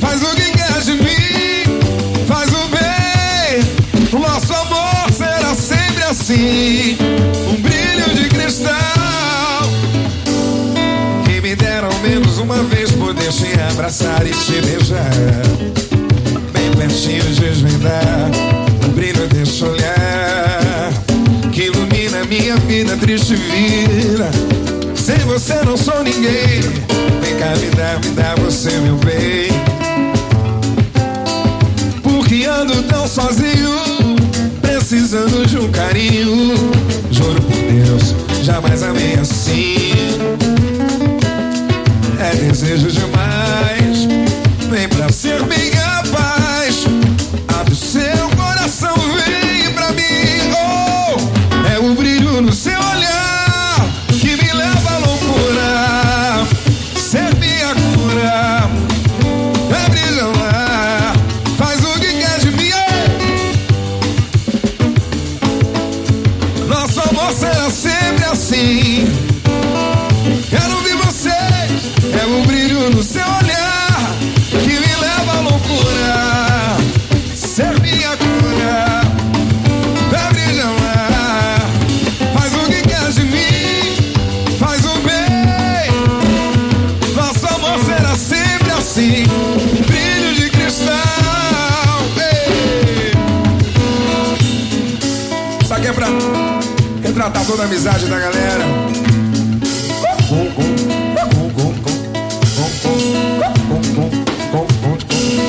faz 0.00 0.22
o 0.22 0.28
que 0.36 0.52
de 0.84 0.92
mim, 0.92 1.64
faz 2.28 2.50
o 2.52 2.68
bem. 2.68 4.20
Nosso 4.20 4.54
amor 4.54 5.10
será 5.12 5.56
sempre 5.56 6.04
assim. 6.04 6.96
Um 7.48 7.60
brilho 7.60 8.14
de 8.14 8.28
cristal. 8.28 8.70
Quem 11.24 11.40
me 11.40 11.56
dera 11.56 11.88
ao 11.88 11.98
menos 11.98 12.38
uma 12.38 12.62
vez 12.62 12.92
poder 12.92 13.32
te 13.32 13.58
abraçar 13.72 14.24
e 14.24 14.30
te 14.30 14.60
beijar 14.60 15.49
desvendar 17.80 18.30
o 18.86 18.88
brilho 18.90 19.26
desse 19.28 19.64
olhar 19.64 20.92
que 21.52 21.64
ilumina 21.64 22.24
minha 22.24 22.56
vida, 22.56 22.96
triste 22.96 23.34
vida. 23.34 24.30
Sem 24.94 25.18
você 25.20 25.54
não 25.64 25.76
sou 25.76 26.02
ninguém. 26.02 26.60
Vem 27.20 27.36
cá, 27.38 27.56
me 27.56 27.70
dá, 27.70 27.98
me 28.04 28.14
dá 28.14 28.34
você, 28.36 28.70
meu 28.80 28.96
bem. 28.96 29.50
Porque 32.02 32.44
ando 32.44 32.82
tão 32.84 33.08
sozinho, 33.08 34.16
precisando 34.60 35.46
de 35.46 35.58
um 35.58 35.70
carinho. 35.70 36.54
Juro 37.10 37.40
por 37.40 37.56
Deus, 37.56 38.14
jamais 38.42 38.82
amei 38.82 39.14
assim. 39.14 39.90
É 42.20 42.36
desejo 42.36 42.88
demais. 42.88 44.06
Vem 44.70 44.88
pra 44.88 45.08
ser 45.10 45.44
minha 45.46 45.79
seu 47.80 48.39
toda 97.50 97.64
amizade 97.64 98.06
da 98.06 98.16
galera. 98.16 98.64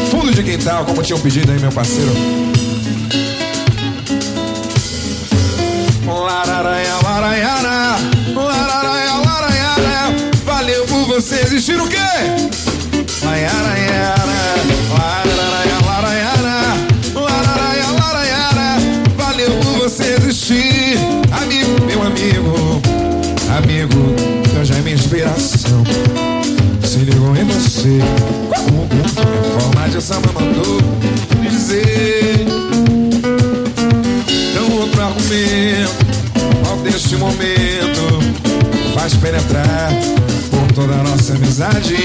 Fundo 0.10 0.32
de 0.34 0.42
quintal, 0.42 0.84
como 0.86 1.04
tinham 1.04 1.20
pedido 1.20 1.52
aí, 1.52 1.60
meu 1.60 1.72
parceiro. 1.72 2.12
Valeu 10.44 10.86
por 10.86 11.06
você 11.06 11.42
existir 11.42 11.80
o 11.80 11.88
quê? 11.88 11.98
Laranhara, 13.24 13.81
samba 30.22 30.40
mandou 30.40 30.80
dizer. 31.50 32.46
Então 34.52 34.78
outro 34.78 35.02
argumento, 35.02 36.06
qual 36.64 36.78
deste 36.78 37.16
momento 37.16 38.20
faz 38.94 39.14
penetrar 39.16 39.92
por 40.50 40.74
toda 40.74 40.94
a 40.94 41.04
nossa 41.04 41.34
amizade, 41.34 41.96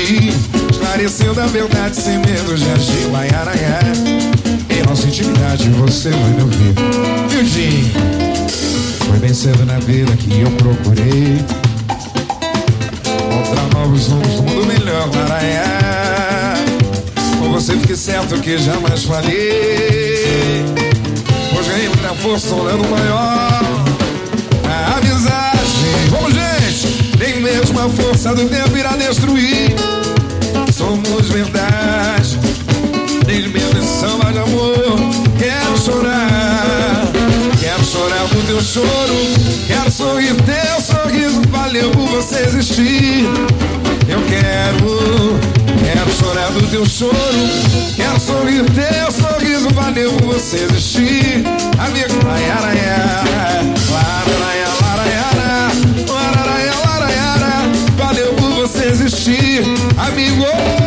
esclarecendo 0.71 1.41
a 1.41 1.47
verdade 1.47 1.97
sem 1.97 2.19
medo 2.19 2.55
de 2.55 2.71
agir, 2.71 3.09
vai 3.11 3.29
aranhar. 3.29 3.85
Em 4.71 4.83
nossa 4.89 5.07
intimidade 5.07 5.69
você 5.71 6.11
vai 6.11 6.31
me 6.31 6.43
ouvir, 6.43 6.75
Mildinho. 7.31 7.93
Foi 9.07 9.19
bem 9.19 9.35
cedo 9.35 9.65
na 9.65 9.79
vida 9.79 10.15
que 10.17 10.41
eu 10.41 10.51
procurei 10.53 11.45
Encontrar 13.07 13.69
novos 13.75 14.09
rumos 14.09 14.41
mundo 14.41 14.67
melhor, 14.67 15.09
Maranhá. 15.15 15.66
Com 17.67 17.73
você 17.73 17.81
fique 17.81 17.97
certo 17.97 18.41
que 18.41 18.57
jamais 18.59 19.03
falhei. 19.03 20.65
Pois 21.53 21.67
ganhei 21.67 21.89
muita 21.89 22.15
força, 22.15 22.55
um 22.55 22.89
maior. 22.89 23.61
A 24.71 24.99
amizade, 24.99 25.59
vamos 26.09 26.33
gente, 26.33 27.19
nem 27.19 27.41
mesmo 27.41 27.81
a 27.81 27.89
força 27.89 28.37
do 28.37 28.49
tempo 28.49 28.77
irá 28.77 28.91
destruir. 28.97 29.75
Somos 30.73 31.29
verdade, 31.29 32.39
nem 33.27 33.51
de 33.51 33.85
samba 33.85 34.33
de 34.33 34.39
amor. 34.39 34.97
Quero 35.37 35.77
chorar, 35.77 37.11
quero 37.59 37.85
chorar 37.85 38.29
do 38.29 38.47
teu 38.47 38.63
choro. 38.63 38.87
Quero 39.67 39.91
sorrir 39.91 40.37
teu 40.43 40.81
sorriso, 40.81 41.43
valeu 41.51 41.91
por 41.91 42.07
você 42.11 42.45
existir. 42.45 43.25
Eu 44.09 44.23
quero, 44.29 45.66
quero 45.87 46.11
chorar 46.13 46.51
do 46.51 46.67
teu 46.69 46.85
choro. 46.85 47.17
Quero 47.95 48.19
sorrir 48.21 48.65
teu 48.73 49.13
sorriso, 49.13 49.69
valeu 49.73 50.11
você 50.25 50.65
existir. 50.65 51.45
Amigo, 51.79 52.27
laraiara, 52.27 52.75
laraiara, 53.91 54.47
laraiara. 56.87 57.73
Valeu 57.97 58.33
por 58.35 58.51
você 58.55 58.87
existir, 58.89 59.63
amigo. 59.97 60.86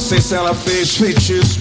Sei 0.00 0.20
se 0.20 0.34
ela 0.34 0.54
fez 0.54 0.96
feitiço, 0.96 1.60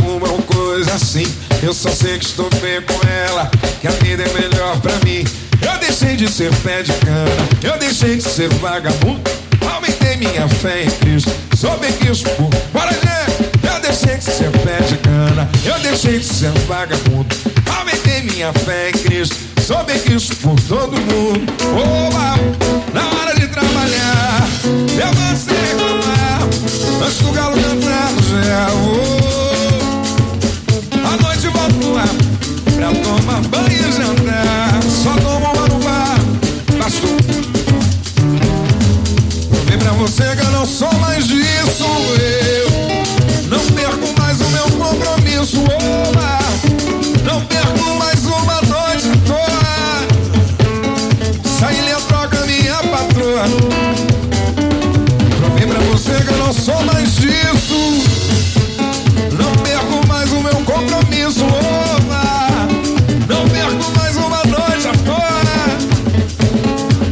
como 0.00 0.16
uma 0.16 0.42
coisa 0.42 0.94
assim. 0.94 1.26
Eu 1.62 1.74
só 1.74 1.90
sei 1.90 2.16
que 2.16 2.24
estou 2.24 2.48
bem 2.60 2.80
com 2.82 3.08
ela, 3.08 3.50
que 3.80 3.88
a 3.88 3.90
vida 3.90 4.22
é 4.22 4.40
melhor 4.40 4.80
pra 4.80 4.92
mim. 5.04 5.24
Eu 5.60 5.78
deixei 5.80 6.14
de 6.16 6.30
ser 6.30 6.54
pé 6.58 6.82
de 6.82 6.92
cana, 6.92 7.48
eu 7.62 7.76
deixei 7.78 8.16
de 8.16 8.22
ser 8.22 8.48
vagabundo. 8.54 9.20
Aumentei 9.68 10.16
minha 10.16 10.48
fé 10.48 10.84
em 10.84 10.90
Cristo, 10.90 11.30
sou 11.56 11.76
bem 11.78 11.92
por. 11.92 12.56
Bora, 12.72 12.92
gente! 12.92 13.50
Eu 13.66 13.80
deixei 13.80 14.16
de 14.16 14.24
ser 14.24 14.50
pé 14.50 14.80
de 14.82 14.96
cana, 14.98 15.50
eu 15.64 15.78
deixei 15.80 16.20
de 16.20 16.24
ser 16.24 16.52
vagabundo. 16.68 17.34
Aumentei 17.76 18.22
minha 18.22 18.52
fé 18.52 18.90
em 18.90 18.92
Cristo, 18.92 19.36
sou 19.66 19.82
bem 19.84 19.98
quisto 19.98 20.36
por 20.36 20.58
todo 20.62 20.92
mundo. 20.92 21.52
Oba! 21.74 22.36
Na 22.94 23.08
hora 23.18 23.34
de 23.34 23.41
trabalhar, 23.52 24.48
eu 24.64 25.14
não 25.14 25.36
sei 25.36 25.56
reclamar. 25.56 26.42
Antes 27.04 27.18
do 27.18 27.32
galo 27.32 27.54
cantar 27.54 28.12
no 28.12 28.22
gel. 28.22 28.76
Oh, 30.94 31.06
à 31.06 31.16
noite 31.22 31.48
volto 31.48 31.92
lá 31.92 32.08
pra 32.74 32.92
tomar 33.02 33.40
banho 33.48 33.88
e 33.88 33.92
jantar. 33.92 34.82
Só 34.82 35.12
tomo 35.20 35.50
uma 35.52 35.68
no 35.68 35.78
bar, 35.78 36.18
bastou. 36.78 37.16
Vem 39.66 39.78
pra 39.78 39.92
você 39.92 40.36
que 40.36 40.42
eu 40.44 40.50
não 40.50 40.66
sou 40.66 40.92
mais 40.94 41.26
disso. 41.26 41.84
Eu 42.18 42.70
não 43.48 43.64
perco 43.72 44.20
mais 44.20 44.40
o 44.40 44.48
meu 44.48 44.70
compromisso. 44.70 45.62
Oba! 45.62 46.71
Não 56.52 56.60
sou 56.60 56.84
mais 56.84 57.16
disso. 57.16 58.04
Não 59.32 59.50
perco 59.62 60.06
mais 60.06 60.30
o 60.32 60.40
meu 60.42 60.54
compromisso. 60.56 61.46
Oba! 61.46 62.68
Não 63.26 63.48
perco 63.48 63.98
mais 63.98 64.16
uma 64.16 64.44
noite 64.44 64.86
à 64.86 64.92
toa. 64.98 65.32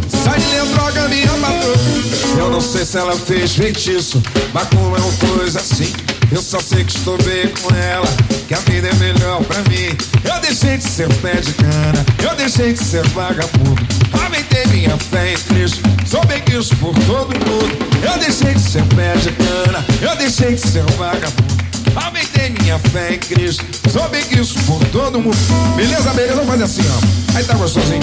Saília 0.08 0.66
troca 0.74 1.08
minha 1.08 1.28
patroa. 1.28 2.38
Eu 2.38 2.50
não 2.50 2.60
sei 2.60 2.84
se 2.84 2.98
ela 2.98 3.16
fez 3.16 3.56
feitiço, 3.56 4.22
mas 4.52 4.68
como 4.68 4.94
é 4.94 5.00
uma 5.00 5.34
coisa 5.34 5.58
assim. 5.58 5.90
Eu 6.30 6.42
só 6.42 6.60
sei 6.60 6.84
que 6.84 6.98
estou 6.98 7.16
bem 7.22 7.48
com 7.48 7.74
ela, 7.74 8.06
que 8.46 8.52
a 8.52 8.58
vida 8.58 8.88
é 8.88 8.94
melhor 8.94 9.42
pra 9.44 9.62
mim. 9.62 9.96
Eu 10.22 10.38
deixei 10.40 10.76
de 10.76 10.84
ser 10.84 11.08
pé 11.14 11.36
de 11.36 11.54
cana, 11.54 12.04
eu 12.22 12.36
deixei 12.36 12.74
de 12.74 12.84
ser 12.84 13.06
vagabundo. 13.08 13.99
Aumentei 14.22 14.66
minha 14.66 14.96
fé 14.96 15.32
em 15.32 15.36
Cristo, 15.36 15.82
sou 16.06 16.24
bem 16.26 16.40
quisto 16.42 16.76
por 16.76 16.94
todo 17.06 17.28
mundo. 17.28 17.90
Eu 18.02 18.18
deixei 18.18 18.54
de 18.54 18.60
ser 18.60 18.84
pé 18.94 19.14
de 19.16 19.32
cana, 19.32 19.84
eu 20.00 20.16
deixei 20.16 20.54
de 20.54 20.60
ser 20.60 20.84
vagabundo. 20.92 21.60
Aumentei 21.94 22.50
minha 22.50 22.78
fé 22.78 23.14
em 23.14 23.18
Cristo, 23.18 23.64
sou 23.90 24.08
bem 24.08 24.22
quisto 24.22 24.62
por 24.64 24.84
todo 24.86 25.20
mundo. 25.20 25.36
Beleza, 25.76 26.10
beleza? 26.12 26.34
Vamos 26.34 26.50
fazer 26.50 26.64
assim, 26.64 26.82
ó. 26.88 27.36
Aí 27.36 27.44
tá 27.44 27.54
gostosinho. 27.54 28.00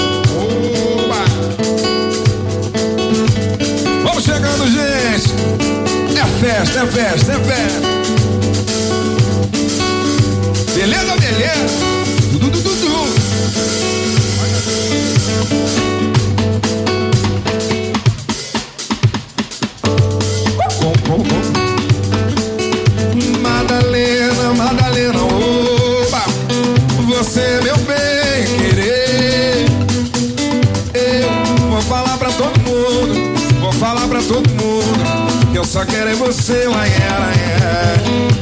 Oba! 1.03 1.23
Vamos 4.03 4.23
chegando, 4.23 4.65
gente. 4.67 5.31
É 6.17 6.25
festa, 6.39 6.79
é 6.79 6.87
festa, 6.87 7.31
é 7.31 7.39
festa. 7.39 7.87
Beleza, 10.75 11.15
beleza? 11.17 11.85
Dudu, 12.31 12.49
dudu, 12.49 12.69
dudu. 12.69 12.86
Você 27.37 27.41
é 27.41 27.61
meu 27.61 27.77
bem 27.77 28.57
querer. 28.57 29.65
Eu 30.93 31.69
vou 31.69 31.81
falar 31.83 32.17
pra 32.17 32.29
todo 32.31 32.59
mundo, 32.61 33.59
vou 33.59 33.71
falar 33.73 34.07
pra 34.07 34.19
todo 34.21 34.49
mundo 34.49 35.51
que 35.51 35.57
eu 35.57 35.63
só 35.63 35.85
quero 35.85 36.09
é 36.09 36.15
você, 36.15 36.67
lá 36.67 36.87
era, 36.87 37.31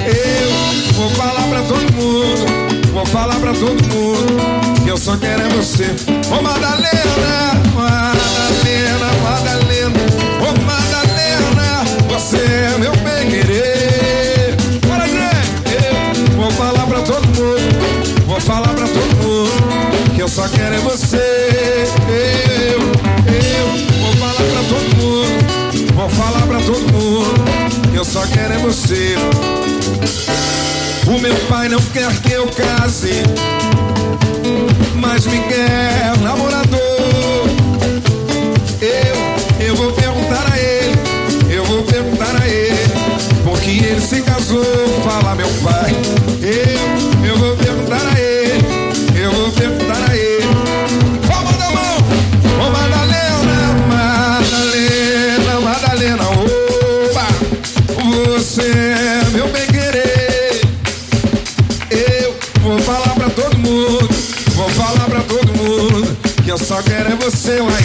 Eu 0.07 0.93
vou 0.93 1.09
falar 1.11 1.47
pra 1.49 1.61
todo 1.63 1.93
mundo, 1.93 2.91
vou 2.93 3.05
falar 3.05 3.35
pra 3.35 3.53
todo 3.53 3.83
mundo 3.93 4.83
que 4.83 4.89
eu 4.89 4.97
só 4.97 5.17
quero 5.17 5.41
é 5.41 5.49
você. 5.49 5.93
Ô 6.31 6.41
Madalena, 6.41 7.61
Madalena, 7.75 9.07
Madalena, 9.23 9.99
ô 10.39 10.61
Madalena, 10.61 11.83
você 12.07 12.37
é 12.37 12.77
meu 12.77 12.95
bem 12.97 13.29
querer. 13.29 13.74
Falar 18.45 18.75
pra 18.75 18.87
todo 18.87 19.23
mundo 19.23 20.13
que 20.13 20.21
eu 20.21 20.27
só 20.27 20.47
quero 20.47 20.75
é 20.75 20.77
você. 20.77 21.83
Eu, 22.07 22.79
eu 23.33 23.67
vou 24.01 24.13
falar 24.17 24.35
pra 24.35 24.63
todo 24.69 24.95
mundo, 24.97 25.93
vou 25.95 26.09
falar 26.09 26.41
pra 26.45 26.59
todo 26.59 26.93
mundo 26.93 27.91
que 27.91 27.97
eu 27.97 28.05
só 28.05 28.21
quero 28.27 28.53
é 28.53 28.57
você. 28.59 29.15
O 31.07 31.19
meu 31.19 31.35
pai 31.47 31.69
não 31.69 31.79
quer 31.81 32.11
que 32.21 32.33
eu 32.33 32.47
case, 32.47 33.23
mas 34.95 35.25
me 35.25 35.39
quer 35.39 36.15
namorador. 36.21 36.79
Eu, 38.79 39.65
eu 39.65 39.75
vou 39.75 39.91
perguntar 39.91 40.45
a 40.53 40.59
ele, 40.59 40.99
eu 41.49 41.65
vou 41.65 41.81
perguntar 41.81 42.39
a 42.39 42.47
ele, 42.47 42.77
porque 43.43 43.71
ele 43.71 44.01
se 44.01 44.21
casou, 44.21 44.63
fala 45.03 45.33
meu 45.33 45.49
pai. 45.63 46.34
Só 66.65 66.81
quero 66.81 67.13
é 67.13 67.15
você, 67.17 67.59
lá 67.59 67.77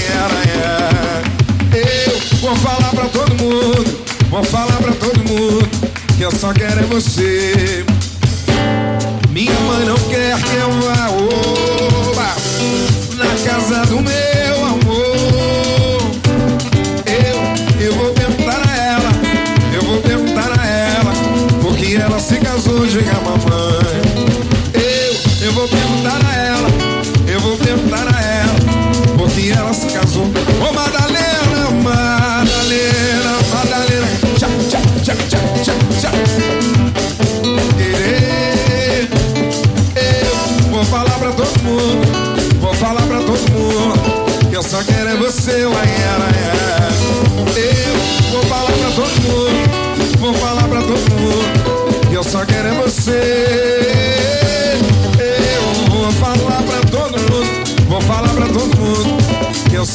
Eu 1.77 2.39
vou 2.39 2.57
falar 2.57 2.89
pra 2.93 3.05
todo 3.09 3.35
mundo, 3.35 4.05
vou 4.31 4.43
falar 4.43 4.79
pra 4.79 4.93
todo 4.93 5.19
mundo 5.19 5.69
que 6.17 6.23
eu 6.23 6.31
só 6.33 6.51
quero 6.55 6.81
é 6.81 6.85
você. 6.85 7.85
Minha 9.29 9.53
mãe 9.61 9.85
não 9.85 9.99
quer 10.09 10.35
que 10.41 10.57
Oh. 30.23 30.70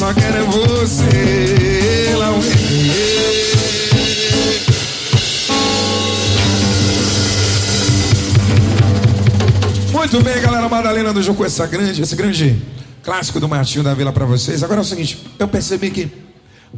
Só 0.06 0.14
quero 0.14 0.38
é 0.38 0.44
você, 0.44 2.16
lá 2.16 2.32
Muito 9.92 10.22
bem, 10.22 10.42
galera. 10.42 10.70
Madalena 10.70 11.12
do 11.12 11.24
Jucu, 11.24 11.46
essa 11.46 11.66
grande, 11.66 12.02
esse 12.02 12.16
grande 12.16 12.62
clássico 13.02 13.40
do 13.40 13.48
Martinho 13.50 13.84
da 13.84 13.96
Vila 13.96 14.12
pra 14.12 14.26
vocês. 14.26 14.62
Agora 14.62 14.82
é 14.82 14.84
o 14.84 14.86
seguinte, 14.86 15.26
eu 15.40 15.48
percebi 15.48 15.90
que 15.90 16.12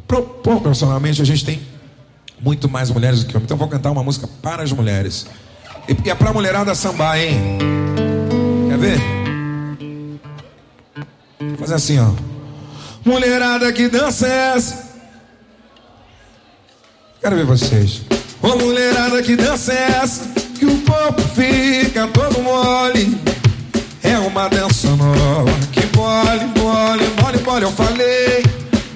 proporcionalmente 0.08 1.22
a 1.22 1.26
gente 1.26 1.44
tem 1.44 1.60
muito 2.40 2.70
mais 2.70 2.90
mulheres 2.92 3.24
do 3.24 3.26
que 3.26 3.36
homens. 3.36 3.48
Então 3.48 3.58
vou 3.58 3.68
cantar 3.68 3.92
uma 3.92 4.04
música 4.04 4.28
para 4.42 4.64
as 4.64 4.72
mulheres. 4.72 5.26
E 6.06 6.10
é 6.10 6.16
pra 6.16 6.32
mulherada 6.32 6.74
sambar, 6.74 7.18
hein? 7.18 7.58
Quer 8.70 8.78
ver? 8.78 9.00
Vou 11.40 11.58
fazer 11.58 11.74
assim, 11.74 12.00
ó. 12.00 12.27
Mulherada 13.08 13.72
que 13.72 13.88
dança 13.88 14.28
é 14.28 14.54
essa. 14.58 14.86
Quero 17.22 17.38
ver 17.38 17.46
vocês. 17.46 18.02
Ô 18.42 18.58
mulherada 18.58 19.24
que 19.24 19.38
dança 19.38 19.72
é 19.72 20.00
essa 20.04 20.26
Que 20.60 20.66
o 20.66 20.78
corpo 20.82 21.22
fica 21.34 22.06
todo 22.08 22.44
mole. 22.44 23.18
É 24.04 24.20
uma 24.20 24.50
dança 24.50 24.90
nova 24.90 25.50
Que 25.72 25.98
mole, 25.98 26.46
mole, 26.60 27.08
mole, 27.22 27.38
mole 27.46 27.64
Eu 27.64 27.72
falei. 27.72 28.44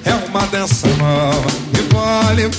É 0.04 0.14
uma 0.28 0.46
dança 0.48 0.88
nova 0.88 1.50
Que 1.74 1.82
mole 1.94 2.52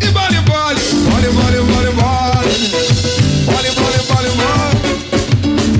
E 0.00 0.06
mole, 0.10 0.40
mole 0.48 0.80
Mole, 1.04 1.28
mole, 1.34 1.60
mole, 1.70 1.90
mole 2.00 2.54
Mole, 3.44 3.70
mole, 3.76 4.00
mole, 4.08 4.30
mole 4.40 4.80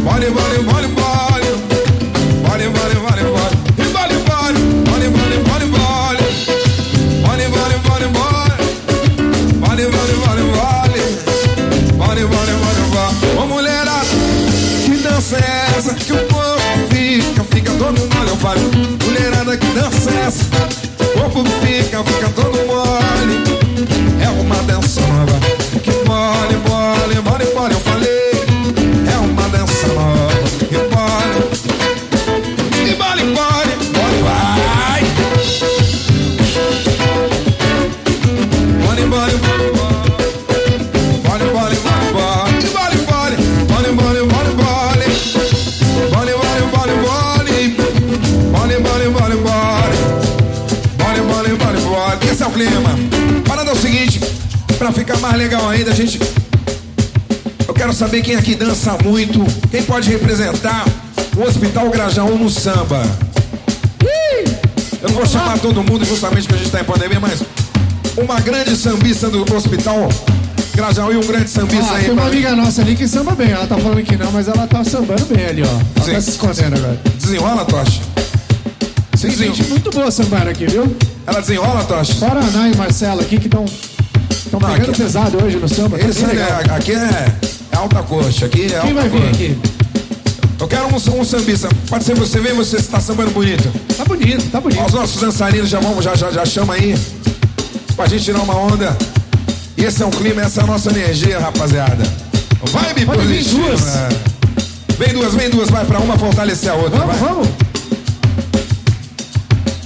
Mole, 0.02 0.28
mole, 0.28 0.58
mole, 0.58 0.88
mole 0.88 1.13
fica, 21.94 22.02
fica 22.02 22.28
todo 22.30 22.53
mais 55.34 55.42
legal 55.42 55.68
ainda, 55.68 55.90
a 55.90 55.94
gente. 55.94 56.20
Eu 57.66 57.74
quero 57.74 57.92
saber 57.92 58.22
quem 58.22 58.36
aqui 58.36 58.54
dança 58.54 58.96
muito, 59.02 59.44
quem 59.68 59.82
pode 59.82 60.08
representar 60.08 60.84
o 61.36 61.42
Hospital 61.42 61.90
Grajaú 61.90 62.38
no 62.38 62.48
samba. 62.48 63.02
Eu 65.02 65.08
não 65.08 65.16
vou 65.16 65.26
chamar 65.26 65.58
todo 65.58 65.82
mundo 65.82 66.04
justamente 66.04 66.42
porque 66.46 66.54
a 66.54 66.58
gente 66.62 66.70
tá 66.70 66.80
em 66.80 66.84
pandemia, 66.84 67.18
mas 67.18 67.42
uma 68.16 68.40
grande 68.40 68.76
sambista 68.76 69.28
do 69.28 69.42
Hospital 69.54 70.08
Grajaú 70.74 71.12
e 71.12 71.16
um 71.16 71.26
grande 71.26 71.50
sambista 71.50 71.92
Ah, 71.92 71.96
aí. 71.96 72.04
tem 72.04 72.12
uma 72.12 72.26
amiga 72.26 72.54
nossa 72.54 72.82
ali 72.82 72.94
que 72.94 73.08
samba 73.08 73.32
bem. 73.32 73.50
Ela 73.50 73.66
tá 73.66 73.76
falando 73.76 74.02
que 74.04 74.16
não, 74.16 74.30
mas 74.30 74.46
ela 74.46 74.66
tá 74.68 74.84
sambando 74.84 75.24
bem 75.26 75.46
ali, 75.46 75.62
ó. 75.62 75.66
Ela 75.96 76.04
Sim. 76.04 76.12
tá 76.12 76.20
se 76.20 76.30
escondendo 76.30 76.76
agora. 76.76 77.00
Desenrola, 77.20 77.64
Tocha. 77.64 78.00
Você 79.12 79.28
Tem 79.28 79.36
gente 79.36 79.64
muito 79.64 79.90
boa 79.90 80.10
sambando 80.12 80.50
aqui, 80.50 80.66
viu? 80.66 80.96
Ela 81.26 81.40
desenrola, 81.40 81.82
Tocha. 81.84 82.24
Ana 82.24 82.68
e 82.68 82.76
Marcelo 82.76 83.20
aqui 83.20 83.38
que 83.38 83.46
estão 83.46 83.64
estão 84.58 84.70
pegando 84.72 84.90
aqui- 84.90 85.02
pesado 85.02 85.44
hoje 85.44 85.56
no 85.56 85.68
samba. 85.68 85.98
tá 85.98 86.08
Esse 86.08 86.24
bem 86.24 86.36
é, 86.38 86.74
aqui 86.74 86.92
é, 86.92 87.32
é 87.72 87.76
alta 87.76 88.02
coxa. 88.02 88.46
Aqui 88.46 88.64
é 88.66 88.68
Quem 88.68 88.76
alta 88.78 88.94
vai 88.94 89.08
vir 89.08 89.18
coxa. 89.20 89.30
aqui? 89.30 89.58
Eu 90.60 90.68
quero 90.68 90.86
um, 90.86 91.20
um 91.20 91.24
sambista. 91.24 91.68
Pode 91.88 92.04
ser 92.04 92.14
você, 92.14 92.40
vem 92.40 92.54
você, 92.54 92.78
você 92.78 92.90
tá 92.90 93.00
sambando 93.00 93.30
bonito. 93.32 93.68
Tá 93.96 94.04
bonito, 94.04 94.50
tá 94.50 94.60
bonito. 94.60 94.82
Os 94.84 94.92
nossos 94.94 95.20
dançarinos 95.20 95.68
já 95.68 95.78
vão, 95.80 96.00
já, 96.00 96.14
já, 96.14 96.30
já 96.30 96.44
chama 96.46 96.74
aí. 96.74 96.96
Pra 97.96 98.06
gente 98.06 98.24
tirar 98.24 98.40
uma 98.40 98.56
onda. 98.56 98.96
E 99.76 99.84
esse 99.84 100.02
é 100.02 100.06
o 100.06 100.10
clima, 100.10 100.42
essa 100.42 100.60
é 100.60 100.64
a 100.64 100.66
nossa 100.66 100.90
energia, 100.90 101.38
rapaziada. 101.38 102.02
Vibe 102.64 102.94
vir 103.00 103.06
positiva. 103.06 103.58
duas. 103.68 103.82
Vem 104.98 105.12
duas, 105.12 105.34
vem 105.34 105.50
duas, 105.50 105.68
vai 105.68 105.84
pra 105.84 105.98
uma 105.98 106.16
fortalecer 106.16 106.70
a 106.70 106.74
outra. 106.74 107.00
Vamos, 107.00 107.16
vai. 107.16 107.28
vamos. 107.28 107.48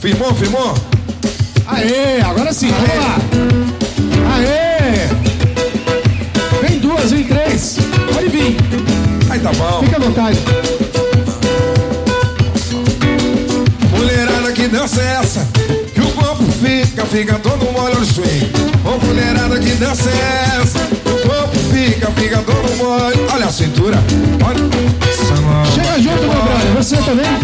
Firmou, 0.01 0.35
firmou? 0.35 0.75
Aê, 1.67 2.21
agora 2.21 2.53
sim, 2.53 2.69
vamos 2.71 2.97
lá. 3.05 3.88
Aê! 4.39 5.09
Vem 6.63 6.79
duas, 6.79 7.11
vem 7.11 7.25
três. 7.25 7.77
Pode 8.13 8.29
vir, 8.29 8.57
Aí 9.31 9.39
tá 9.41 9.51
bom. 9.53 9.81
fica 9.83 9.97
à 9.97 10.01
vontade. 10.01 10.39
Mulherada 13.97 14.53
que 14.53 14.69
dança 14.69 15.01
é 15.03 15.19
essa? 15.23 15.47
Que 15.95 16.01
o 16.01 16.11
corpo 16.13 16.45
fica, 16.53 17.05
fica 17.07 17.35
todo 17.39 17.71
mole 17.73 17.95
no 17.97 18.05
swing. 18.05 18.51
Ô 18.85 19.05
mulherada 19.05 19.59
que 19.59 19.71
dança 19.75 20.09
é 20.11 20.61
essa? 20.63 20.79
Que 20.79 21.11
o 21.11 21.29
corpo 21.29 21.59
fica, 21.73 22.11
fica 22.13 22.39
todo 22.39 22.77
mole. 22.77 23.17
Olha 23.35 23.47
a 23.47 23.53
cintura. 23.53 23.97
Olha. 24.47 24.69
Chega 25.75 26.01
junto, 26.01 26.23
meu 26.23 26.31
brother. 26.43 26.73
Você 26.77 26.97
também? 26.97 27.39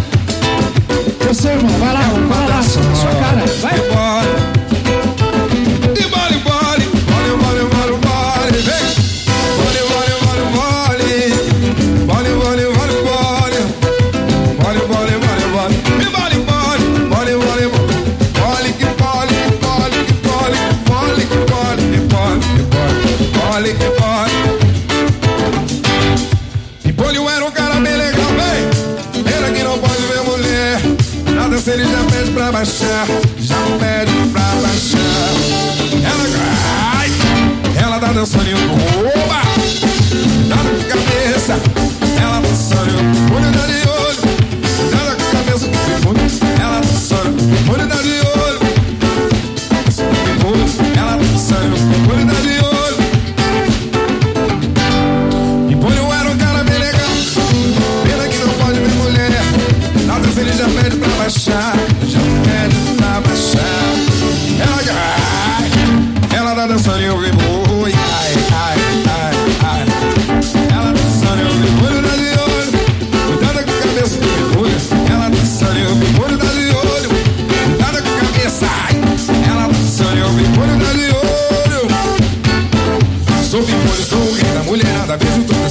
Você, 1.29 1.49
irmão, 1.49 1.79
vai 1.79 1.93
lá, 1.93 2.01
vai 2.29 2.49
lá. 2.49 2.63
Sua 2.63 3.11
cara, 3.21 3.45
vai. 3.61 4.54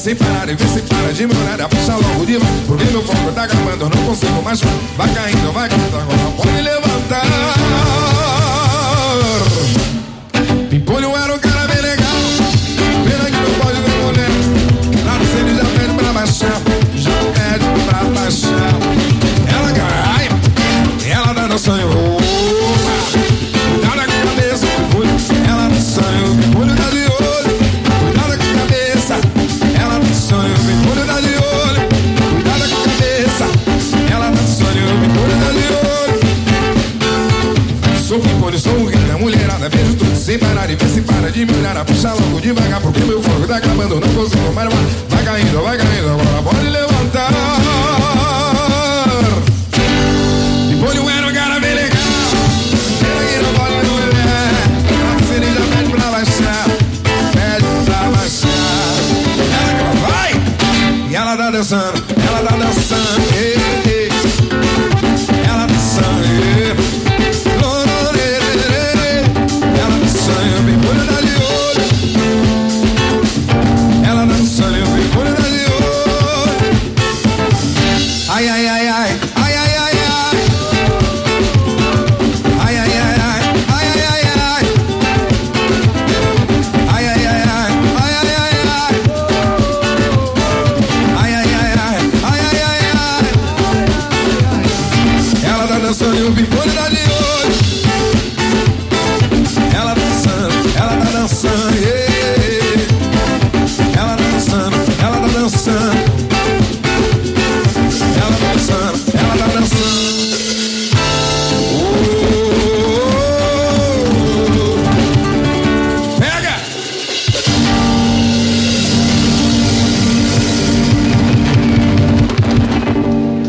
Sem 0.03 0.15
parar 0.17 0.49
e 0.49 0.55
vê 0.55 0.67
se 0.67 0.81
para 0.81 1.13
de 1.13 1.25
me 1.25 1.33
olhar 1.33 1.69
Puxa 1.69 1.95
logo 1.95 2.25
de 2.25 2.37
mão, 2.37 2.63
porque 2.67 2.83
meu 2.91 3.01
foco 3.01 3.31
tá 3.31 3.43
acabando 3.43 3.83
Eu 3.83 3.89
não 3.89 4.05
consigo 4.05 4.41
mais, 4.41 4.59
vai 4.97 5.09
caindo, 5.13 5.53
vai 5.53 5.69
caindo 5.69 5.95
Agora 5.95 6.17
pode 6.35 6.61
levantar. 6.61 7.23
Pimpolho 10.69 11.15
era 11.15 11.33
um 11.33 11.39
cara 11.39 11.67
bem 11.67 11.81
legal 11.81 12.15
Pena 13.05 13.31
que 13.31 13.37
não 13.37 13.53
pode 13.61 13.79
ver 13.79 14.03
mulher 14.03 14.29
Nada 15.05 15.23
se 15.23 15.37
ele 15.37 15.55
já 15.55 15.63
pede 15.63 15.93
pra 15.93 16.11
baixar 16.11 16.61
Já 16.95 17.11
pede 17.31 17.65
pra 17.85 18.03
baixar. 18.03 18.73
Ela 19.55 19.71
cai, 19.71 20.27
ela 21.09 21.33
tá 21.33 21.47
dançando 21.47 21.87
Opa, 21.87 22.12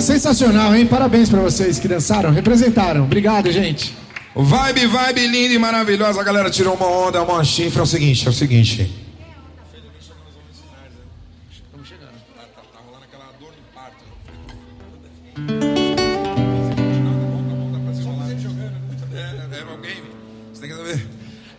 sensacional, 0.05 0.75
hein? 0.77 0.87
Parabéns 0.87 1.29
pra 1.29 1.41
vocês 1.41 1.79
que 1.79 1.89
dançaram, 1.89 2.31
representaram. 2.31 3.05
Obrigado, 3.05 3.51
gente. 3.51 3.97
Vibe, 4.37 4.87
vibe 4.87 5.27
linda 5.27 5.55
e 5.55 5.59
maravilhosa. 5.59 6.21
A 6.21 6.25
galera 6.25 6.51
tirou 6.51 6.75
uma 6.75 6.87
onda, 6.87 7.23
uma 7.23 7.43
chifra. 7.43 7.81
É 7.81 7.83
o 7.83 7.87
seguinte, 7.87 8.27
é 8.27 8.31
o 8.31 8.33
seguinte. 8.33 9.05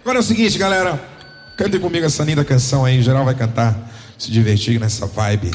Agora 0.02 0.20
é 0.20 0.22
o 0.22 0.24
seguinte, 0.24 0.58
galera. 0.58 1.04
Cantem 1.58 1.80
comigo 1.80 2.06
essa 2.06 2.24
linda 2.24 2.46
canção 2.46 2.86
aí. 2.86 3.00
Em 3.00 3.02
geral 3.02 3.26
vai 3.26 3.34
cantar, 3.34 3.92
se 4.18 4.30
divertir 4.30 4.80
nessa 4.80 5.08
vibe 5.08 5.52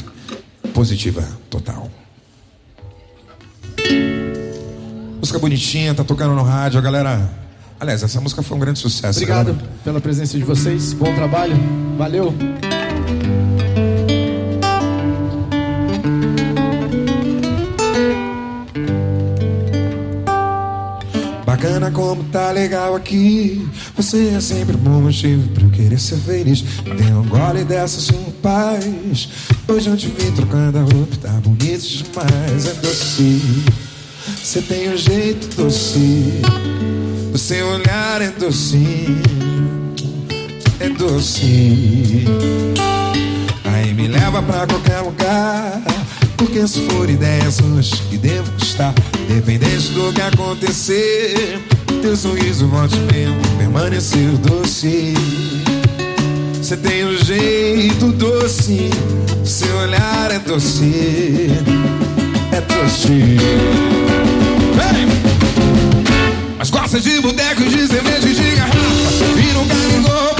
positiva 0.73 1.21
total. 1.49 1.89
Música 5.21 5.37
bonitinha, 5.37 5.93
tá 5.93 6.03
tocando 6.03 6.33
no 6.33 6.41
rádio, 6.41 6.79
a 6.79 6.81
galera. 6.81 7.29
Aliás, 7.79 8.01
essa 8.01 8.19
música 8.19 8.41
foi 8.41 8.57
um 8.57 8.59
grande 8.59 8.79
sucesso. 8.79 9.19
Obrigado 9.19 9.53
galera. 9.53 9.69
pela 9.83 10.01
presença 10.01 10.35
de 10.35 10.43
vocês. 10.43 10.93
Bom 10.93 11.13
trabalho. 11.13 11.55
Valeu. 11.95 12.33
Bacana 21.45 21.91
como 21.91 22.23
tá 22.23 22.49
legal 22.49 22.95
aqui. 22.95 23.69
Você 23.95 24.29
é 24.29 24.41
sempre 24.41 24.75
um 24.75 24.79
bom 24.79 25.01
motivo 25.01 25.47
pra 25.49 25.63
eu 25.65 25.69
querer 25.69 25.99
ser 25.99 26.17
feliz. 26.17 26.63
Tem 26.97 27.13
um 27.13 27.27
gole 27.27 27.63
dessa 27.63 27.99
sua 27.99 28.17
paz. 28.41 29.29
Hoje 29.67 29.87
eu 29.87 29.95
te 29.95 30.07
vi 30.07 30.31
trocando 30.31 30.79
a 30.79 30.81
roupa, 30.81 31.15
tá 31.21 31.29
bonito 31.33 31.87
demais. 31.87 32.65
É 32.65 32.73
doce. 32.73 33.90
Você 34.43 34.61
tem 34.61 34.89
um 34.89 34.97
jeito 34.97 35.55
doce. 35.55 36.41
O 37.33 37.37
seu 37.37 37.67
olhar 37.67 38.21
é 38.21 38.29
doce. 38.29 39.07
É 40.79 40.89
doce. 40.89 42.25
Aí 43.65 43.93
me 43.93 44.07
leva 44.07 44.41
pra 44.41 44.65
qualquer 44.67 44.99
lugar. 45.01 45.81
Porque 46.37 46.67
se 46.67 46.81
for 46.87 47.09
ideias 47.09 47.55
suas 47.55 47.91
que 48.09 48.17
devo 48.17 48.51
custar, 48.53 48.93
independente 49.29 49.89
do 49.89 50.11
que 50.11 50.21
acontecer, 50.21 51.61
teu 52.01 52.17
sorriso 52.17 52.67
volte 52.67 52.97
mesmo, 53.13 53.39
permanecer 53.57 54.27
doce. 54.39 55.13
Você 56.61 56.75
tem 56.77 57.05
um 57.05 57.15
jeito 57.15 58.11
doce, 58.13 58.89
seu 59.45 59.75
olhar 59.77 60.31
é 60.31 60.39
doce, 60.39 61.51
doce. 62.67 63.37
Vem! 64.75 65.07
Mas 66.57 66.69
gosta 66.69 66.99
de 66.99 67.19
boteco, 67.21 67.63
de 67.63 67.87
cerveja 67.87 68.29
e 68.29 68.33
de 68.35 68.51
garrafa 68.51 68.77
E 68.77 69.53
nunca 69.53 69.73
ligou 69.73 70.35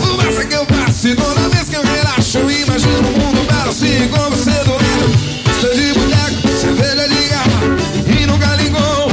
Fumaça 0.00 0.44
que 0.46 0.54
eu 0.54 0.64
passo 0.64 1.14
toda 1.14 1.48
vez 1.50 1.68
que 1.68 1.76
eu 1.76 1.82
relaxo 1.82 2.38
Eu 2.38 2.50
imagino 2.50 3.08
um 3.08 3.18
mundo 3.18 3.46
belo 3.46 3.68
assim 3.68 4.08
com 4.08 4.30
você 4.30 4.50
do 4.64 4.72
lado 4.72 5.12
Gosta 5.44 5.74
de 5.74 5.92
boteco, 5.92 6.48
cerveja 6.58 7.08
de 7.08 7.28
garrafa 7.28 7.76
E 8.18 8.26
nunca 8.26 8.56
ligou 8.56 9.10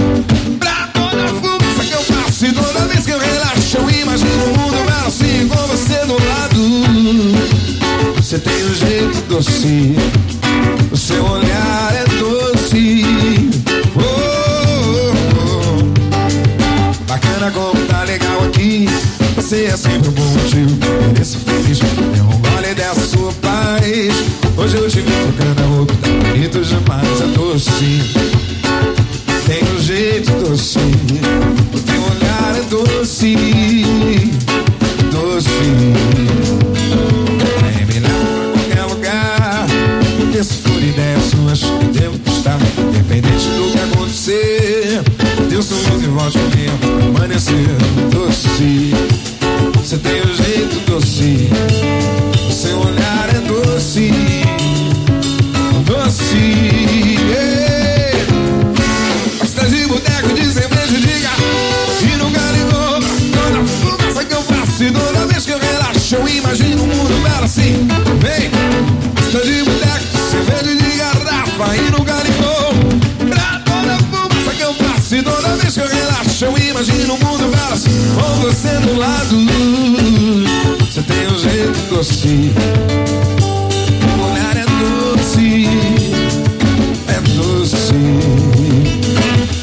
Pra 0.58 0.88
toda 0.94 1.28
fumaça 1.28 1.84
que 1.84 1.92
eu 1.92 2.16
passo 2.16 2.54
toda 2.54 2.88
vez 2.88 3.06
que 3.06 3.12
eu 3.12 3.20
relaxo 3.20 3.78
Eu 3.78 3.90
imagino 3.90 4.46
um 4.46 4.58
mundo 4.58 4.86
belo 4.86 5.08
assim 5.08 5.50
com 5.50 5.68
você 5.68 6.06
do 6.06 6.14
lado 6.14 6.62
Você 8.16 8.40
tem 8.40 8.64
um 8.64 8.74
jeito 8.74 9.22
doce 9.28 9.98
O 10.90 10.96
seu 10.96 11.26
olhar 11.26 11.94
é 11.94 12.01
como 17.52 17.86
tá 17.86 18.04
legal 18.04 18.44
aqui. 18.46 18.86
Você 19.36 19.66
é 19.66 19.78
sempre 19.78 20.10
um 20.10 20.12
bom 20.12 20.24
motivo 20.24 20.78
pra 21.14 21.24
ser 21.24 21.38
feliz. 21.40 21.80
Deu 21.80 22.24
um 22.24 22.40
gole 22.40 22.74
dessa 22.76 23.08
sua 23.08 23.32
paz. 23.34 24.14
Hoje 24.58 24.78
eu 24.78 24.90
te 24.90 25.02
vi 25.02 25.12
trocando 25.12 25.62
a 25.62 25.66
roupa, 25.66 25.94
tá 25.96 26.10
bonito 26.10 26.62
demais. 26.62 27.22
É 27.22 27.28
doce, 27.36 28.02
tem 29.46 29.64
um 29.64 29.80
jeito 29.80 30.32
doce. 30.44 30.80
O 31.74 31.80
teu 31.80 32.02
olhar 32.02 32.58
é 32.58 32.64
doce, 32.70 33.36
doce. 35.12 35.50
Vem 37.62 37.86
me 37.86 38.02
pra 38.02 38.52
qualquer 38.54 38.94
lugar. 38.94 39.68
Porque 40.18 40.44
se 40.44 40.54
for 40.56 40.82
ideia 40.82 41.18
sua, 41.20 41.52
acho 41.52 41.78
que 41.80 41.86
devo 42.00 42.20
custar. 42.20 42.60
Independente 42.78 43.48
do 43.48 43.72
que 43.72 43.91
acontecer, 44.32 45.02
Deus 45.50 45.66
sorriso 45.66 46.04
e 46.04 46.08
volte 46.08 46.38
mesmo, 46.38 46.78
permanecer 46.78 47.68
doce. 48.10 48.94
Você 49.76 49.98
tem 49.98 50.22
um 50.22 50.36
jeito 50.36 50.80
doce, 50.86 51.50
o 52.48 52.52
seu 52.52 52.80
olhar 52.80 53.30
é 53.30 53.40
doce, 53.42 54.12
doce. 55.86 56.36
Yeah. 57.30 57.72
De 59.70 59.86
boteco, 59.88 60.34
de 60.34 60.52
cerveja, 60.52 60.98
de 60.98 61.20
garrafa 61.22 61.44
E 62.02 62.18
nunca 62.18 62.42
ligou 62.52 63.00
Toda 63.32 63.64
fumaça 63.66 64.26
que 64.26 64.34
eu 64.34 64.42
faço 64.42 64.84
E 64.84 64.92
toda 64.92 65.28
vez 65.28 65.46
que 65.46 65.52
eu 65.52 65.60
relaxo 65.60 66.16
Eu 66.16 66.28
imagino 66.28 66.84
um 66.84 66.88
mundo 66.88 67.24
belo 67.24 67.46
assim 67.46 67.88
Vem 68.20 68.61
Toda 75.24 75.56
vez 75.58 75.74
que 75.74 75.80
eu 75.80 75.88
relaxo 75.88 76.46
Eu 76.46 76.58
imagino 76.58 77.14
um 77.14 77.18
mundo 77.20 77.52
assim 77.72 77.90
Com 78.16 78.42
você 78.42 78.70
do 78.80 78.98
lado. 78.98 79.36
Você 80.92 81.02
tem 81.04 81.26
um 81.28 81.40
jeito 81.40 81.80
doce. 81.90 82.52
O 84.18 84.24
olhar 84.30 84.58
é 84.58 84.66
doce. 84.82 85.68
É 87.08 87.22
doce. 87.36 87.94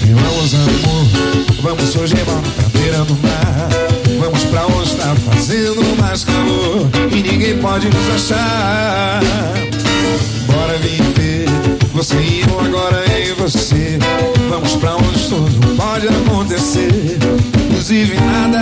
E 0.02 0.14
vamos, 0.14 0.54
amor, 0.54 1.06
vamos 1.60 1.96
hoje 1.96 2.14
embora 2.18 2.40
pra 2.56 2.80
beira 2.80 3.04
do 3.04 3.14
mar. 3.16 3.68
Vamos 4.18 4.42
pra 4.44 4.66
onde 4.66 4.88
está 4.88 5.14
fazendo 5.30 5.84
mais 6.00 6.24
calor. 6.24 6.88
E 7.12 7.22
ninguém 7.22 7.58
pode 7.58 7.88
nos 7.88 8.14
achar. 8.14 9.20
Bora 10.46 10.78
viver, 10.78 11.46
você 11.98 12.14
e 12.14 12.42
eu 12.42 12.60
agora 12.60 13.04
é 13.10 13.34
você. 13.34 13.98
Vamos 14.48 14.76
pra 14.76 14.94
onde 14.94 15.28
tudo 15.28 15.76
pode 15.76 16.06
acontecer, 16.06 17.18
inclusive 17.66 18.14
nada. 18.20 18.60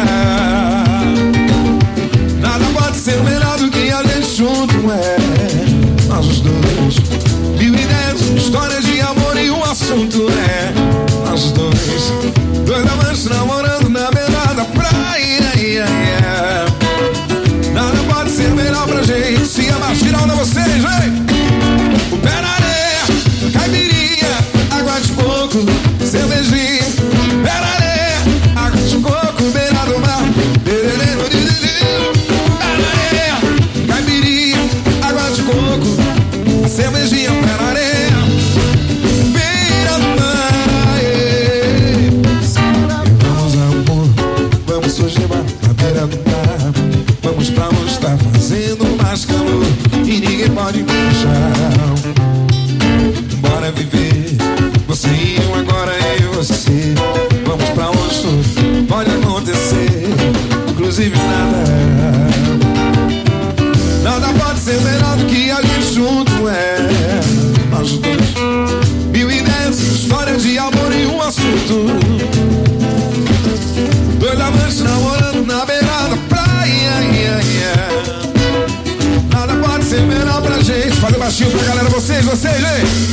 Nada 2.41 2.65
pode 2.73 2.97
ser 2.97 3.23
melhor 3.23 3.59
do 3.59 3.71
que 3.71 3.91
a 3.91 4.03
gente 4.05 4.37
junto 4.37 4.75
é. 4.91 5.17
Nós 6.09 6.27
os 6.27 6.41
dois, 6.41 6.97
mil 7.59 8.39
histórias 8.39 8.87
de 8.87 9.03
amor 9.03 9.37
e 9.37 9.51
um 9.51 9.63
assunto 9.65 10.29
é. 10.31 10.73
Nós 11.29 11.45
os 11.45 11.53
dois, 11.53 12.13
dois 12.65 12.91
amantes 12.91 13.27
namorando 13.27 13.91
na 13.91 14.11
beira 14.13 14.55
da 14.55 14.65
praia. 14.65 15.27
yeah, 15.27 15.61
yeah. 15.61 16.06
amor 70.59 70.93
e 70.93 71.07
um 71.07 71.21
assunto. 71.21 71.87
Dois 74.19 74.41
amantes 74.41 74.81
namorando 74.81 75.47
na 75.47 75.65
beirada 75.65 76.11
da 76.11 76.17
praia. 76.29 76.47
Nada 79.33 79.55
pode 79.57 79.85
ser 79.85 80.03
melhor 80.03 80.41
pra 80.43 80.61
gente. 80.63 80.93
Fazer 80.97 81.19
baixinho 81.19 81.51
pra 81.51 81.63
galera, 81.65 81.89
vocês, 81.89 82.25
vocês, 82.25 82.57
hein? 82.57 83.06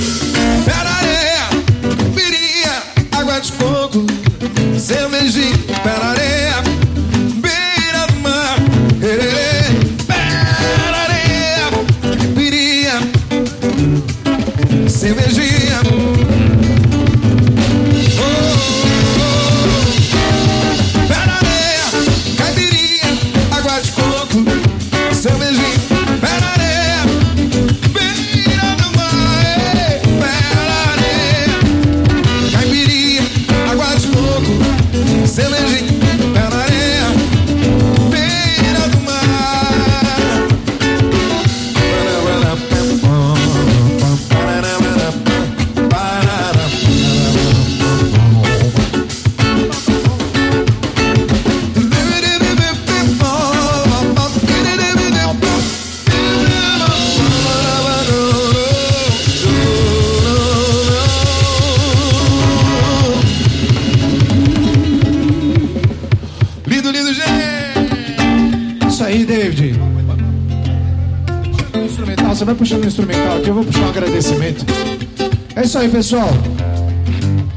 Pessoal. 75.93 76.29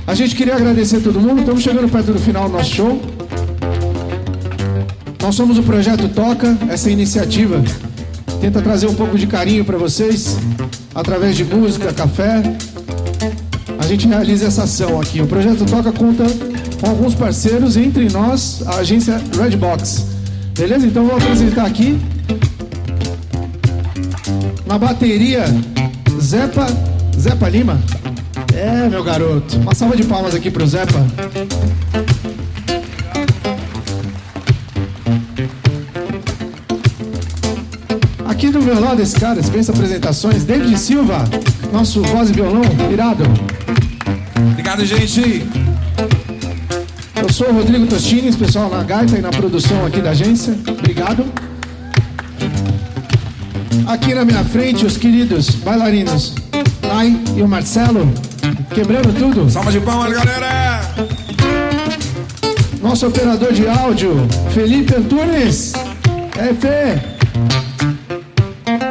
A 0.06 0.14
gente 0.14 0.36
queria 0.36 0.54
agradecer 0.54 0.98
a 0.98 1.00
todo 1.00 1.18
mundo, 1.18 1.40
estamos 1.40 1.62
chegando 1.62 1.88
perto 1.88 2.12
do 2.12 2.18
final 2.18 2.46
do 2.50 2.58
nosso 2.58 2.70
show. 2.70 3.00
Nós 5.22 5.34
somos 5.34 5.56
o 5.56 5.62
Projeto 5.62 6.06
Toca, 6.10 6.54
essa 6.68 6.90
iniciativa 6.90 7.64
tenta 8.38 8.60
trazer 8.60 8.88
um 8.88 8.94
pouco 8.94 9.16
de 9.16 9.26
carinho 9.26 9.64
para 9.64 9.78
vocês, 9.78 10.36
através 10.94 11.34
de 11.34 11.44
música, 11.44 11.90
café. 11.94 12.42
A 13.78 13.86
gente 13.86 14.06
realiza 14.06 14.48
essa 14.48 14.64
ação 14.64 15.00
aqui. 15.00 15.22
O 15.22 15.26
Projeto 15.26 15.64
Toca 15.64 15.90
conta 15.90 16.24
com 16.78 16.90
alguns 16.90 17.14
parceiros, 17.14 17.78
entre 17.78 18.10
nós, 18.10 18.62
a 18.66 18.76
agência 18.76 19.18
Redbox. 19.34 20.04
Beleza? 20.58 20.86
Então 20.86 21.06
vou 21.06 21.16
apresentar 21.16 21.64
aqui. 21.64 21.98
Na 24.66 24.76
bateria, 24.76 25.46
Zepa, 26.20 26.66
Zepa 27.18 27.48
Lima. 27.48 27.80
É, 28.56 28.88
meu 28.88 29.04
garoto. 29.04 29.58
Uma 29.58 29.74
salva 29.74 29.94
de 29.94 30.04
palmas 30.04 30.34
aqui 30.34 30.50
pro 30.50 30.66
Zepa. 30.66 31.06
Aqui 38.26 38.48
do 38.48 38.62
meu 38.62 38.80
lado, 38.80 39.02
esse 39.02 39.20
cara, 39.20 39.38
dispensa 39.38 39.72
apresentações, 39.72 40.44
David 40.44 40.78
Silva, 40.78 41.22
nosso 41.70 42.02
voz 42.02 42.30
e 42.30 42.32
violão, 42.32 42.62
irado. 42.90 43.24
Obrigado, 44.52 44.86
gente. 44.86 45.46
Eu 47.14 47.30
sou 47.30 47.50
o 47.50 47.52
Rodrigo 47.52 47.86
Tostines, 47.86 48.36
pessoal 48.36 48.70
na 48.70 48.82
gaita 48.82 49.18
e 49.18 49.20
na 49.20 49.30
produção 49.30 49.84
aqui 49.84 50.00
da 50.00 50.10
agência. 50.10 50.56
Obrigado. 50.66 51.26
Aqui 53.86 54.14
na 54.14 54.24
minha 54.24 54.44
frente, 54.44 54.86
os 54.86 54.96
queridos 54.96 55.50
bailarinos 55.56 56.34
Nai 56.86 57.18
e 57.36 57.42
o 57.42 57.48
Marcelo, 57.48 58.08
quebrando 58.76 59.10
tudo. 59.18 59.48
Salva 59.48 59.72
de 59.72 59.80
palmas, 59.80 60.12
galera. 60.12 60.82
Nosso 62.82 63.06
operador 63.06 63.50
de 63.50 63.66
áudio, 63.66 64.28
Felipe 64.52 64.94
Antunes. 64.94 65.72
É, 66.36 66.52
Fê. 66.52 67.00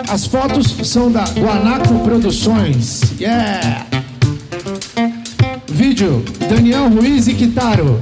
As 0.10 0.26
fotos 0.26 0.76
são 0.84 1.12
da 1.12 1.24
Guanaco 1.26 2.00
Produções. 2.00 3.02
Yeah! 3.20 3.86
Vídeo, 5.68 6.26
Daniel 6.50 6.90
Ruiz 6.90 7.28
e 7.28 7.36
Kitaro. 7.36 8.00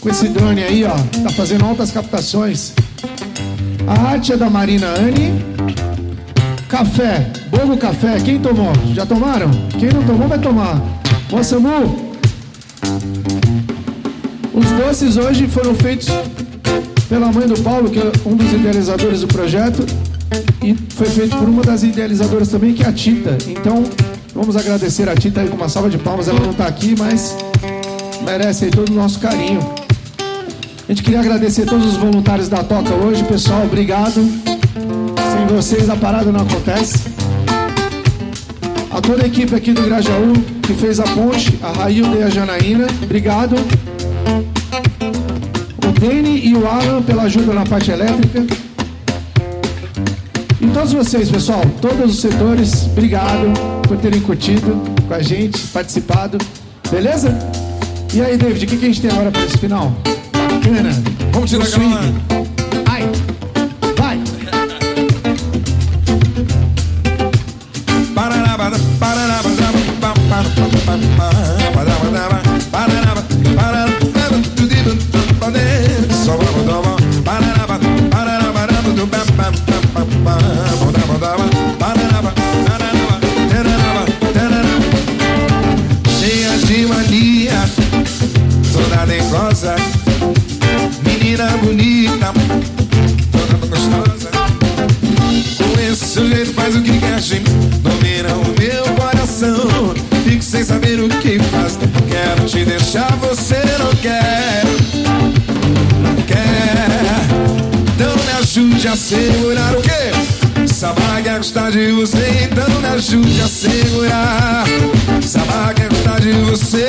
Com 0.00 0.10
esse 0.10 0.28
drone 0.28 0.62
aí, 0.62 0.84
ó. 0.84 0.94
Tá 1.20 1.30
fazendo 1.30 1.64
altas 1.64 1.90
captações. 1.90 2.74
A 3.88 4.10
arte 4.12 4.34
é 4.34 4.36
da 4.36 4.48
Marina 4.48 4.86
Anne. 4.86 5.44
Café, 6.68 7.28
bolo 7.50 7.76
café. 7.76 8.20
Quem 8.20 8.38
tomou? 8.38 8.72
Já 8.94 9.04
tomaram? 9.04 9.50
Quem 9.80 9.88
não 9.88 10.04
tomou 10.04 10.28
vai 10.28 10.38
tomar. 10.38 11.03
Moça 11.30 11.58
Mu. 11.58 12.14
Os 14.52 14.70
doces 14.72 15.16
hoje 15.16 15.46
foram 15.48 15.74
feitos 15.74 16.08
pela 17.08 17.32
mãe 17.32 17.46
do 17.46 17.58
Paulo, 17.60 17.90
que 17.90 17.98
é 17.98 18.12
um 18.24 18.36
dos 18.36 18.52
idealizadores 18.52 19.20
do 19.20 19.26
projeto, 19.26 19.84
e 20.62 20.74
foi 20.94 21.06
feito 21.08 21.36
por 21.36 21.48
uma 21.48 21.62
das 21.62 21.82
idealizadoras 21.82 22.48
também, 22.48 22.72
que 22.72 22.82
é 22.82 22.88
a 22.88 22.92
Tita. 22.92 23.36
Então, 23.48 23.84
vamos 24.34 24.56
agradecer 24.56 25.08
a 25.08 25.14
Tita 25.14 25.40
aí 25.40 25.48
com 25.48 25.56
uma 25.56 25.68
salva 25.68 25.90
de 25.90 25.98
palmas. 25.98 26.28
Ela 26.28 26.40
não 26.40 26.50
está 26.50 26.66
aqui, 26.66 26.94
mas 26.98 27.36
merece 28.24 28.66
aí 28.66 28.70
todo 28.70 28.90
o 28.90 28.94
nosso 28.94 29.18
carinho. 29.18 29.60
A 30.86 30.92
gente 30.92 31.02
queria 31.02 31.20
agradecer 31.20 31.66
todos 31.66 31.86
os 31.86 31.96
voluntários 31.96 32.48
da 32.48 32.62
Toca 32.62 32.94
hoje, 32.94 33.24
pessoal. 33.24 33.64
Obrigado. 33.64 34.14
Sem 34.14 35.46
vocês 35.56 35.88
a 35.88 35.96
parada 35.96 36.30
não 36.30 36.40
acontece. 36.40 36.98
A 38.90 39.00
toda 39.00 39.24
a 39.24 39.26
equipe 39.26 39.54
aqui 39.54 39.72
do 39.72 39.82
Grajaú 39.82 40.53
que 40.66 40.74
fez 40.74 40.98
a 40.98 41.04
ponte, 41.04 41.58
a 41.62 41.72
Railda 41.72 42.16
e 42.16 42.22
a 42.22 42.30
Janaína, 42.30 42.86
obrigado. 43.02 43.54
O 45.86 46.00
Dani 46.00 46.40
e 46.46 46.54
o 46.54 46.66
Alan 46.66 47.02
pela 47.02 47.24
ajuda 47.24 47.52
na 47.52 47.66
parte 47.66 47.90
elétrica. 47.90 48.46
E 50.60 50.66
todos 50.68 50.92
vocês, 50.92 51.28
pessoal, 51.30 51.62
todos 51.80 52.14
os 52.14 52.20
setores, 52.20 52.86
obrigado 52.86 53.52
por 53.86 53.98
terem 53.98 54.20
curtido 54.20 54.82
com 55.06 55.14
a 55.14 55.20
gente, 55.20 55.58
participado. 55.68 56.38
Beleza? 56.90 57.36
E 58.14 58.22
aí, 58.22 58.36
David, 58.36 58.64
o 58.64 58.68
que, 58.68 58.76
que 58.76 58.84
a 58.84 58.88
gente 58.88 59.02
tem 59.02 59.10
agora 59.10 59.30
para 59.30 59.44
esse 59.44 59.58
final? 59.58 59.92
Bacana. 60.32 60.90
Vamos 61.32 61.50
tirar 61.50 61.64
O 61.64 61.66
swing. 61.66 62.33
Gostar 111.44 111.70
de 111.70 111.92
você 111.92 112.48
Então 112.50 112.80
me 112.80 112.86
ajude 112.88 113.40
a 113.42 113.46
segurar 113.46 114.64
Sabá 115.20 115.74
quer 115.74 115.90
gostar 115.90 116.18
de 116.20 116.32
você. 116.32 116.88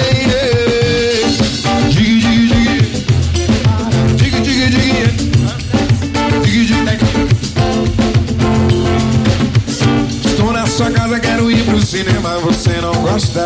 Digue, 1.89 2.21
digue, 2.21 2.47
digue 2.47 3.05
Digue, 4.15 4.39
digue, 4.39 4.69
digue 4.69 5.07
Digue, 6.41 6.65
digue 6.65 6.85
Estou 10.25 10.53
na 10.53 10.65
sua 10.67 10.89
casa, 10.89 11.19
quero 11.19 11.51
ir 11.51 11.65
pro 11.65 11.85
cinema, 11.85 12.37
você 12.39 12.79
não 12.81 12.93
gosta. 12.93 13.45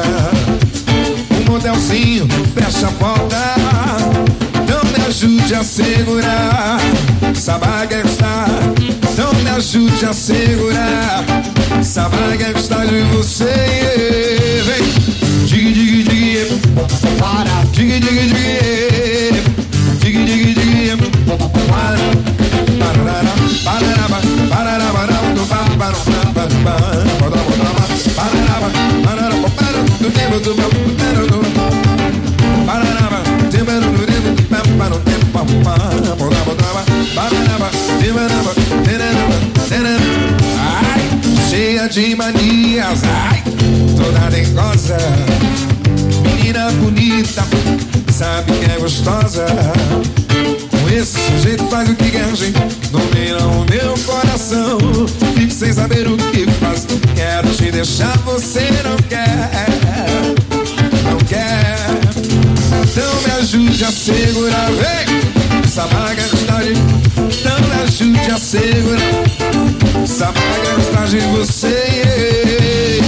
Não 9.71 9.81
me 9.81 9.87
ajude 9.87 10.05
a 10.05 10.13
segurar. 10.13 11.25
Sabá 11.83 12.35
quer 12.37 12.53
gostar 12.53 12.87
de 12.87 13.01
você. 13.15 13.45
Vem, 14.65 14.81
digue, 15.45 15.73
digue, 15.73 16.03
digue. 16.03 16.61
Para, 17.19 17.63
digue, 17.71 17.99
digue, 17.99 18.27
digue. 18.27 19.43
Digue, 19.99 20.25
digue, 20.25 20.53
digue. 20.55 20.97
Para, 21.67 21.97
parará, 22.79 23.35
parará, 23.63 24.07
parará, 24.49 24.91
parará. 24.91 25.19
Parará, 25.47 25.75
parará, 25.77 26.09
parará. 26.57 26.99
Parará, 28.15 28.59
ba. 28.59 28.69
Parará, 38.95 39.58
Ai, 39.71 41.47
cheia 41.47 41.87
de 41.87 42.15
manias, 42.15 43.01
ai, 43.03 43.43
toda 43.95 44.29
dengosa. 44.31 44.97
Menina 46.23 46.71
bonita, 46.71 47.45
sabe 48.11 48.51
que 48.53 48.71
é 48.71 48.79
gostosa. 48.79 49.45
Com 50.71 50.89
esse 50.89 51.19
jeito 51.43 51.67
faz 51.67 51.87
o 51.87 51.95
que 51.95 52.09
gente. 52.35 52.53
Domina 52.89 53.45
o 53.45 53.65
meu 53.69 53.93
coração. 54.05 54.79
Fico 55.35 55.53
sem 55.53 55.71
saber 55.71 56.07
o 56.07 56.17
que 56.17 56.49
faz. 56.53 56.87
Quero 57.15 57.49
te 57.49 57.71
deixar, 57.71 58.17
você 58.25 58.71
não 58.83 58.97
quer. 59.07 59.51
Não 61.03 61.17
quer. 61.27 61.77
Então 62.81 63.21
me 63.21 63.31
ajude 63.39 63.83
a 63.83 63.91
segurar. 63.91 64.71
Vem! 64.71 65.38
Essa 65.69 65.85
vaga 65.85 66.19
está 66.19 66.63
de. 66.63 66.71
Então 66.71 67.59
me 67.67 67.83
ajude 67.83 68.31
a 68.31 68.39
segurar. 68.39 68.97
Vaga 70.31 70.81
está 70.81 71.05
de 71.05 71.19
você. 71.27 72.99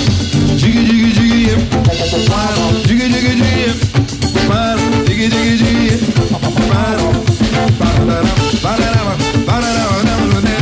Digue, 0.57 0.83
digue, 0.83 1.11
digue. 1.11 1.55
Para, 2.29 2.53
digue, 2.85 3.09
digue, 3.09 3.33
digue. 3.33 3.73
Para, 4.47 4.77
digue, 5.07 5.27
digue, 5.27 5.57
digue. 5.57 6.13
Para. 6.69 7.01
Parará, 7.79 8.21
parará, 8.61 9.17
parará, 9.43 9.85
parará, 9.97 10.61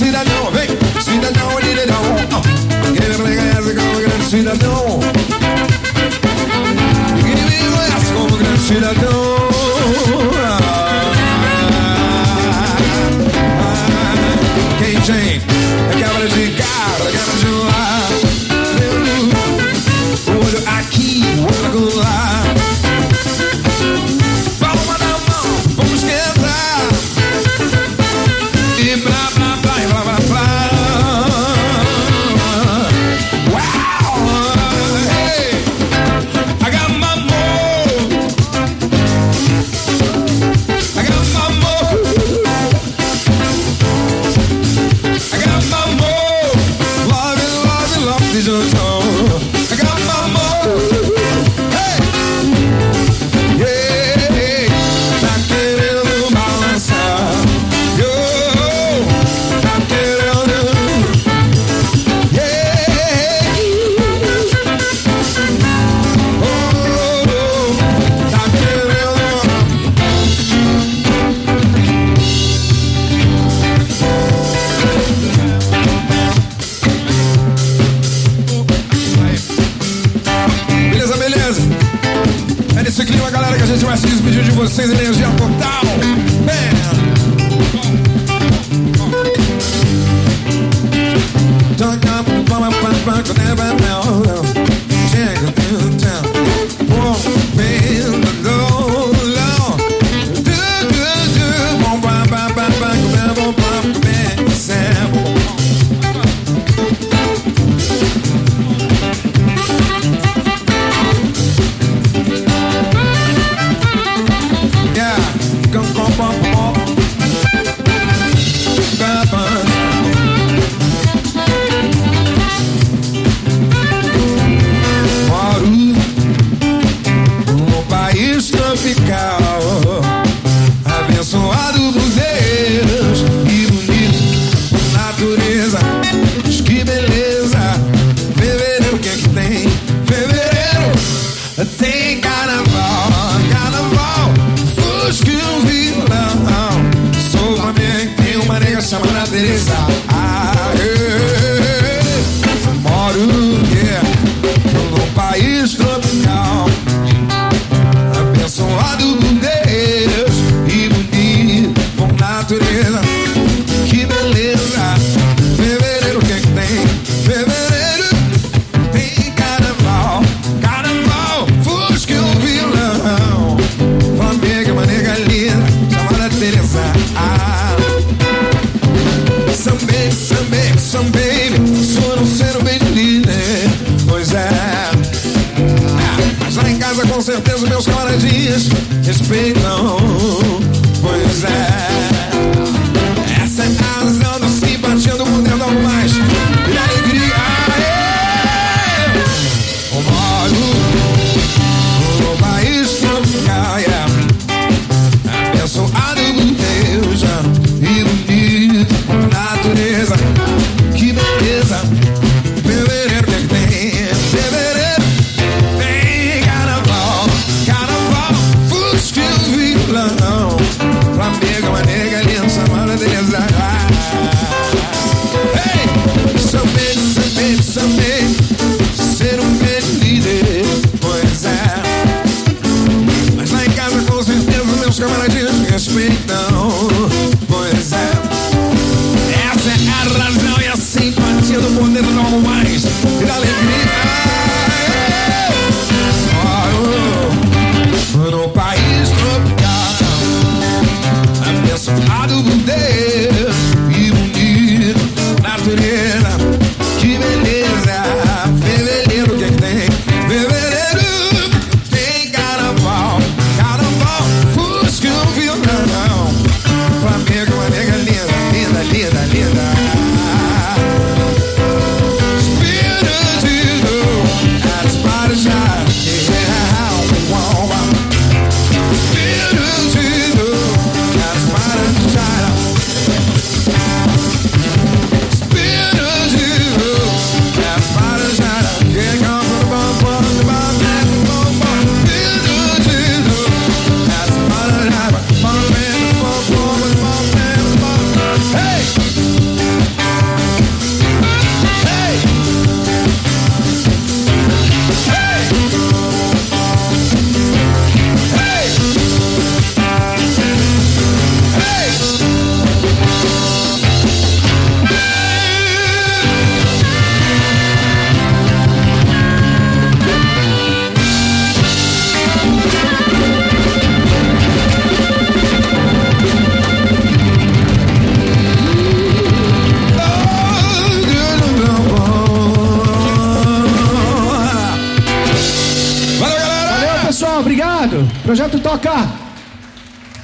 como 0.00 0.29